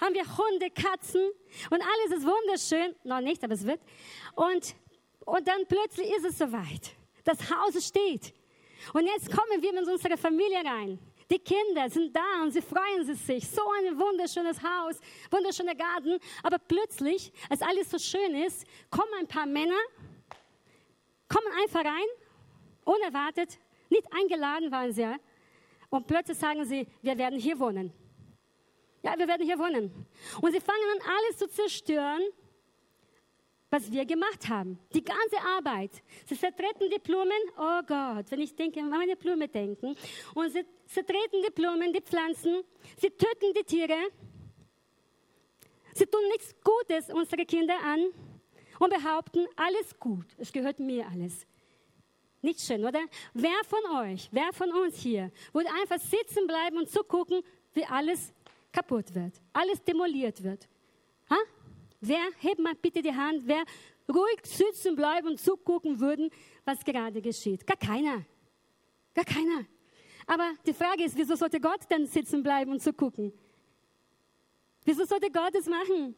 Haben 0.00 0.14
wir 0.14 0.24
Hunde, 0.24 0.70
Katzen 0.70 1.30
und 1.70 1.82
alles 1.82 2.18
ist 2.18 2.26
wunderschön. 2.26 2.94
Noch 3.04 3.20
nicht, 3.20 3.42
aber 3.44 3.54
es 3.54 3.66
wird. 3.66 3.80
Und, 4.34 4.74
und 5.24 5.46
dann 5.46 5.66
plötzlich 5.66 6.10
ist 6.10 6.24
es 6.24 6.38
soweit. 6.38 6.94
Das 7.24 7.38
Haus 7.50 7.86
steht. 7.86 8.34
Und 8.94 9.06
jetzt 9.06 9.30
kommen 9.30 9.60
wir 9.60 9.72
mit 9.72 9.86
unserer 9.86 10.16
Familie 10.16 10.64
rein. 10.64 10.98
Die 11.30 11.38
Kinder 11.38 11.88
sind 11.88 12.14
da 12.14 12.42
und 12.42 12.50
sie 12.50 12.60
freuen 12.62 13.04
sich. 13.04 13.48
So 13.48 13.62
ein 13.78 13.96
wunderschönes 13.96 14.60
Haus, 14.62 14.98
wunderschöner 15.30 15.76
Garten. 15.76 16.18
Aber 16.42 16.58
plötzlich, 16.58 17.32
als 17.48 17.62
alles 17.62 17.90
so 17.90 17.98
schön 17.98 18.34
ist, 18.34 18.66
kommen 18.90 19.12
ein 19.20 19.28
paar 19.28 19.46
Männer, 19.46 19.78
kommen 21.28 21.52
einfach 21.62 21.84
rein, 21.84 22.08
unerwartet, 22.84 23.58
nicht 23.88 24.06
eingeladen 24.12 24.72
waren 24.72 24.92
sie. 24.92 25.06
Und 25.88 26.06
plötzlich 26.06 26.38
sagen 26.38 26.64
sie, 26.64 26.86
wir 27.02 27.16
werden 27.16 27.38
hier 27.38 27.58
wohnen. 27.58 27.92
Ja, 29.02 29.18
wir 29.18 29.26
werden 29.26 29.46
hier 29.46 29.58
wohnen. 29.58 30.06
Und 30.40 30.52
sie 30.52 30.60
fangen 30.60 30.84
an, 30.94 31.08
alles 31.08 31.38
zu 31.38 31.48
zerstören, 31.48 32.22
was 33.70 33.90
wir 33.90 34.04
gemacht 34.04 34.48
haben. 34.48 34.78
Die 34.92 35.02
ganze 35.02 35.38
Arbeit. 35.56 36.02
Sie 36.26 36.36
zertreten 36.36 36.90
die 36.90 36.98
Blumen. 36.98 37.40
Oh 37.56 37.80
Gott, 37.86 38.30
wenn 38.30 38.40
ich 38.40 38.54
denke, 38.54 38.80
an 38.80 38.90
meine 38.90 39.16
Blume 39.16 39.48
denken. 39.48 39.96
Und 40.34 40.50
sie 40.50 40.64
zertreten 40.86 41.42
die 41.46 41.52
Blumen, 41.52 41.92
die 41.92 42.00
Pflanzen. 42.00 42.62
Sie 42.98 43.10
töten 43.10 43.54
die 43.56 43.64
Tiere. 43.64 44.10
Sie 45.94 46.06
tun 46.06 46.22
nichts 46.32 46.54
Gutes 46.62 47.10
unsere 47.10 47.44
Kinder 47.46 47.76
an 47.82 48.06
und 48.78 48.90
behaupten, 48.90 49.46
alles 49.56 49.98
gut. 49.98 50.26
Es 50.38 50.52
gehört 50.52 50.78
mir 50.78 51.06
alles. 51.06 51.46
Nicht 52.42 52.60
schön, 52.60 52.84
oder? 52.84 53.00
Wer 53.34 53.60
von 53.66 53.98
euch, 53.98 54.28
wer 54.32 54.52
von 54.52 54.72
uns 54.72 54.96
hier, 54.96 55.30
würde 55.52 55.68
einfach 55.80 55.98
sitzen 55.98 56.46
bleiben 56.46 56.78
und 56.78 56.88
zugucken, 56.88 57.42
wie 57.74 57.84
alles 57.84 58.32
kaputt 58.72 59.14
wird, 59.14 59.40
alles 59.52 59.82
demoliert 59.82 60.42
wird. 60.42 60.68
Ha? 61.28 61.36
Wer, 62.00 62.22
hebt 62.38 62.60
mal 62.60 62.74
bitte 62.74 63.02
die 63.02 63.14
Hand, 63.14 63.42
wer 63.46 63.64
ruhig 64.08 64.40
sitzen 64.44 64.96
bleiben 64.96 65.28
und 65.28 65.40
zugucken 65.40 66.00
würden, 66.00 66.30
was 66.64 66.84
gerade 66.84 67.20
geschieht? 67.20 67.66
Gar 67.66 67.76
keiner. 67.76 68.24
Gar 69.14 69.24
keiner. 69.24 69.66
Aber 70.26 70.52
die 70.66 70.72
Frage 70.72 71.04
ist, 71.04 71.16
wieso 71.16 71.34
sollte 71.34 71.60
Gott 71.60 71.80
denn 71.90 72.06
sitzen 72.06 72.42
bleiben 72.42 72.70
und 72.70 72.80
zugucken? 72.80 73.32
Wieso 74.84 75.04
sollte 75.04 75.30
Gott 75.30 75.54
es 75.54 75.66
machen? 75.66 76.14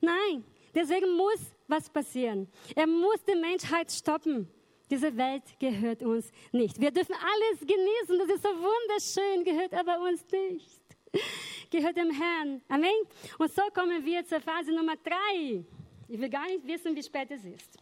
Nein, 0.00 0.44
deswegen 0.74 1.16
muss 1.16 1.40
was 1.66 1.90
passieren. 1.90 2.48
Er 2.74 2.86
muss 2.86 3.22
die 3.24 3.34
Menschheit 3.34 3.90
stoppen. 3.90 4.48
Diese 4.90 5.16
Welt 5.16 5.42
gehört 5.58 6.02
uns 6.02 6.30
nicht. 6.52 6.80
Wir 6.80 6.90
dürfen 6.90 7.14
alles 7.14 7.60
genießen, 7.60 8.18
das 8.18 8.36
ist 8.36 8.42
so 8.42 8.48
wunderschön, 8.48 9.44
gehört 9.44 9.74
aber 9.74 10.00
uns 10.00 10.24
nicht 10.30 10.79
gehört 11.70 11.96
dem 11.96 12.10
Herrn. 12.10 12.62
Amen. 12.68 12.90
Und 13.38 13.52
so 13.52 13.62
kommen 13.74 14.04
wir 14.04 14.24
zur 14.24 14.40
Phase 14.40 14.72
Nummer 14.72 14.94
drei. 14.96 15.64
Ich 16.08 16.20
will 16.20 16.28
gar 16.28 16.46
nicht 16.46 16.66
wissen, 16.66 16.94
wie 16.96 17.02
spät 17.02 17.30
es 17.30 17.44
ist. 17.44 17.78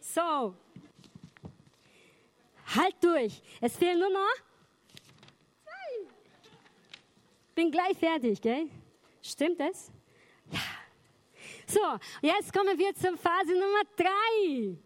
So. 0.00 0.54
Halt 2.74 2.96
durch. 3.00 3.42
Es 3.60 3.76
fehlen 3.76 3.98
nur 3.98 4.10
noch 4.10 4.34
zwei. 5.62 6.12
Bin 7.54 7.70
gleich 7.70 7.96
fertig, 7.96 8.40
gell? 8.40 8.68
Stimmt 9.22 9.60
das? 9.60 9.90
Ja. 10.50 10.60
So, 11.66 11.80
jetzt 12.22 12.52
kommen 12.52 12.76
wir 12.78 12.94
zur 12.94 13.16
Phase 13.16 13.52
Nummer 13.52 13.82
drei. 13.96 14.76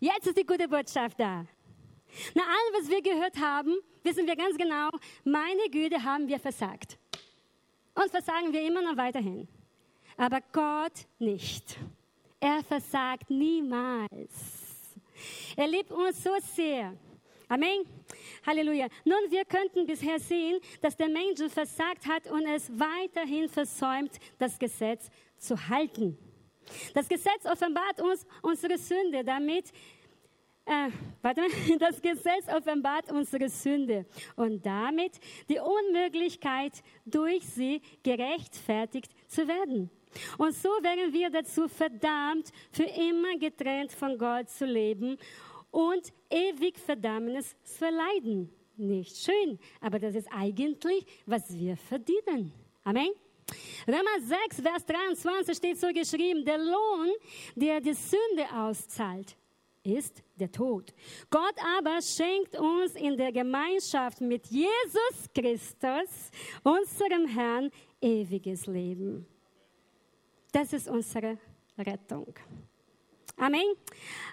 Jetzt 0.00 0.26
ist 0.26 0.36
die 0.36 0.44
gute 0.44 0.68
Botschaft 0.68 1.20
da. 1.20 1.46
Nach 2.34 2.46
allem, 2.46 2.80
was 2.80 2.88
wir 2.88 3.02
gehört 3.02 3.38
haben, 3.38 3.76
wissen 4.02 4.26
wir 4.26 4.36
ganz 4.36 4.56
genau, 4.56 4.90
meine 5.24 5.68
Güte 5.70 6.02
haben 6.02 6.26
wir 6.28 6.38
versagt. 6.38 6.98
Und 7.96 8.10
versagen 8.10 8.52
wir 8.52 8.62
immer 8.62 8.82
noch 8.82 8.96
weiterhin. 8.96 9.48
Aber 10.16 10.40
Gott 10.52 11.06
nicht. 11.18 11.78
Er 12.38 12.62
versagt 12.62 13.30
niemals. 13.30 14.94
Er 15.56 15.66
liebt 15.66 15.90
uns 15.90 16.22
so 16.22 16.30
sehr. 16.54 16.94
Amen. 17.48 17.86
Halleluja. 18.46 18.88
Nun, 19.04 19.30
wir 19.30 19.44
könnten 19.44 19.86
bisher 19.86 20.20
sehen, 20.20 20.60
dass 20.82 20.96
der 20.96 21.08
Mensch 21.08 21.40
versagt 21.48 22.06
hat 22.06 22.30
und 22.30 22.46
es 22.46 22.70
weiterhin 22.78 23.48
versäumt, 23.48 24.12
das 24.38 24.58
Gesetz 24.58 25.08
zu 25.38 25.68
halten. 25.68 26.18
Das 26.94 27.08
Gesetz 27.08 27.44
offenbart 27.44 28.00
uns 28.00 28.26
unsere 28.42 28.76
Sünde, 28.76 29.24
damit 29.24 29.72
äh, 30.66 30.90
warte 31.22 31.40
mal, 31.40 31.48
das 31.78 32.02
Gesetz 32.02 32.48
offenbart 32.48 33.10
unsere 33.10 33.48
Sünde 33.48 34.04
und 34.34 34.64
damit 34.64 35.12
die 35.48 35.58
Unmöglichkeit, 35.58 36.82
durch 37.04 37.44
sie 37.44 37.80
gerechtfertigt 38.02 39.12
zu 39.28 39.46
werden. 39.46 39.90
Und 40.38 40.54
so 40.54 40.68
wären 40.82 41.12
wir 41.12 41.30
dazu 41.30 41.68
verdammt, 41.68 42.50
für 42.70 42.84
immer 42.84 43.38
getrennt 43.38 43.92
von 43.92 44.18
Gott 44.18 44.48
zu 44.48 44.64
leben 44.64 45.18
und 45.70 46.12
ewig 46.30 46.78
Verdammnis 46.78 47.54
zu 47.64 47.84
erleiden. 47.84 48.50
Nicht 48.76 49.16
schön, 49.16 49.58
aber 49.80 49.98
das 49.98 50.14
ist 50.14 50.28
eigentlich, 50.32 51.06
was 51.26 51.56
wir 51.56 51.76
verdienen. 51.76 52.52
Amen. 52.84 53.10
Römer 53.86 54.20
6, 54.20 54.60
Vers 54.60 54.84
23 54.84 55.56
steht 55.56 55.78
so 55.78 55.88
geschrieben, 55.88 56.44
der 56.44 56.58
Lohn, 56.58 57.10
der 57.54 57.80
die 57.80 57.94
Sünde 57.94 58.46
auszahlt, 58.52 59.36
ist 59.86 60.22
der 60.36 60.50
Tod. 60.50 60.92
Gott 61.30 61.54
aber 61.78 62.00
schenkt 62.02 62.58
uns 62.58 62.94
in 62.94 63.16
der 63.16 63.32
Gemeinschaft 63.32 64.20
mit 64.20 64.46
Jesus 64.48 65.28
Christus, 65.34 66.30
unserem 66.62 67.26
Herrn, 67.26 67.70
ewiges 68.00 68.66
Leben. 68.66 69.26
Das 70.52 70.72
ist 70.72 70.88
unsere 70.88 71.38
Rettung. 71.78 72.34
Amen. 73.38 73.74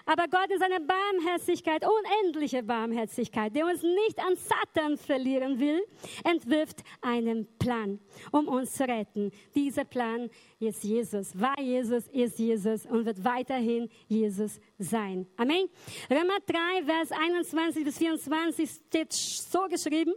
Aber 0.06 0.24
Gott 0.28 0.50
in 0.50 0.58
seiner 0.58 0.80
Barmherzigkeit, 0.80 1.84
unendliche 1.84 2.62
Barmherzigkeit, 2.62 3.54
der 3.54 3.66
uns 3.66 3.82
nicht 3.82 4.18
an 4.18 4.34
Satan 4.34 4.96
verlieren 4.96 5.58
will, 5.60 5.84
entwirft 6.24 6.82
einen 7.02 7.46
Plan, 7.58 8.00
um 8.32 8.48
uns 8.48 8.72
zu 8.72 8.84
retten. 8.84 9.30
Dieser 9.54 9.84
Plan 9.84 10.30
ist 10.58 10.84
Jesus, 10.84 11.38
war 11.38 11.58
Jesus, 11.60 12.08
ist 12.08 12.38
Jesus 12.38 12.86
und 12.86 13.04
wird 13.04 13.22
weiterhin 13.22 13.90
Jesus 14.08 14.58
sein. 14.78 15.26
Amen. 15.36 15.68
Römer 16.10 16.38
3, 16.46 16.84
Vers 16.86 17.12
21 17.12 17.84
bis 17.84 17.98
24 17.98 18.70
steht 18.70 19.12
so 19.12 19.66
geschrieben. 19.68 20.14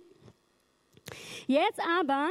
Jetzt 1.45 1.79
aber 1.99 2.29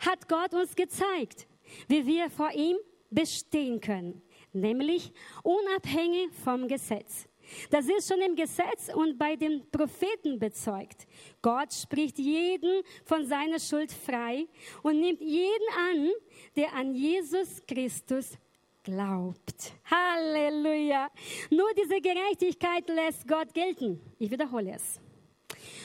hat 0.00 0.28
Gott 0.28 0.54
uns 0.54 0.74
gezeigt, 0.74 1.46
wie 1.88 2.06
wir 2.06 2.30
vor 2.30 2.52
ihm 2.52 2.76
bestehen 3.10 3.80
können 3.80 4.23
nämlich 4.54 5.12
unabhängig 5.42 6.30
vom 6.44 6.68
Gesetz. 6.68 7.28
Das 7.70 7.86
ist 7.86 8.08
schon 8.08 8.20
im 8.22 8.34
Gesetz 8.34 8.90
und 8.94 9.18
bei 9.18 9.36
den 9.36 9.70
Propheten 9.70 10.38
bezeugt. 10.38 11.06
Gott 11.42 11.72
spricht 11.72 12.18
jeden 12.18 12.82
von 13.04 13.26
seiner 13.26 13.58
Schuld 13.58 13.92
frei 13.92 14.46
und 14.82 15.00
nimmt 15.00 15.20
jeden 15.20 15.68
an, 15.76 16.10
der 16.56 16.72
an 16.72 16.94
Jesus 16.94 17.60
Christus 17.66 18.38
glaubt. 18.82 19.72
Halleluja. 19.90 21.10
Nur 21.50 21.68
diese 21.74 22.00
Gerechtigkeit 22.00 22.88
lässt 22.88 23.26
Gott 23.26 23.52
gelten. 23.52 24.00
Ich 24.18 24.30
wiederhole 24.30 24.74
es. 24.74 25.00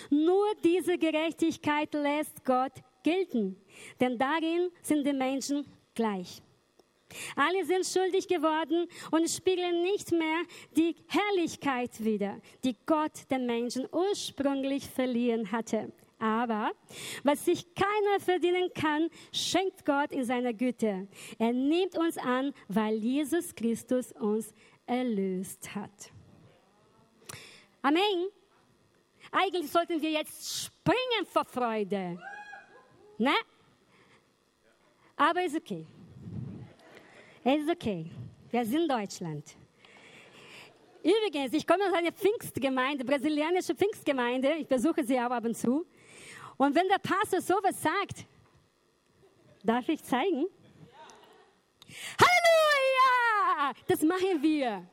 Nur 0.09 0.47
diese 0.63 0.97
Gerechtigkeit 0.97 1.93
lässt 1.93 2.43
Gott 2.43 2.73
gelten, 3.03 3.55
denn 3.99 4.17
darin 4.17 4.69
sind 4.81 5.05
die 5.05 5.13
Menschen 5.13 5.65
gleich. 5.93 6.41
Alle 7.35 7.65
sind 7.65 7.85
schuldig 7.85 8.27
geworden 8.27 8.87
und 9.11 9.29
spiegeln 9.29 9.81
nicht 9.81 10.11
mehr 10.11 10.43
die 10.75 10.95
Herrlichkeit 11.07 12.03
wider, 12.03 12.39
die 12.63 12.75
Gott 12.85 13.29
den 13.31 13.45
Menschen 13.45 13.87
ursprünglich 13.91 14.87
verliehen 14.87 15.51
hatte. 15.51 15.91
Aber 16.19 16.71
was 17.23 17.45
sich 17.45 17.65
keiner 17.73 18.19
verdienen 18.19 18.69
kann, 18.73 19.09
schenkt 19.31 19.85
Gott 19.85 20.11
in 20.11 20.25
seiner 20.25 20.53
Güte. 20.53 21.07
Er 21.37 21.53
nimmt 21.53 21.97
uns 21.97 22.17
an, 22.17 22.53
weil 22.67 22.95
Jesus 22.95 23.55
Christus 23.55 24.11
uns 24.11 24.53
erlöst 24.85 25.73
hat. 25.73 26.11
Amen. 27.81 28.27
Eigentlich 29.31 29.71
sollten 29.71 30.01
wir 30.01 30.11
jetzt 30.11 30.65
springen 30.65 31.25
vor 31.25 31.45
Freude. 31.45 32.19
Ne? 33.17 33.33
Aber 35.15 35.43
ist 35.43 35.55
okay. 35.55 35.85
Es 37.51 37.61
ist 37.61 37.69
okay. 37.71 38.05
Wir 38.51 38.63
sind 38.63 38.87
Deutschland. 38.87 39.43
Übrigens, 41.01 41.51
ich 41.51 41.65
komme 41.65 41.83
aus 41.85 41.93
einer 41.93 42.11
Pfingstgemeinde, 42.11 43.03
brasilianische 43.03 43.73
Pfingstgemeinde. 43.73 44.53
Ich 44.59 44.67
besuche 44.67 45.03
sie 45.03 45.19
auch 45.19 45.31
ab 45.31 45.45
und 45.45 45.57
zu. 45.57 45.83
Und 46.57 46.75
wenn 46.75 46.87
der 46.87 46.99
Pastor 46.99 47.41
sowas 47.41 47.81
sagt, 47.81 48.27
darf 49.63 49.89
ich 49.89 50.03
zeigen? 50.03 50.45
Halleluja! 52.21 53.73
Das 53.87 54.03
machen 54.03 54.43
wir. 54.43 54.87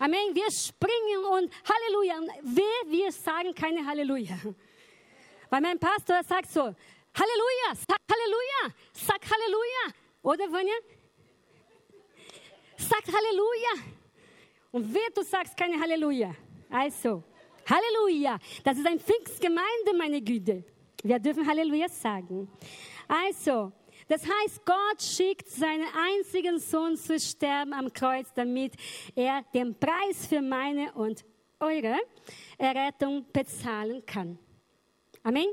Amen. 0.00 0.34
Wir 0.34 0.50
springen 0.50 1.24
und 1.30 1.52
Halleluja. 1.62 2.34
Wir, 2.42 2.90
wir 2.90 3.12
sagen 3.12 3.54
keine 3.54 3.86
Halleluja. 3.86 4.36
Weil 5.48 5.60
mein 5.60 5.78
Pastor 5.78 6.24
sagt 6.24 6.50
so, 6.50 6.62
Halleluja, 6.62 7.68
sag 7.88 8.00
Halleluja, 8.10 8.74
sag 8.92 9.20
Halleluja. 9.30 9.94
Oder, 10.22 10.50
Vanya? 10.50 10.74
Sagt 12.78 13.08
Halleluja. 13.08 13.92
Und 14.70 14.94
wer 14.94 15.10
du 15.14 15.22
sagst 15.22 15.56
keine 15.56 15.80
Halleluja. 15.80 16.34
Also, 16.70 17.24
Halleluja. 17.68 18.38
Das 18.62 18.78
ist 18.78 18.86
ein 18.86 19.00
Pfingstgemeinde, 19.00 19.96
meine 19.96 20.20
Güte. 20.20 20.64
Wir 21.02 21.18
dürfen 21.18 21.46
Halleluja 21.46 21.88
sagen. 21.88 22.48
Also, 23.08 23.72
das 24.06 24.22
heißt, 24.22 24.64
Gott 24.64 25.02
schickt 25.02 25.48
seinen 25.50 25.86
einzigen 25.94 26.58
Sohn 26.58 26.96
zu 26.96 27.18
sterben 27.18 27.72
am 27.72 27.92
Kreuz, 27.92 28.32
damit 28.32 28.74
er 29.14 29.42
den 29.52 29.78
Preis 29.78 30.26
für 30.26 30.40
meine 30.40 30.92
und 30.94 31.24
eure 31.60 31.98
Errettung 32.56 33.26
bezahlen 33.32 34.04
kann. 34.06 34.38
Amen. 35.22 35.48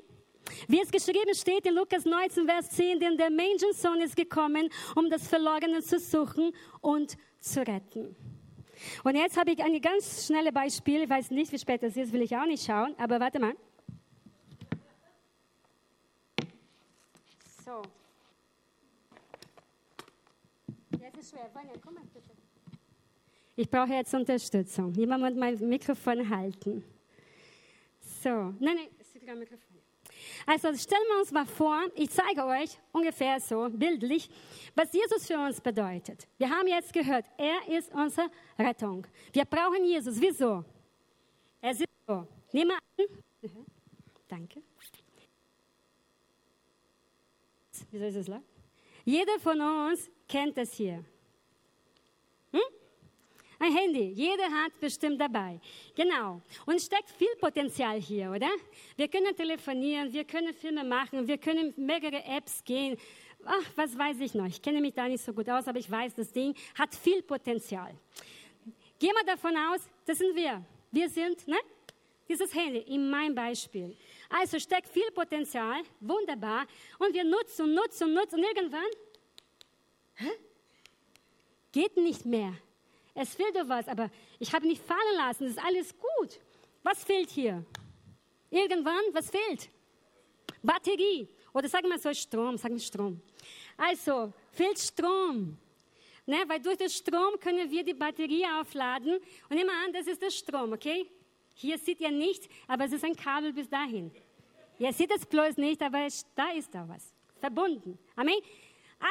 Wie 0.68 0.82
es 0.82 0.92
geschrieben 0.92 1.34
steht 1.34 1.66
in 1.66 1.74
Lukas 1.74 2.06
19, 2.06 2.46
Vers 2.46 2.70
10, 2.70 3.00
denn 3.00 3.18
der 3.18 3.30
Menschensohn 3.30 4.02
ist 4.02 4.16
gekommen, 4.16 4.70
um 4.96 5.10
das 5.10 5.28
Verlorene 5.28 5.82
zu 5.82 6.00
suchen 6.00 6.52
und 6.82 7.18
zu 7.40 7.62
retten. 7.66 8.16
Und 9.04 9.16
jetzt 9.16 9.38
habe 9.38 9.52
ich 9.52 9.64
ein 9.64 9.80
ganz 9.82 10.28
schnelles 10.28 10.54
Beispiel. 10.54 11.04
Ich 11.04 11.10
weiß 11.10 11.32
nicht, 11.32 11.52
wie 11.52 11.60
spät 11.60 11.82
es 11.84 11.96
ist, 11.96 12.12
will 12.14 12.22
ich 12.22 12.36
auch 12.36 12.46
nicht 12.46 12.66
schauen, 12.66 12.94
aber 12.98 13.20
warte 13.20 13.40
mal. 13.40 13.56
So. 17.64 17.82
Jetzt 21.02 21.18
ist 21.18 21.30
schwer. 21.32 21.50
Vanya, 21.54 21.74
komm 21.84 21.96
mal 21.96 22.04
bitte. 22.14 22.32
Ich 23.56 23.70
brauche 23.70 23.94
jetzt 23.94 24.14
Unterstützung. 24.14 24.94
Jemand 24.94 25.24
muss 25.24 25.34
mein 25.34 25.58
Mikrofon 25.70 26.30
halten. 26.30 26.84
So. 28.22 28.30
Nein, 28.30 28.56
nein, 28.60 28.88
es 29.00 29.08
ist 29.08 29.22
sogar 29.22 29.36
Mikrofon. 29.36 29.65
Also 30.46 30.74
stellen 30.76 31.02
wir 31.10 31.20
uns 31.20 31.32
mal 31.32 31.46
vor, 31.46 31.86
ich 31.96 32.10
zeige 32.12 32.46
euch 32.46 32.78
ungefähr 32.92 33.40
so 33.40 33.68
bildlich, 33.72 34.30
was 34.76 34.94
Jesus 34.94 35.26
für 35.26 35.38
uns 35.40 35.60
bedeutet. 35.60 36.28
Wir 36.38 36.50
haben 36.50 36.68
jetzt 36.68 36.94
gehört, 36.94 37.26
er 37.38 37.68
ist 37.76 37.92
unsere 37.94 38.30
Rettung. 38.60 39.08
Wir 39.34 39.46
brauchen 39.46 39.84
Jesus. 39.84 40.22
Wieso? 40.22 40.64
Er 41.62 41.72
ist 41.72 41.84
so. 42.08 42.28
Nehmen 42.52 42.72
wir 42.72 42.78
an. 42.78 43.22
Mhm. 43.42 43.66
Danke. 44.28 44.62
Wieso 47.92 48.06
ist 48.06 48.16
es 48.16 48.28
lang? 48.28 48.44
Jeder 49.04 49.40
von 49.40 49.60
uns 49.60 50.10
kennt 50.28 50.58
das 50.58 50.74
hier. 50.74 51.04
Ein 53.66 53.76
Handy, 53.76 54.12
jeder 54.12 54.44
hat 54.44 54.80
bestimmt 54.80 55.20
dabei. 55.20 55.60
Genau. 55.96 56.40
Und 56.68 56.80
steckt 56.80 57.10
viel 57.10 57.36
Potenzial 57.40 58.00
hier, 58.00 58.30
oder? 58.30 58.50
Wir 58.96 59.08
können 59.08 59.36
telefonieren, 59.36 60.14
wir 60.14 60.24
können 60.24 60.54
Filme 60.54 60.84
machen, 60.84 61.28
wir 61.28 61.40
können 61.40 61.74
mehrere 61.76 62.24
Apps 62.26 62.64
gehen. 62.64 62.96
Ach, 63.44 63.66
was 63.76 63.98
weiß 63.98 64.20
ich 64.20 64.36
noch? 64.36 64.46
Ich 64.46 64.62
kenne 64.62 64.82
mich 64.82 64.94
da 64.94 65.08
nicht 65.08 65.24
so 65.24 65.34
gut 65.34 65.50
aus, 65.50 65.68
aber 65.68 65.80
ich 65.80 65.90
weiß, 65.90 66.14
das 66.14 66.32
Ding 66.32 66.54
hat 66.78 66.94
viel 66.94 67.24
Potenzial. 67.24 67.96
Gehen 69.00 69.14
wir 69.16 69.26
davon 69.26 69.58
aus, 69.58 69.90
das 70.06 70.20
sind 70.20 70.36
wir. 70.36 70.64
Wir 70.92 71.10
sind, 71.10 71.48
ne? 71.48 71.58
Dieses 72.30 72.54
Handy, 72.54 72.82
in 72.82 73.10
meinem 73.10 73.34
Beispiel. 73.34 73.98
Also 74.30 74.60
steckt 74.60 74.90
viel 74.90 75.10
Potenzial, 75.10 75.82
wunderbar. 76.02 76.68
Und 77.00 77.16
wir 77.16 77.24
nutzen 77.24 77.74
nutzen 77.74 78.14
nutzen. 78.14 78.36
Und 78.36 78.44
irgendwann, 78.44 78.92
hä? 80.18 80.30
Geht 81.72 81.98
nicht 81.98 82.28
mehr. 82.28 82.54
Es 83.18 83.34
fehlt 83.34 83.56
doch 83.56 83.68
was, 83.70 83.88
aber 83.88 84.12
ich 84.40 84.54
habe 84.54 84.68
nicht 84.68 84.84
fallen 84.84 85.16
lassen. 85.16 85.46
Das 85.46 85.54
ist 85.54 85.66
alles 85.66 85.96
gut. 85.98 86.40
Was 86.84 87.04
fehlt 87.04 87.30
hier? 87.30 87.66
Irgendwann, 88.52 89.02
was 89.14 89.32
fehlt? 89.32 89.70
Batterie. 90.62 91.28
Oder 91.54 91.70
sagen 91.70 91.88
wir 91.88 91.98
so 91.98 92.14
Strom, 92.14 92.58
sagen 92.58 92.76
wir 92.76 92.82
Strom. 92.82 93.22
Also, 93.78 94.34
fehlt 94.52 94.78
Strom. 94.78 95.58
Ne, 96.26 96.44
weil 96.48 96.60
durch 96.60 96.78
den 96.78 96.90
Strom 96.90 97.40
können 97.40 97.72
wir 97.72 97.84
die 97.84 97.94
Batterie 97.94 98.46
aufladen. 98.60 99.20
Und 99.50 99.58
immer 99.58 99.74
an, 99.86 99.94
das 99.94 100.08
ist 100.08 100.22
der 100.22 100.32
Strom, 100.32 100.74
okay? 100.74 101.10
Hier 101.54 101.78
seht 101.78 102.02
ihr 102.02 102.12
nicht, 102.12 102.50
aber 102.68 102.86
es 102.86 102.92
ist 102.92 103.06
ein 103.06 103.16
Kabel 103.16 103.54
bis 103.54 103.70
dahin. 103.70 104.12
Ihr 104.78 104.92
seht 104.92 105.12
es 105.16 105.26
bloß 105.26 105.56
nicht, 105.58 105.82
aber 105.82 106.08
da 106.36 106.52
ist 106.52 106.74
da 106.74 106.88
was. 106.90 107.14
Verbunden. 107.40 107.98
Amen? 108.16 108.40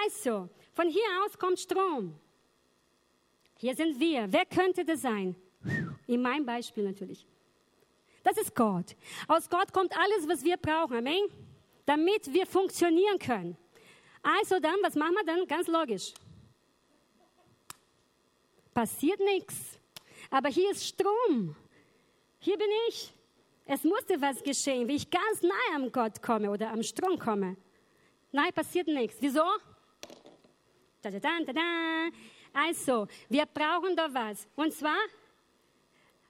Also, 0.05 0.51
von 0.75 0.89
hier 0.89 1.07
aus 1.25 1.39
kommt 1.39 1.59
Strom. 1.59 2.19
Hier 3.65 3.75
sind 3.75 3.99
wir. 3.99 4.31
Wer 4.31 4.45
könnte 4.45 4.85
das 4.85 5.01
sein? 5.01 5.35
In 6.07 6.21
meinem 6.21 6.45
Beispiel 6.45 6.85
natürlich. 6.85 7.27
Das 8.23 8.37
ist 8.37 8.55
Gott. 8.55 8.95
Aus 9.27 9.49
Gott 9.49 9.73
kommt 9.73 9.91
alles, 9.97 10.29
was 10.29 10.45
wir 10.45 10.59
brauchen. 10.59 10.99
Amen? 10.99 11.23
Damit 11.87 12.31
wir 12.31 12.45
funktionieren 12.45 13.19
können. 13.19 13.57
Also 14.23 14.61
dann, 14.61 14.77
was 14.83 14.95
machen 14.97 15.15
wir 15.15 15.25
dann? 15.25 15.47
Ganz 15.47 15.67
logisch. 15.67 16.13
Passiert 18.75 19.21
nichts. 19.21 19.79
Aber 20.29 20.51
hier 20.51 20.71
ist 20.71 20.87
Strom. 20.87 21.57
Hier 22.41 22.59
bin 22.59 22.69
ich. 22.91 23.15
Es 23.65 23.83
musste 23.83 24.21
was 24.21 24.43
geschehen, 24.43 24.89
wie 24.89 24.97
ich 24.97 25.09
ganz 25.09 25.41
nahe 25.41 25.77
am 25.77 25.91
Gott 25.91 26.21
komme 26.21 26.51
oder 26.51 26.71
am 26.71 26.83
Strom 26.83 27.19
komme. 27.19 27.57
Nein, 28.31 28.53
passiert 28.53 28.89
nichts. 28.89 29.17
Wieso? 29.21 29.47
Da, 31.01 31.11
da, 31.11 31.19
da, 31.19 31.53
da, 31.53 32.11
Also, 32.55 33.09
wir 33.29 33.47
brauchen 33.47 33.97
da 33.97 34.15
was. 34.15 34.47
Und 34.55 34.73
zwar 34.73 34.97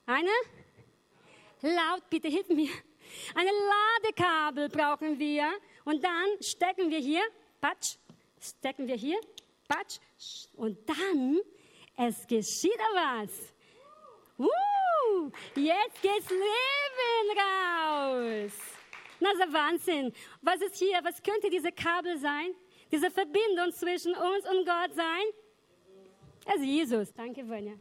eine, 0.06 0.30
laut, 1.60 2.08
bitte 2.08 2.28
hilf 2.28 2.48
mir, 2.48 2.70
eine 3.34 3.50
Ladekabel 4.02 4.70
brauchen 4.70 5.18
wir. 5.18 5.52
Und 5.84 6.02
dann 6.02 6.40
stecken 6.40 6.90
wir 6.90 6.98
hier, 6.98 7.22
patsch, 7.60 7.96
stecken 8.40 8.88
wir 8.88 8.96
hier, 8.96 9.20
patsch, 9.68 9.98
und 10.56 10.78
dann, 10.88 11.40
es 11.96 12.26
geschieht 12.26 12.78
da 12.78 13.22
was. 13.22 13.52
Uh, 14.38 15.30
jetzt 15.54 16.00
geht's 16.00 16.30
Leben 16.30 17.38
raus. 17.38 18.52
Na, 19.20 19.30
so 19.34 19.52
Wahnsinn. 19.52 20.12
Was 20.42 20.60
ist 20.62 20.76
hier? 20.76 20.98
Was 21.02 21.22
könnte 21.22 21.50
diese 21.50 21.70
Kabel 21.70 22.18
sein? 22.18 22.54
Diese 22.90 23.10
Verbindung 23.10 23.72
zwischen 23.72 24.14
uns 24.14 24.48
und 24.48 24.66
Gott 24.66 24.94
sein? 24.94 25.24
Das 26.44 26.56
ist 26.56 26.64
Jesus. 26.64 27.12
Danke, 27.12 27.48
Vanya. 27.48 27.74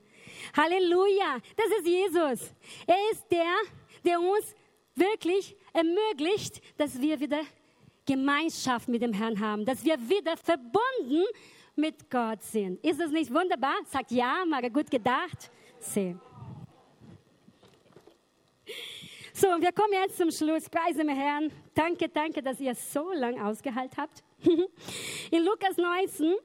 Halleluja. 0.56 1.40
Das 1.56 1.68
ist 1.78 1.88
Jesus. 1.88 2.54
Er 2.88 3.12
ist 3.12 3.26
der, 3.30 3.56
der 4.06 4.20
uns 4.20 4.56
wirklich 4.96 5.56
ermöglicht, 5.74 6.62
dass 6.78 7.00
wir 7.00 7.20
wieder 7.20 7.42
Gemeinschaft 8.06 8.88
mit 8.88 9.02
dem 9.02 9.14
Herrn 9.14 9.40
haben, 9.40 9.66
dass 9.66 9.84
wir 9.84 9.98
wieder 10.10 10.36
verbunden 10.38 11.24
mit 11.76 12.10
Gott 12.10 12.42
sind. 12.44 12.84
Ist 12.84 13.00
das 13.00 13.12
nicht 13.12 13.34
wunderbar? 13.34 13.76
Sagt 13.86 14.12
ja, 14.12 14.44
Mara, 14.46 14.68
gut 14.68 14.90
gedacht. 14.92 15.50
Sehr. 15.80 16.20
So, 19.34 19.48
wir 19.48 19.72
kommen 19.72 19.94
jetzt 19.94 20.18
zum 20.18 20.30
Schluss. 20.30 20.70
Preise 20.70 21.04
mir 21.04 21.16
Herrn. 21.16 21.52
Danke, 21.74 22.08
danke, 22.08 22.42
dass 22.42 22.60
ihr 22.60 22.76
so 22.76 23.12
lange 23.14 23.44
ausgehalten 23.44 23.98
habt. 23.98 24.24
In 25.32 25.44
Lukas 25.44 25.76
19, 25.78 26.36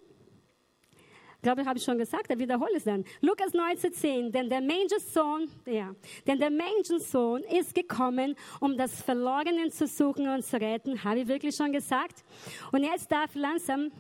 glaube 1.43 1.62
ich, 1.62 1.66
habe 1.66 1.78
schon 1.78 1.99
gesagt, 1.99 2.30
ich 2.30 2.39
wiederhole 2.39 2.76
es 2.76 2.84
dann. 2.84 3.05
Lukas 3.20 3.53
19, 3.53 3.93
10. 3.93 4.32
Denn 4.32 4.49
der 4.49 4.61
Menschensohn, 4.61 5.49
ja, 5.66 5.95
denn 6.26 6.39
der 6.39 6.51
Menschensohn 6.51 7.43
ist 7.45 7.74
gekommen, 7.74 8.34
um 8.61 8.76
das 8.76 9.03
Verlorene 9.03 9.70
zu 9.70 9.86
suchen 9.86 10.28
und 10.28 10.45
zu 10.45 10.61
retten. 10.61 11.03
Habe 11.03 11.20
ich 11.20 11.28
wirklich 11.28 11.55
schon 11.55 11.72
gesagt? 11.72 12.24
Und 12.72 12.82
jetzt 12.82 13.11
darf 13.11 13.34
langsam 13.34 13.91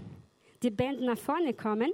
die 0.62 0.70
Band 0.70 1.00
nach 1.00 1.18
vorne 1.18 1.54
kommen. 1.54 1.92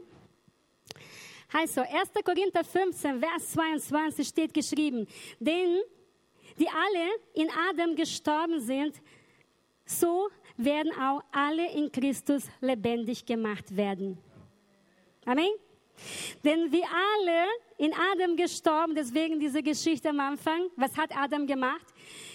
Also, 1.53 1.83
1. 1.83 1.91
Korinther 2.25 2.65
15, 2.65 3.21
Vers 3.21 3.51
22 3.53 4.27
steht 4.27 4.53
geschrieben, 4.53 5.07
denn 5.39 5.79
die 6.59 6.69
alle 6.69 7.11
in 7.35 7.49
Adam 7.71 7.95
gestorben 7.95 8.61
sind, 8.61 9.01
so 9.85 10.29
werden 10.57 10.93
auch 10.93 11.23
alle 11.31 11.73
in 11.73 11.93
Christus 11.93 12.49
lebendig 12.61 13.25
gemacht 13.25 13.77
werden. 13.77 14.19
Amen. 15.25 15.51
Denn 16.45 16.71
wir 16.73 16.85
alle 16.85 17.47
in 17.79 17.93
Adam 17.95 18.37
gestorben, 18.37 18.95
deswegen 18.95 19.39
diese 19.41 19.63
Geschichte 19.63 20.11
am 20.11 20.21
Anfang. 20.21 20.69
Was 20.77 20.97
hat 20.97 21.17
Adam 21.17 21.47
gemacht? 21.47 21.87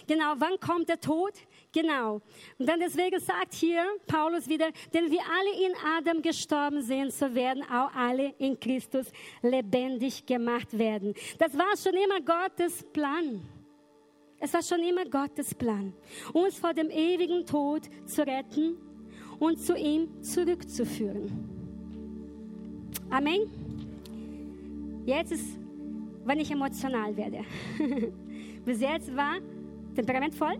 Genau, 0.07 0.33
wann 0.37 0.59
kommt 0.59 0.89
der 0.89 0.99
Tod? 0.99 1.33
Genau. 1.71 2.21
Und 2.57 2.67
dann 2.67 2.79
deswegen 2.79 3.19
sagt 3.19 3.53
hier 3.53 3.85
Paulus 4.07 4.47
wieder, 4.47 4.69
denn 4.93 5.11
wir 5.11 5.19
alle 5.21 5.67
in 5.67 5.73
Adam 5.97 6.21
gestorben 6.21 6.81
sind, 6.81 7.13
so 7.13 7.33
werden 7.35 7.63
auch 7.63 7.93
alle 7.93 8.33
in 8.39 8.59
Christus 8.59 9.07
lebendig 9.41 10.25
gemacht 10.25 10.75
werden. 10.77 11.13
Das 11.37 11.55
war 11.57 11.77
schon 11.77 11.93
immer 11.93 12.21
Gottes 12.21 12.83
Plan. 12.91 13.41
Es 14.39 14.53
war 14.53 14.63
schon 14.63 14.79
immer 14.79 15.05
Gottes 15.05 15.53
Plan, 15.53 15.93
uns 16.31 16.57
vor 16.57 16.73
dem 16.73 16.89
ewigen 16.89 17.45
Tod 17.45 17.83
zu 18.05 18.25
retten 18.25 18.77
und 19.37 19.61
zu 19.61 19.75
ihm 19.75 20.23
zurückzuführen. 20.23 21.48
Amen. 23.09 23.49
Jetzt 25.05 25.31
ist, 25.31 25.57
wenn 26.25 26.39
ich 26.39 26.51
emotional 26.51 27.15
werde. 27.17 27.39
Bis 28.65 28.81
jetzt 28.81 29.15
war 29.15 29.37
temperamentvoll. 29.95 30.59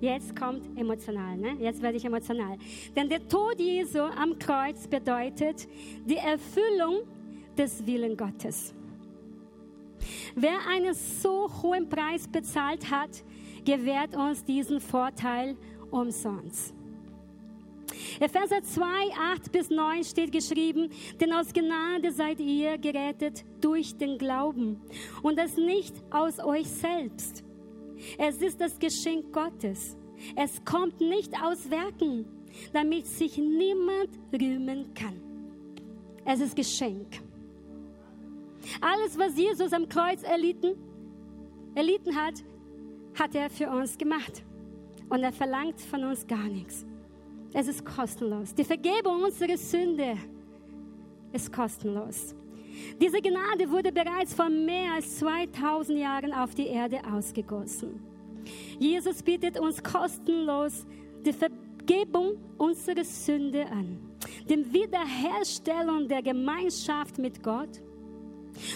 Jetzt 0.00 0.34
kommt 0.34 0.62
emotional. 0.78 1.36
Ne? 1.36 1.56
Jetzt 1.60 1.82
werde 1.82 1.98
ich 1.98 2.04
emotional. 2.04 2.56
Denn 2.96 3.08
der 3.08 3.26
Tod 3.28 3.60
Jesu 3.60 3.98
am 3.98 4.38
Kreuz 4.38 4.86
bedeutet 4.86 5.68
die 6.06 6.16
Erfüllung 6.16 7.02
des 7.58 7.86
Willen 7.86 8.16
Gottes. 8.16 8.74
Wer 10.34 10.66
einen 10.66 10.94
so 10.94 11.46
hohen 11.62 11.86
Preis 11.86 12.26
bezahlt 12.26 12.90
hat, 12.90 13.22
gewährt 13.66 14.16
uns 14.16 14.42
diesen 14.42 14.80
Vorteil 14.80 15.56
umsonst. 15.90 16.74
Epheser 18.20 18.62
2, 18.62 18.84
8 19.34 19.52
bis 19.52 19.70
9 19.70 20.04
steht 20.04 20.32
geschrieben, 20.32 20.90
denn 21.20 21.32
aus 21.32 21.52
Gnade 21.52 22.12
seid 22.12 22.40
ihr 22.40 22.78
gerettet 22.78 23.44
durch 23.60 23.96
den 23.96 24.18
Glauben 24.18 24.80
und 25.22 25.38
das 25.38 25.56
nicht 25.56 25.94
aus 26.10 26.38
euch 26.38 26.68
selbst. 26.68 27.44
Es 28.18 28.40
ist 28.40 28.60
das 28.60 28.78
Geschenk 28.78 29.32
Gottes. 29.32 29.96
Es 30.36 30.64
kommt 30.64 31.00
nicht 31.00 31.34
aus 31.42 31.70
Werken, 31.70 32.26
damit 32.72 33.06
sich 33.06 33.38
niemand 33.38 34.10
rühmen 34.32 34.92
kann. 34.94 35.20
Es 36.24 36.40
ist 36.40 36.56
Geschenk. 36.56 37.20
Alles, 38.80 39.18
was 39.18 39.36
Jesus 39.36 39.72
am 39.72 39.88
Kreuz 39.88 40.22
erlitten, 40.22 40.74
erlitten 41.74 42.14
hat, 42.14 42.34
hat 43.18 43.34
er 43.34 43.50
für 43.50 43.70
uns 43.70 43.96
gemacht. 43.96 44.44
Und 45.08 45.22
er 45.22 45.32
verlangt 45.32 45.80
von 45.80 46.04
uns 46.04 46.26
gar 46.26 46.46
nichts. 46.46 46.86
Es 47.52 47.66
ist 47.66 47.84
kostenlos. 47.84 48.54
Die 48.54 48.64
Vergebung 48.64 49.24
unserer 49.24 49.56
Sünde 49.56 50.16
ist 51.32 51.52
kostenlos. 51.52 52.34
Diese 53.00 53.20
Gnade 53.20 53.68
wurde 53.70 53.92
bereits 53.92 54.34
vor 54.34 54.48
mehr 54.48 54.94
als 54.94 55.18
2000 55.18 55.98
Jahren 55.98 56.32
auf 56.32 56.54
die 56.54 56.66
Erde 56.66 57.00
ausgegossen. 57.10 58.00
Jesus 58.78 59.22
bietet 59.22 59.58
uns 59.58 59.82
kostenlos 59.82 60.86
die 61.24 61.32
Vergebung 61.32 62.38
unserer 62.56 63.04
Sünde 63.04 63.66
an, 63.66 63.98
die 64.48 64.72
Wiederherstellung 64.72 66.08
der 66.08 66.22
Gemeinschaft 66.22 67.18
mit 67.18 67.42
Gott 67.42 67.82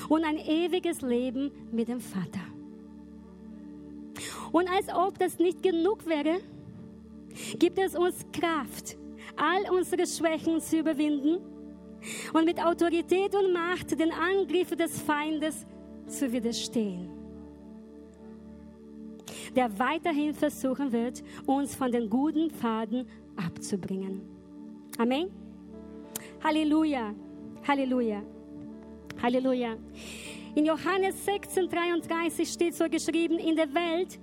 und 0.08 0.24
ein 0.24 0.38
ewiges 0.38 1.00
Leben 1.00 1.50
mit 1.72 1.88
dem 1.88 2.00
Vater. 2.00 2.40
Und 4.52 4.70
als 4.70 4.88
ob 4.94 5.18
das 5.18 5.38
nicht 5.38 5.62
genug 5.62 6.06
wäre, 6.06 6.40
gibt 7.58 7.78
es 7.78 7.94
uns 7.94 8.24
Kraft, 8.32 8.96
all 9.36 9.76
unsere 9.76 10.06
Schwächen 10.06 10.60
zu 10.60 10.78
überwinden 10.78 11.38
und 12.32 12.44
mit 12.44 12.64
Autorität 12.64 13.34
und 13.34 13.52
Macht 13.52 13.98
den 13.98 14.12
Angriffen 14.12 14.78
des 14.78 15.00
Feindes 15.00 15.66
zu 16.06 16.30
widerstehen, 16.30 17.10
der 19.56 19.78
weiterhin 19.78 20.34
versuchen 20.34 20.92
wird, 20.92 21.22
uns 21.46 21.74
von 21.74 21.90
den 21.90 22.08
guten 22.10 22.50
Pfaden 22.50 23.06
abzubringen. 23.36 24.20
Amen. 24.98 25.30
Halleluja. 26.42 27.14
Halleluja. 27.66 28.22
Halleluja. 29.22 29.76
In 30.54 30.66
Johannes 30.66 31.24
16, 31.24 31.68
33 31.68 32.48
steht 32.48 32.74
so 32.74 32.88
geschrieben, 32.88 33.38
in 33.38 33.56
der 33.56 33.72
Welt 33.74 34.20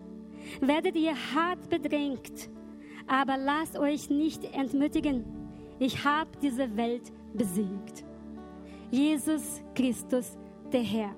werdet 0.61 0.95
ihr 0.95 1.13
hart 1.33 1.69
bedrängt, 1.69 2.49
aber 3.07 3.37
lasst 3.37 3.77
euch 3.77 4.09
nicht 4.09 4.43
entmutigen. 4.53 5.25
Ich 5.79 6.03
habe 6.03 6.29
diese 6.41 6.75
Welt 6.77 7.11
besiegt. 7.33 8.03
Jesus 8.91 9.61
Christus, 9.73 10.37
der 10.71 10.83
Herr. 10.83 11.15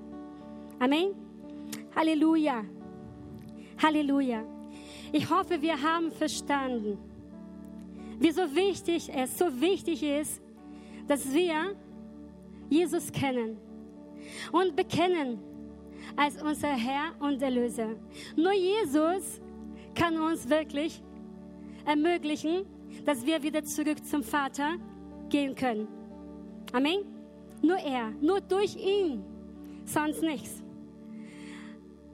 Amen. 0.79 1.13
Halleluja. 1.95 2.63
Halleluja. 3.81 4.43
Ich 5.11 5.29
hoffe, 5.29 5.61
wir 5.61 5.81
haben 5.81 6.11
verstanden, 6.11 6.97
wie 8.19 8.31
so 8.31 8.43
wichtig 8.55 9.09
es 9.13 9.37
so 9.37 9.45
wichtig 9.59 10.03
ist, 10.03 10.41
dass 11.07 11.31
wir 11.33 11.75
Jesus 12.69 13.11
kennen 13.11 13.57
und 14.51 14.75
bekennen 14.75 15.39
als 16.15 16.41
unser 16.41 16.69
Herr 16.69 17.13
und 17.19 17.41
Erlöser. 17.41 17.95
Nur 18.35 18.53
Jesus 18.53 19.41
kann 19.95 20.19
uns 20.19 20.49
wirklich 20.49 21.01
ermöglichen, 21.85 22.65
dass 23.05 23.25
wir 23.25 23.41
wieder 23.43 23.63
zurück 23.63 24.05
zum 24.05 24.23
Vater 24.23 24.75
gehen 25.29 25.55
können. 25.55 25.87
Amen. 26.71 27.05
Nur 27.61 27.77
er, 27.77 28.11
nur 28.21 28.41
durch 28.41 28.75
ihn, 28.75 29.23
sonst 29.85 30.21
nichts. 30.21 30.61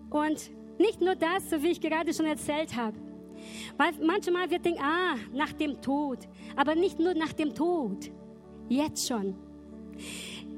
Und 0.09 0.51
nicht 0.77 1.01
nur 1.01 1.15
das, 1.15 1.49
so 1.49 1.61
wie 1.61 1.69
ich 1.69 1.81
gerade 1.81 2.13
schon 2.13 2.25
erzählt 2.25 2.75
habe. 2.75 2.97
Weil 3.77 3.93
manchmal 4.05 4.49
wir 4.49 4.59
denken, 4.59 4.81
ah, 4.81 5.15
nach 5.33 5.53
dem 5.53 5.81
Tod. 5.81 6.19
Aber 6.55 6.75
nicht 6.75 6.99
nur 6.99 7.13
nach 7.13 7.33
dem 7.33 7.53
Tod. 7.53 8.11
Jetzt 8.67 9.07
schon. 9.07 9.35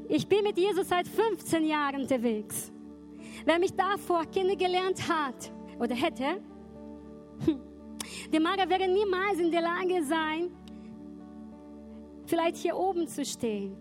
Ich 0.09 0.27
bin 0.27 0.43
mit 0.43 0.57
Jesus 0.57 0.89
seit 0.89 1.07
15 1.07 1.65
Jahren 1.65 2.01
unterwegs. 2.01 2.71
Wer 3.45 3.59
mich 3.59 3.73
davor 3.73 4.25
kennengelernt 4.25 5.07
hat 5.07 5.51
oder 5.79 5.95
hätte, 5.95 6.41
die 8.31 8.39
Mara 8.39 8.67
wäre 8.69 8.87
niemals 8.87 9.39
in 9.39 9.51
der 9.51 9.61
Lage 9.61 10.03
sein, 10.03 10.51
vielleicht 12.25 12.57
hier 12.57 12.75
oben 12.75 13.07
zu 13.07 13.25
stehen. 13.25 13.75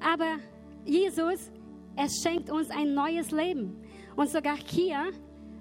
Aber 0.00 0.36
Jesus, 0.84 1.50
er 1.96 2.08
schenkt 2.08 2.50
uns 2.50 2.70
ein 2.70 2.94
neues 2.94 3.30
Leben. 3.30 3.76
Und 4.16 4.28
sogar 4.28 4.56
hier 4.56 5.10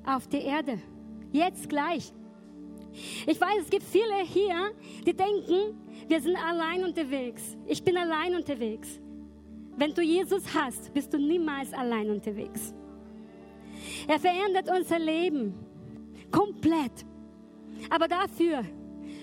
auf 0.05 0.27
der 0.27 0.43
Erde. 0.43 0.79
Jetzt 1.31 1.69
gleich. 1.69 2.11
Ich 3.25 3.39
weiß, 3.39 3.61
es 3.61 3.69
gibt 3.69 3.83
viele 3.83 4.25
hier, 4.25 4.71
die 5.05 5.13
denken, 5.13 5.77
wir 6.07 6.19
sind 6.19 6.35
allein 6.35 6.83
unterwegs. 6.83 7.55
Ich 7.65 7.81
bin 7.83 7.95
allein 7.95 8.35
unterwegs. 8.35 8.99
Wenn 9.77 9.93
du 9.93 10.01
Jesus 10.01 10.43
hast, 10.53 10.93
bist 10.93 11.13
du 11.13 11.17
niemals 11.17 11.71
allein 11.73 12.09
unterwegs. 12.09 12.73
Er 14.07 14.19
verändert 14.19 14.69
unser 14.69 14.99
Leben 14.99 15.53
komplett. 16.31 17.05
Aber 17.89 18.07
dafür 18.07 18.63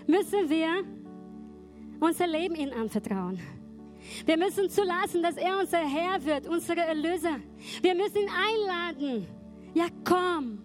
müssen 0.07 0.49
wir 0.49 0.85
unser 2.01 2.27
Leben 2.27 2.55
ihm 2.55 2.73
anvertrauen. 2.73 3.41
Wir 4.25 4.37
müssen 4.37 4.71
zulassen, 4.71 5.23
dass 5.23 5.37
er 5.37 5.59
unser 5.59 5.79
Herr 5.79 6.25
wird, 6.25 6.47
unser 6.49 6.77
Erlöser. 6.77 7.37
Wir 7.83 7.95
müssen 7.95 8.19
ihn 8.19 8.31
einladen. 8.31 9.27
Ja, 9.75 9.87
komm. 10.05 10.63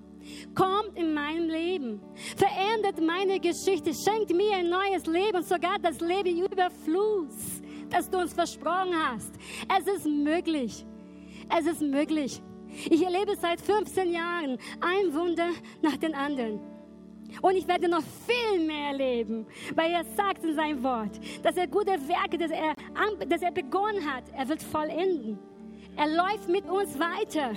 Kommt 0.56 0.98
in 0.98 1.14
meinem 1.14 1.50
Leben, 1.50 2.02
verändert 2.38 3.02
meine 3.02 3.42
Geschichte, 3.42 3.94
schenkt 3.94 4.34
mir 4.34 4.56
ein 4.56 4.70
neues 4.70 5.06
Leben, 5.06 5.44
sogar 5.44 5.78
das 5.80 6.00
Leben 6.00 6.46
Überfluss, 6.46 7.62
das 7.90 8.10
du 8.10 8.20
uns 8.20 8.34
versprochen 8.34 8.94
hast. 8.96 9.34
Es 9.78 9.86
ist 9.86 10.06
möglich. 10.06 10.86
Es 11.50 11.66
ist 11.66 11.82
möglich. 11.82 12.42
Ich 12.90 13.04
erlebe 13.04 13.36
seit 13.36 13.62
15 13.62 14.12
Jahren 14.12 14.58
ein 14.82 15.14
Wunder 15.14 15.50
nach 15.82 15.98
dem 15.98 16.14
anderen. 16.14 16.60
Und 17.42 17.56
ich 17.56 17.68
werde 17.68 17.88
noch 17.88 18.04
viel 18.28 18.66
mehr 18.66 18.90
erleben, 18.90 19.46
weil 19.76 19.92
er 19.92 20.04
sagt 20.04 20.44
in 20.44 20.54
seinem 20.54 20.84
Wort, 20.84 21.20
dass 21.42 21.58
er 21.58 21.68
gute 21.68 21.92
Werke, 22.08 22.38
dass 22.38 22.52
er, 22.52 22.76
dass 23.28 23.42
er 23.42 23.52
begonnen 23.52 24.06
hat, 24.12 24.24
er 24.36 24.48
wird 24.48 24.62
vollenden. 24.62 25.40
Er 25.96 26.08
läuft 26.08 26.50
mit 26.50 26.66
uns 26.66 26.98
weiter. 27.00 27.54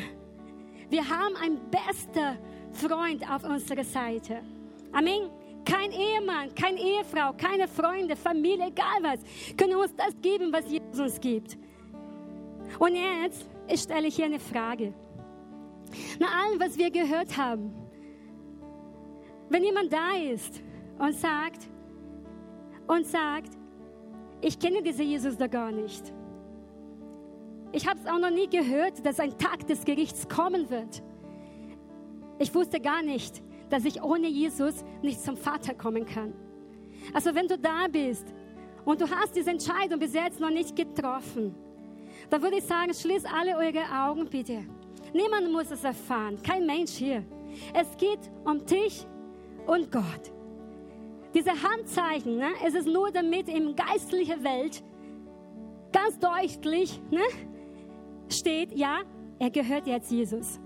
Wir 0.89 1.09
haben 1.09 1.37
einen 1.37 1.61
besten 1.71 2.39
Freund 2.73 3.29
auf 3.31 3.45
unserer 3.45 3.85
Seite. 3.85 4.43
Amen. 4.93 5.31
Kein 5.65 5.91
Ehemann, 5.91 6.55
keine 6.55 6.79
Ehefrau, 6.79 7.33
keine 7.33 7.67
Freunde, 7.67 8.15
Familie, 8.15 8.69
egal 8.69 9.03
was, 9.03 9.19
können 9.57 9.75
uns 9.75 9.93
das 9.97 10.15
geben, 10.23 10.53
was 10.53 10.71
Jesus 10.71 11.01
uns 11.01 11.21
gibt. 11.21 11.59
Und 12.79 12.95
jetzt 12.95 13.47
stelle 13.75 14.07
ich 14.07 14.15
hier 14.15 14.27
eine 14.27 14.39
Frage. 14.39 14.95
Nach 16.19 16.45
allem, 16.45 16.61
was 16.61 16.79
wir 16.79 16.91
gehört 16.91 17.37
haben, 17.37 17.75
wenn 19.49 19.63
jemand 19.63 19.93
da 19.93 20.17
ist 20.33 20.63
und 20.99 21.15
sagt, 21.15 21.69
und 22.87 23.07
sagt, 23.07 23.57
ich 24.41 24.59
kenne 24.59 24.83
diesen 24.83 25.07
Jesus 25.07 25.37
da 25.37 25.47
gar 25.47 25.73
nicht. 25.73 26.13
Ich 27.73 27.89
habe 27.89 27.99
es 28.01 28.07
auch 28.07 28.19
noch 28.19 28.31
nie 28.31 28.49
gehört, 28.49 29.05
dass 29.05 29.21
ein 29.21 29.37
Tag 29.39 29.67
des 29.67 29.85
Gerichts 29.85 30.29
kommen 30.29 30.71
wird. 30.71 31.03
Ich 32.39 32.55
wusste 32.55 32.81
gar 32.81 33.03
nicht, 33.03 33.43
dass 33.71 33.85
ich 33.85 34.03
ohne 34.03 34.29
Jesus 34.29 34.85
nicht 35.03 35.21
zum 35.21 35.37
Vater 35.37 35.75
kommen 35.75 36.07
kann. 36.07 36.33
Also 37.13 37.35
wenn 37.35 37.49
du 37.49 37.59
da 37.59 37.87
bist 37.91 38.27
und 38.85 39.01
du 39.01 39.11
hast 39.11 39.35
diese 39.35 39.51
Entscheidung 39.51 39.99
bis 39.99 40.15
jetzt 40.15 40.41
noch 40.41 40.51
nicht 40.51 40.77
getroffen, 40.77 41.55
dann 42.31 42.43
würde 42.43 42.59
ich 42.59 42.65
sagen, 42.65 42.95
schließ 42.95 43.25
alle 43.25 43.57
eure 43.57 43.85
Augen 43.93 44.27
bitte. 44.29 44.65
Niemand 45.13 45.53
muss 45.53 45.71
es 45.71 45.85
erfahren, 45.85 46.39
kein 46.43 46.67
Mensch 46.67 46.93
hier. 46.93 47.25
Es 47.73 47.97
geht 47.97 48.31
um 48.45 48.65
dich 48.65 49.07
und 49.67 49.91
Gott. 49.91 50.33
Diese 51.35 51.51
Handzeichen, 51.51 52.37
ne, 52.39 52.49
es 52.65 52.75
ist 52.75 52.87
nur 52.87 53.11
damit 53.11 53.49
im 53.49 53.75
geistlichen 53.77 54.43
Welt 54.43 54.83
ganz 55.93 56.19
deutlich 56.19 57.01
ne, 57.11 57.23
steht, 58.29 58.73
ja, 58.73 59.01
er 59.39 59.51
gehört 59.51 59.87
jetzt 59.87 60.11
Jesus. 60.11 60.59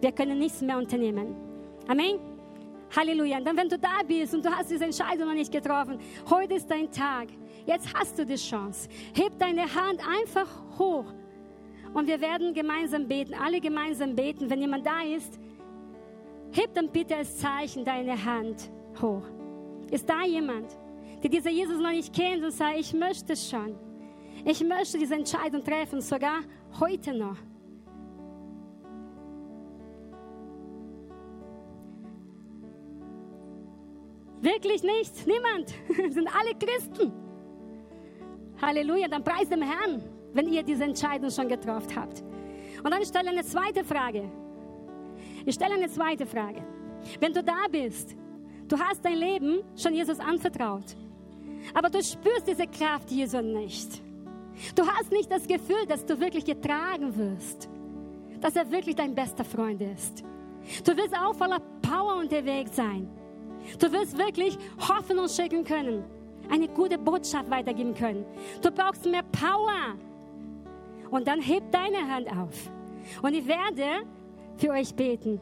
Wir 0.00 0.12
können 0.12 0.38
nichts 0.38 0.60
mehr 0.62 0.78
unternehmen. 0.78 1.34
Amen. 1.88 2.18
Halleluja. 2.96 3.38
Und 3.38 3.46
dann, 3.46 3.56
wenn 3.56 3.68
du 3.68 3.78
da 3.78 4.02
bist 4.06 4.34
und 4.34 4.44
du 4.44 4.50
hast 4.50 4.70
diese 4.70 4.84
Entscheidung 4.84 5.28
noch 5.28 5.34
nicht 5.34 5.50
getroffen, 5.50 5.98
heute 6.28 6.54
ist 6.54 6.70
dein 6.70 6.90
Tag. 6.90 7.28
Jetzt 7.64 7.92
hast 7.94 8.18
du 8.18 8.26
die 8.26 8.36
Chance. 8.36 8.88
Heb 9.14 9.38
deine 9.38 9.62
Hand 9.62 10.00
einfach 10.06 10.48
hoch. 10.78 11.06
Und 11.94 12.06
wir 12.06 12.20
werden 12.20 12.54
gemeinsam 12.54 13.06
beten, 13.06 13.34
alle 13.34 13.60
gemeinsam 13.60 14.14
beten. 14.14 14.48
Wenn 14.48 14.60
jemand 14.60 14.86
da 14.86 15.02
ist, 15.02 15.38
heb 16.52 16.72
dann 16.74 16.90
bitte 16.90 17.16
als 17.16 17.38
Zeichen 17.38 17.84
deine 17.84 18.22
Hand 18.24 18.70
hoch. 19.00 19.24
Ist 19.90 20.08
da 20.08 20.24
jemand, 20.24 20.76
der 21.22 21.30
dieser 21.30 21.50
Jesus 21.50 21.78
noch 21.78 21.90
nicht 21.90 22.14
kennt 22.14 22.42
und 22.42 22.50
sagt, 22.50 22.78
ich 22.78 22.94
möchte 22.94 23.36
schon. 23.36 23.76
Ich 24.44 24.64
möchte 24.64 24.98
diese 24.98 25.14
Entscheidung 25.14 25.62
treffen, 25.62 26.00
sogar 26.00 26.40
heute 26.80 27.12
noch. 27.14 27.36
Wirklich 34.40 34.82
nicht? 34.82 35.26
Niemand? 35.26 35.72
sind 36.12 36.28
alle 36.34 36.54
Christen. 36.58 37.12
Halleluja, 38.60 39.08
dann 39.08 39.22
preis 39.22 39.48
dem 39.48 39.62
Herrn, 39.62 40.02
wenn 40.34 40.52
ihr 40.52 40.62
diese 40.62 40.84
Entscheidung 40.84 41.30
schon 41.30 41.48
getroffen 41.48 41.94
habt. 41.96 42.22
Und 42.82 42.90
dann 42.90 43.04
stelle 43.04 43.30
eine 43.30 43.44
zweite 43.44 43.84
Frage. 43.84 44.30
Ich 45.44 45.54
stelle 45.54 45.74
eine 45.74 45.88
zweite 45.88 46.26
Frage. 46.26 46.64
Wenn 47.20 47.32
du 47.32 47.42
da 47.42 47.66
bist, 47.70 48.16
du 48.68 48.78
hast 48.78 49.04
dein 49.04 49.16
Leben 49.16 49.62
schon 49.76 49.94
Jesus 49.94 50.20
anvertraut, 50.20 50.96
aber 51.74 51.90
du 51.90 52.02
spürst 52.02 52.46
diese 52.46 52.66
Kraft 52.66 53.10
Jesu 53.10 53.40
nicht. 53.40 54.02
Du 54.74 54.86
hast 54.86 55.10
nicht 55.10 55.30
das 55.30 55.46
Gefühl, 55.46 55.86
dass 55.88 56.04
du 56.04 56.18
wirklich 56.18 56.44
getragen 56.44 57.16
wirst, 57.16 57.68
dass 58.40 58.56
er 58.56 58.70
wirklich 58.70 58.96
dein 58.96 59.14
bester 59.14 59.44
Freund 59.44 59.80
ist. 59.80 60.24
Du 60.84 60.96
wirst 60.96 61.16
auch 61.16 61.34
voller 61.34 61.60
Power 61.80 62.16
unterwegs 62.16 62.76
sein. 62.76 63.08
Du 63.78 63.90
wirst 63.92 64.18
wirklich 64.18 64.58
Hoffnung 64.88 65.28
schicken 65.28 65.64
können, 65.64 66.04
eine 66.50 66.68
gute 66.68 66.98
Botschaft 66.98 67.50
weitergeben 67.50 67.94
können. 67.94 68.24
Du 68.60 68.70
brauchst 68.70 69.04
mehr 69.06 69.22
Power. 69.22 69.96
Und 71.12 71.28
dann 71.28 71.42
heb 71.42 71.70
deine 71.70 72.10
Hand 72.10 72.26
auf. 72.28 72.70
Und 73.20 73.34
ich 73.34 73.46
werde 73.46 74.06
für 74.56 74.70
euch 74.70 74.94
beten. 74.94 75.38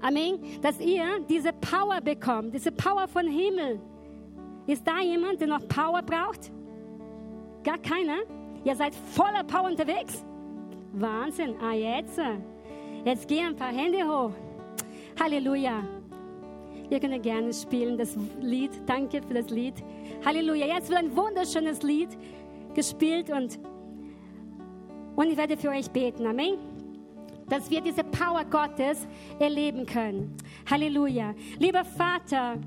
Amen. 0.00 0.38
Dass 0.62 0.80
ihr 0.80 1.04
diese 1.28 1.52
Power 1.52 2.00
bekommt, 2.00 2.54
diese 2.54 2.72
Power 2.72 3.06
von 3.06 3.26
Himmel. 3.26 3.78
Ist 4.66 4.86
da 4.86 5.00
jemand, 5.00 5.40
der 5.40 5.48
noch 5.48 5.68
Power 5.68 6.00
braucht? 6.00 6.50
Gar 7.62 7.76
keiner? 7.78 8.20
Ihr 8.64 8.74
seid 8.74 8.94
voller 8.94 9.44
Power 9.44 9.68
unterwegs? 9.68 10.24
Wahnsinn. 10.94 11.54
Ah, 11.62 11.74
jetzt. 11.74 12.18
Jetzt 13.04 13.28
gehen 13.28 13.48
ein 13.48 13.56
paar 13.56 13.72
Hände 13.72 13.98
hoch. 14.08 14.32
Halleluja. 15.20 15.82
Ihr 16.88 16.98
könnt 16.98 17.22
gerne 17.22 17.52
spielen, 17.52 17.98
das 17.98 18.16
Lied. 18.40 18.70
Danke 18.86 19.20
für 19.22 19.34
das 19.34 19.50
Lied. 19.50 19.74
Halleluja. 20.24 20.66
Jetzt 20.66 20.88
wird 20.88 21.00
ein 21.00 21.14
wunderschönes 21.14 21.82
Lied 21.82 22.08
gespielt 22.74 23.30
und 23.30 23.58
Und 25.20 25.30
ich 25.30 25.36
werde 25.36 25.58
für 25.58 25.68
euch 25.68 25.90
beten. 25.90 26.26
Amen 26.26 26.54
dass 27.50 27.68
wir 27.68 27.80
diese 27.80 28.04
Power 28.04 28.44
Gottes 28.44 29.06
erleben 29.40 29.84
können. 29.84 30.36
Halleluja. 30.70 31.34
Lieber 31.58 31.84
Vater 31.84 32.58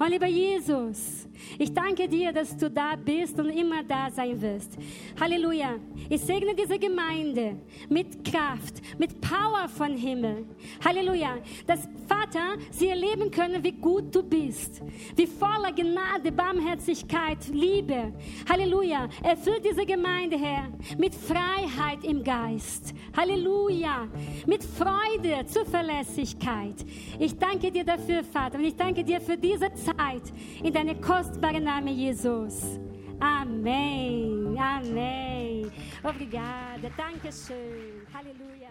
und 0.00 0.10
lieber 0.10 0.26
Jesus, 0.26 1.28
ich 1.58 1.72
danke 1.72 2.08
dir, 2.08 2.32
dass 2.32 2.56
du 2.56 2.70
da 2.70 2.96
bist 2.96 3.38
und 3.38 3.50
immer 3.50 3.82
da 3.82 4.10
sein 4.10 4.40
wirst. 4.40 4.76
Halleluja. 5.20 5.76
Ich 6.08 6.20
segne 6.20 6.54
diese 6.54 6.78
Gemeinde 6.78 7.56
mit 7.88 8.24
Kraft, 8.24 8.82
mit 8.98 9.20
Power 9.20 9.68
von 9.68 9.96
Himmel. 9.96 10.46
Halleluja. 10.84 11.38
Dass 11.66 11.88
Vater, 12.06 12.56
sie 12.70 12.88
erleben 12.88 13.30
können, 13.30 13.62
wie 13.62 13.72
gut 13.72 14.14
du 14.14 14.22
bist. 14.22 14.82
Wie 15.16 15.26
voller 15.26 15.72
Gnade, 15.72 16.30
Barmherzigkeit, 16.32 17.38
Liebe. 17.52 18.12
Halleluja. 18.48 19.08
Erfüllt 19.22 19.64
diese 19.64 19.86
Gemeinde, 19.86 20.36
Herr, 20.38 20.68
mit 20.98 21.14
Freiheit 21.14 22.04
im 22.04 22.22
Geist. 22.22 22.94
Halleluja. 23.16 24.08
Mit 24.46 24.62
Freude, 24.64 25.46
Zuverlässigkeit. 25.46 26.84
Ich 27.18 27.36
danke 27.38 27.70
dir 27.70 27.84
dafür, 27.84 28.22
Vater. 28.24 28.58
Und 28.58 28.64
ich 28.64 28.76
danke 28.76 29.04
dir 29.04 29.20
für 29.20 29.36
diese 29.36 29.72
Zeit 29.74 30.22
in 30.62 30.72
deine 30.72 30.94
kostbare 31.24 31.60
Name, 31.60 31.90
Jesus. 31.90 32.78
Amém. 33.20 34.56
Amém. 34.58 35.70
Obrigada. 36.02 36.90
Dankeschön. 36.96 38.04
Halleluja. 38.12 38.68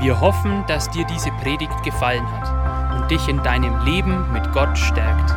Wir 0.00 0.20
hoffen, 0.20 0.64
dass 0.66 0.90
dir 0.90 1.06
diese 1.06 1.30
Predigt 1.42 1.82
gefallen 1.82 2.26
hat 2.30 3.00
und 3.00 3.10
dich 3.10 3.26
in 3.28 3.42
deinem 3.42 3.84
Leben 3.84 4.30
mit 4.32 4.52
Gott 4.52 4.76
stärkt. 4.76 5.34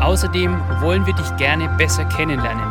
Außerdem 0.00 0.58
wollen 0.80 1.04
wir 1.06 1.14
dich 1.14 1.36
gerne 1.36 1.68
besser 1.76 2.04
kennenlernen. 2.06 2.64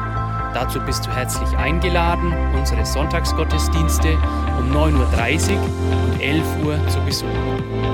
Dazu 0.53 0.79
bist 0.81 1.05
du 1.05 1.11
herzlich 1.11 1.55
eingeladen, 1.57 2.33
unsere 2.57 2.85
Sonntagsgottesdienste 2.85 4.17
um 4.59 4.71
9.30 4.71 5.53
Uhr 5.53 5.61
und 6.03 6.21
11 6.21 6.65
Uhr 6.65 6.87
zu 6.87 6.99
besuchen. 7.01 7.90